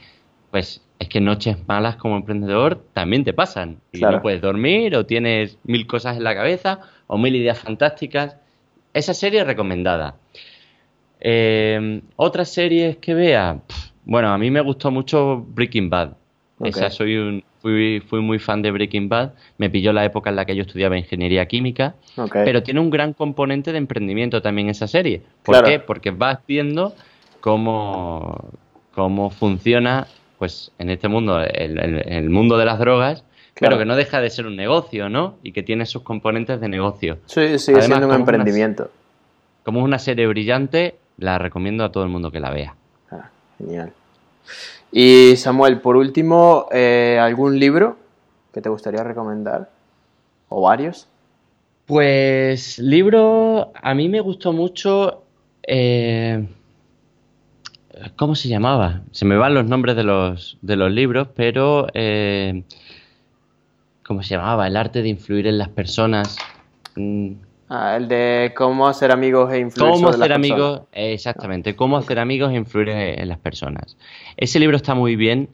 pues 0.53 0.83
es 0.99 1.09
que 1.09 1.19
noches 1.19 1.57
malas 1.67 1.95
como 1.95 2.15
emprendedor 2.15 2.85
también 2.93 3.23
te 3.23 3.33
pasan. 3.33 3.79
Y 3.91 4.01
no 4.01 4.21
puedes 4.21 4.39
dormir 4.39 4.95
o 4.95 5.03
tienes 5.03 5.57
mil 5.63 5.87
cosas 5.87 6.15
en 6.15 6.23
la 6.23 6.35
cabeza 6.35 6.79
o 7.07 7.17
mil 7.17 7.35
ideas 7.35 7.57
fantásticas. 7.57 8.37
Esa 8.93 9.15
serie 9.15 9.41
es 9.41 9.47
recomendada. 9.47 10.17
Eh, 11.19 12.01
Otras 12.17 12.49
series 12.49 12.97
que 12.97 13.15
vea. 13.15 13.61
bueno, 14.05 14.31
a 14.31 14.37
mí 14.37 14.51
me 14.51 14.61
gustó 14.61 14.91
mucho 14.91 15.43
Breaking 15.43 15.89
Bad. 15.89 16.17
Esa 16.63 16.91
soy 16.91 17.17
un, 17.17 17.43
fui, 17.57 18.03
fui, 18.07 18.21
muy 18.21 18.37
fan 18.37 18.61
de 18.61 18.69
Breaking 18.69 19.09
Bad. 19.09 19.31
Me 19.57 19.71
pilló 19.71 19.91
la 19.91 20.05
época 20.05 20.29
en 20.29 20.35
la 20.35 20.45
que 20.45 20.55
yo 20.55 20.61
estudiaba 20.61 20.95
ingeniería 20.95 21.47
química. 21.47 21.95
Pero 22.31 22.61
tiene 22.61 22.79
un 22.79 22.91
gran 22.91 23.13
componente 23.13 23.71
de 23.71 23.79
emprendimiento 23.79 24.39
también 24.43 24.69
esa 24.69 24.87
serie. 24.87 25.23
¿Por 25.41 25.63
qué? 25.63 25.79
Porque 25.79 26.11
vas 26.11 26.37
viendo 26.47 26.93
cómo, 27.41 28.51
cómo 28.93 29.31
funciona, 29.31 30.05
pues, 30.37 30.71
en 30.79 30.89
este 30.89 31.07
mundo, 31.07 31.39
el, 31.39 31.77
el, 31.79 32.29
mundo 32.29 32.57
de 32.57 32.65
las 32.65 32.79
drogas. 32.79 33.23
Pero 33.59 33.77
que 33.77 33.85
no 33.85 33.95
deja 33.95 34.19
de 34.19 34.29
ser 34.31 34.47
un 34.47 34.55
negocio, 34.55 35.09
¿no? 35.09 35.37
Y 35.43 35.51
que 35.51 35.61
tiene 35.61 35.85
sus 35.85 36.01
componentes 36.01 36.59
de 36.59 36.67
negocio. 36.67 37.19
Sí, 37.27 37.59
sigue 37.59 37.83
siendo 37.83 38.07
un 38.07 38.15
emprendimiento. 38.15 38.89
como 39.63 39.79
es 39.79 39.85
una 39.85 39.99
serie 39.99 40.25
brillante, 40.25 40.95
la 41.17 41.37
recomiendo 41.37 41.83
a 41.83 41.91
todo 41.91 42.03
el 42.03 42.09
mundo 42.09 42.31
que 42.31 42.39
la 42.39 42.49
vea. 42.49 42.75
Ah, 43.11 43.29
genial. 43.59 43.93
Y 44.91 45.35
Samuel, 45.37 45.81
por 45.81 45.95
último, 45.95 46.67
eh, 46.71 47.19
¿algún 47.21 47.59
libro 47.59 47.97
que 48.53 48.61
te 48.61 48.69
gustaría 48.69 49.03
recomendar? 49.03 49.69
¿O 50.49 50.61
varios? 50.61 51.07
Pues 51.85 52.79
libro, 52.79 53.71
a 53.75 53.93
mí 53.93 54.09
me 54.09 54.19
gustó 54.19 54.53
mucho... 54.53 55.23
Eh, 55.65 56.45
¿Cómo 58.15 58.35
se 58.35 58.49
llamaba? 58.49 59.01
Se 59.11 59.25
me 59.25 59.37
van 59.37 59.53
los 59.53 59.65
nombres 59.65 59.95
de 59.95 60.03
los, 60.03 60.57
de 60.61 60.75
los 60.75 60.91
libros, 60.91 61.27
pero... 61.35 61.87
Eh, 61.93 62.63
¿Cómo 64.05 64.21
se 64.21 64.35
llamaba? 64.35 64.67
El 64.67 64.75
arte 64.75 65.01
de 65.01 65.09
influir 65.09 65.47
en 65.47 65.57
las 65.57 65.69
personas. 65.69 66.37
Mm, 66.95 67.33
Ah, 67.75 67.97
el 67.97 68.07
de 68.07 68.53
cómo 68.55 68.87
hacer 68.87 69.11
amigos 69.11 69.51
e 69.51 69.57
influir 69.57 69.93
cómo 69.93 70.09
hacer 70.09 70.31
amigos, 70.31 70.81
exactamente, 70.91 71.75
cómo 71.75 71.97
hacer 71.97 72.19
amigos 72.19 72.51
e 72.51 72.55
influir 72.55 72.89
en 72.89 73.27
las 73.27 73.39
personas. 73.39 73.97
Ese 74.37 74.59
libro 74.59 74.77
está 74.77 74.93
muy 74.93 75.15
bien 75.15 75.49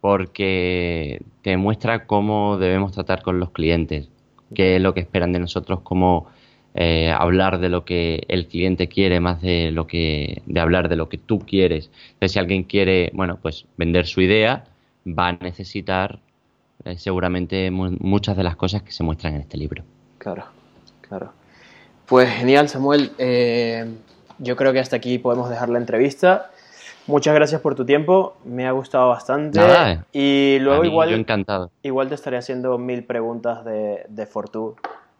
porque 0.00 1.20
te 1.42 1.56
muestra 1.56 2.06
cómo 2.06 2.58
debemos 2.58 2.92
tratar 2.92 3.22
con 3.22 3.40
los 3.40 3.50
clientes, 3.50 4.08
qué 4.54 4.76
es 4.76 4.82
lo 4.82 4.94
que 4.94 5.00
esperan 5.00 5.32
de 5.32 5.40
nosotros, 5.40 5.80
cómo 5.82 6.26
eh, 6.74 7.12
hablar 7.16 7.60
de 7.60 7.68
lo 7.68 7.84
que 7.84 8.24
el 8.26 8.48
cliente 8.48 8.88
quiere 8.88 9.20
más 9.20 9.40
de 9.40 9.70
lo 9.70 9.86
que 9.86 10.42
de 10.46 10.60
hablar 10.60 10.88
de 10.88 10.96
lo 10.96 11.08
que 11.08 11.18
tú 11.18 11.38
quieres. 11.38 11.88
Entonces, 12.14 12.32
si 12.32 12.38
alguien 12.40 12.64
quiere, 12.64 13.10
bueno, 13.14 13.38
pues 13.40 13.66
vender 13.76 14.06
su 14.06 14.20
idea, 14.20 14.64
va 15.06 15.28
a 15.28 15.32
necesitar 15.32 16.18
eh, 16.84 16.98
seguramente 16.98 17.70
muchas 17.70 18.36
de 18.36 18.42
las 18.42 18.56
cosas 18.56 18.82
que 18.82 18.90
se 18.90 19.04
muestran 19.04 19.34
en 19.34 19.42
este 19.42 19.56
libro. 19.56 19.84
Claro, 20.18 20.46
claro. 21.00 21.32
Pues 22.06 22.28
genial, 22.28 22.68
Samuel. 22.68 23.12
Eh, 23.18 23.86
yo 24.38 24.56
creo 24.56 24.72
que 24.72 24.80
hasta 24.80 24.96
aquí 24.96 25.18
podemos 25.18 25.48
dejar 25.48 25.68
la 25.68 25.78
entrevista. 25.78 26.50
Muchas 27.06 27.34
gracias 27.34 27.60
por 27.60 27.74
tu 27.74 27.84
tiempo, 27.84 28.36
me 28.44 28.66
ha 28.66 28.72
gustado 28.72 29.10
bastante. 29.10 29.60
y 30.12 30.58
luego 30.60 30.84
igual, 30.84 31.12
encantado. 31.12 31.70
igual 31.82 32.08
te 32.08 32.14
estaré 32.14 32.38
haciendo 32.38 32.78
mil 32.78 33.04
preguntas 33.04 33.62
de, 33.64 34.06
de 34.08 34.26
Fortu, 34.26 34.74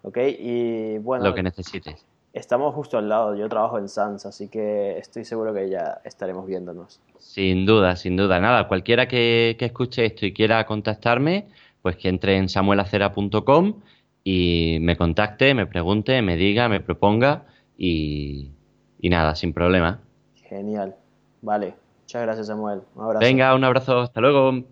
¿ok? 0.04 0.18
Y 0.38 0.98
bueno, 0.98 1.24
lo 1.24 1.34
que 1.34 1.42
necesites. 1.42 2.06
Estamos 2.32 2.74
justo 2.74 2.98
al 2.98 3.08
lado, 3.08 3.34
yo 3.36 3.48
trabajo 3.48 3.78
en 3.78 3.88
Sans, 3.88 4.26
así 4.26 4.48
que 4.48 4.98
estoy 4.98 5.24
seguro 5.24 5.52
que 5.52 5.68
ya 5.68 6.00
estaremos 6.04 6.46
viéndonos. 6.46 7.00
Sin 7.18 7.64
duda, 7.66 7.96
sin 7.96 8.16
duda. 8.16 8.40
Nada, 8.40 8.66
cualquiera 8.66 9.06
que, 9.06 9.56
que 9.58 9.66
escuche 9.66 10.04
esto 10.04 10.26
y 10.26 10.32
quiera 10.32 10.66
contactarme, 10.66 11.46
pues 11.80 11.96
que 11.96 12.08
entre 12.08 12.36
en 12.36 12.48
samuelacera.com 12.48 13.74
y 14.24 14.78
me 14.80 14.96
contacte, 14.96 15.54
me 15.54 15.66
pregunte, 15.66 16.22
me 16.22 16.36
diga, 16.36 16.68
me 16.68 16.80
proponga 16.80 17.44
y, 17.76 18.50
nada, 19.02 19.36
sin 19.36 19.52
problema. 19.52 20.00
Genial. 20.48 20.96
Vale. 21.42 21.74
Muchas 22.02 22.22
gracias, 22.22 22.46
Samuel. 22.46 22.80
Un 22.94 23.04
abrazo. 23.04 23.20
Venga, 23.20 23.54
un 23.54 23.64
abrazo. 23.64 24.00
Hasta 24.00 24.20
luego. 24.20 24.64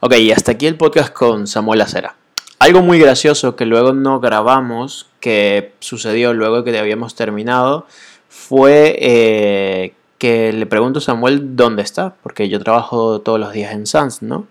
Ok, 0.00 0.14
y 0.18 0.32
hasta 0.32 0.52
aquí 0.52 0.66
el 0.66 0.76
podcast 0.76 1.12
con 1.12 1.46
Samuel 1.46 1.82
Acera. 1.82 2.17
Algo 2.58 2.82
muy 2.82 2.98
gracioso 2.98 3.54
que 3.54 3.66
luego 3.66 3.92
no 3.92 4.18
grabamos, 4.20 5.06
que 5.20 5.72
sucedió 5.78 6.34
luego 6.34 6.64
que 6.64 6.76
habíamos 6.76 7.14
terminado, 7.14 7.86
fue 8.28 8.96
eh, 9.00 9.94
que 10.18 10.52
le 10.52 10.66
pregunto 10.66 10.98
a 10.98 11.02
Samuel 11.02 11.56
dónde 11.56 11.82
está, 11.82 12.14
porque 12.22 12.48
yo 12.48 12.58
trabajo 12.58 13.20
todos 13.20 13.38
los 13.38 13.52
días 13.52 13.72
en 13.72 13.86
Sans, 13.86 14.22
¿no? 14.22 14.46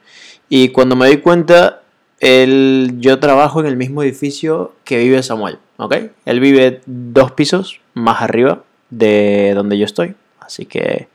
Y 0.47 0.69
cuando 0.69 0.95
me 0.95 1.07
doy 1.07 1.17
cuenta, 1.17 1.81
él, 2.19 2.93
yo 2.97 3.19
trabajo 3.19 3.59
en 3.59 3.65
el 3.65 3.75
mismo 3.75 4.01
edificio 4.03 4.73
que 4.85 4.97
vive 4.99 5.21
Samuel, 5.21 5.59
¿ok? 5.77 5.95
Él 6.25 6.39
vive 6.39 6.81
dos 6.85 7.31
pisos 7.31 7.81
más 7.93 8.21
arriba 8.21 8.63
de 8.89 9.51
donde 9.53 9.77
yo 9.77 9.85
estoy. 9.85 10.15
Así 10.39 10.65
que, 10.65 11.09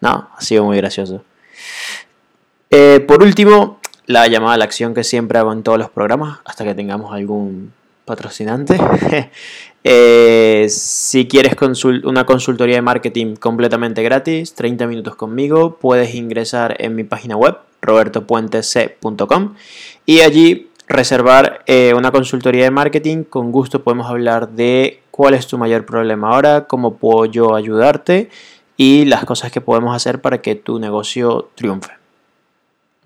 no, 0.00 0.28
ha 0.34 0.40
sido 0.40 0.64
muy 0.64 0.76
gracioso. 0.76 1.24
Eh, 2.70 3.00
por 3.00 3.22
último, 3.22 3.77
la 4.08 4.26
llamada 4.26 4.54
a 4.54 4.56
la 4.56 4.64
acción 4.64 4.94
que 4.94 5.04
siempre 5.04 5.38
hago 5.38 5.52
en 5.52 5.62
todos 5.62 5.78
los 5.78 5.90
programas, 5.90 6.38
hasta 6.46 6.64
que 6.64 6.74
tengamos 6.74 7.12
algún 7.12 7.72
patrocinante. 8.04 8.76
Eh, 9.90 10.66
si 10.68 11.28
quieres 11.28 11.54
una 12.04 12.26
consultoría 12.26 12.74
de 12.74 12.82
marketing 12.82 13.36
completamente 13.36 14.02
gratis, 14.02 14.52
30 14.52 14.86
minutos 14.86 15.14
conmigo, 15.14 15.78
puedes 15.80 16.14
ingresar 16.14 16.76
en 16.78 16.94
mi 16.94 17.04
página 17.04 17.36
web 17.36 17.56
robertopuentec.com 17.80 19.54
y 20.04 20.20
allí 20.20 20.68
reservar 20.88 21.62
eh, 21.66 21.94
una 21.96 22.10
consultoría 22.10 22.64
de 22.64 22.70
marketing. 22.70 23.22
Con 23.22 23.50
gusto 23.50 23.82
podemos 23.82 24.10
hablar 24.10 24.50
de 24.50 25.00
cuál 25.10 25.32
es 25.32 25.46
tu 25.46 25.56
mayor 25.56 25.86
problema 25.86 26.34
ahora, 26.34 26.66
cómo 26.66 26.96
puedo 26.96 27.24
yo 27.24 27.54
ayudarte 27.54 28.28
y 28.76 29.06
las 29.06 29.24
cosas 29.24 29.50
que 29.52 29.62
podemos 29.62 29.96
hacer 29.96 30.20
para 30.20 30.42
que 30.42 30.54
tu 30.54 30.78
negocio 30.78 31.48
triunfe. 31.54 31.97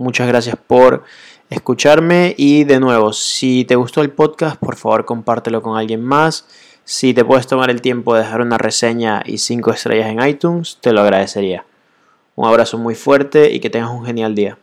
Muchas 0.03 0.27
gracias 0.27 0.57
por 0.57 1.05
escucharme 1.49 2.35
y 2.37 2.65
de 2.65 2.81
nuevo, 2.81 3.13
si 3.13 3.65
te 3.65 3.77
gustó 3.77 4.01
el 4.01 4.11
podcast, 4.11 4.57
por 4.57 4.75
favor 4.75 5.05
compártelo 5.05 5.63
con 5.63 5.79
alguien 5.79 6.03
más. 6.03 6.45
Si 6.83 7.15
te 7.15 7.25
puedes 7.25 7.47
tomar 7.47 7.71
el 7.71 7.81
tiempo 7.81 8.13
de 8.13 8.23
dejar 8.23 8.41
una 8.41 8.59
reseña 8.59 9.23
y 9.25 9.39
5 9.39 9.71
estrellas 9.71 10.09
en 10.09 10.21
iTunes, 10.27 10.79
te 10.81 10.93
lo 10.93 11.03
agradecería. 11.03 11.65
Un 12.35 12.49
abrazo 12.49 12.79
muy 12.79 12.97
fuerte 12.97 13.53
y 13.53 13.61
que 13.61 13.71
tengas 13.71 13.91
un 13.91 14.05
genial 14.05 14.35
día. 14.35 14.59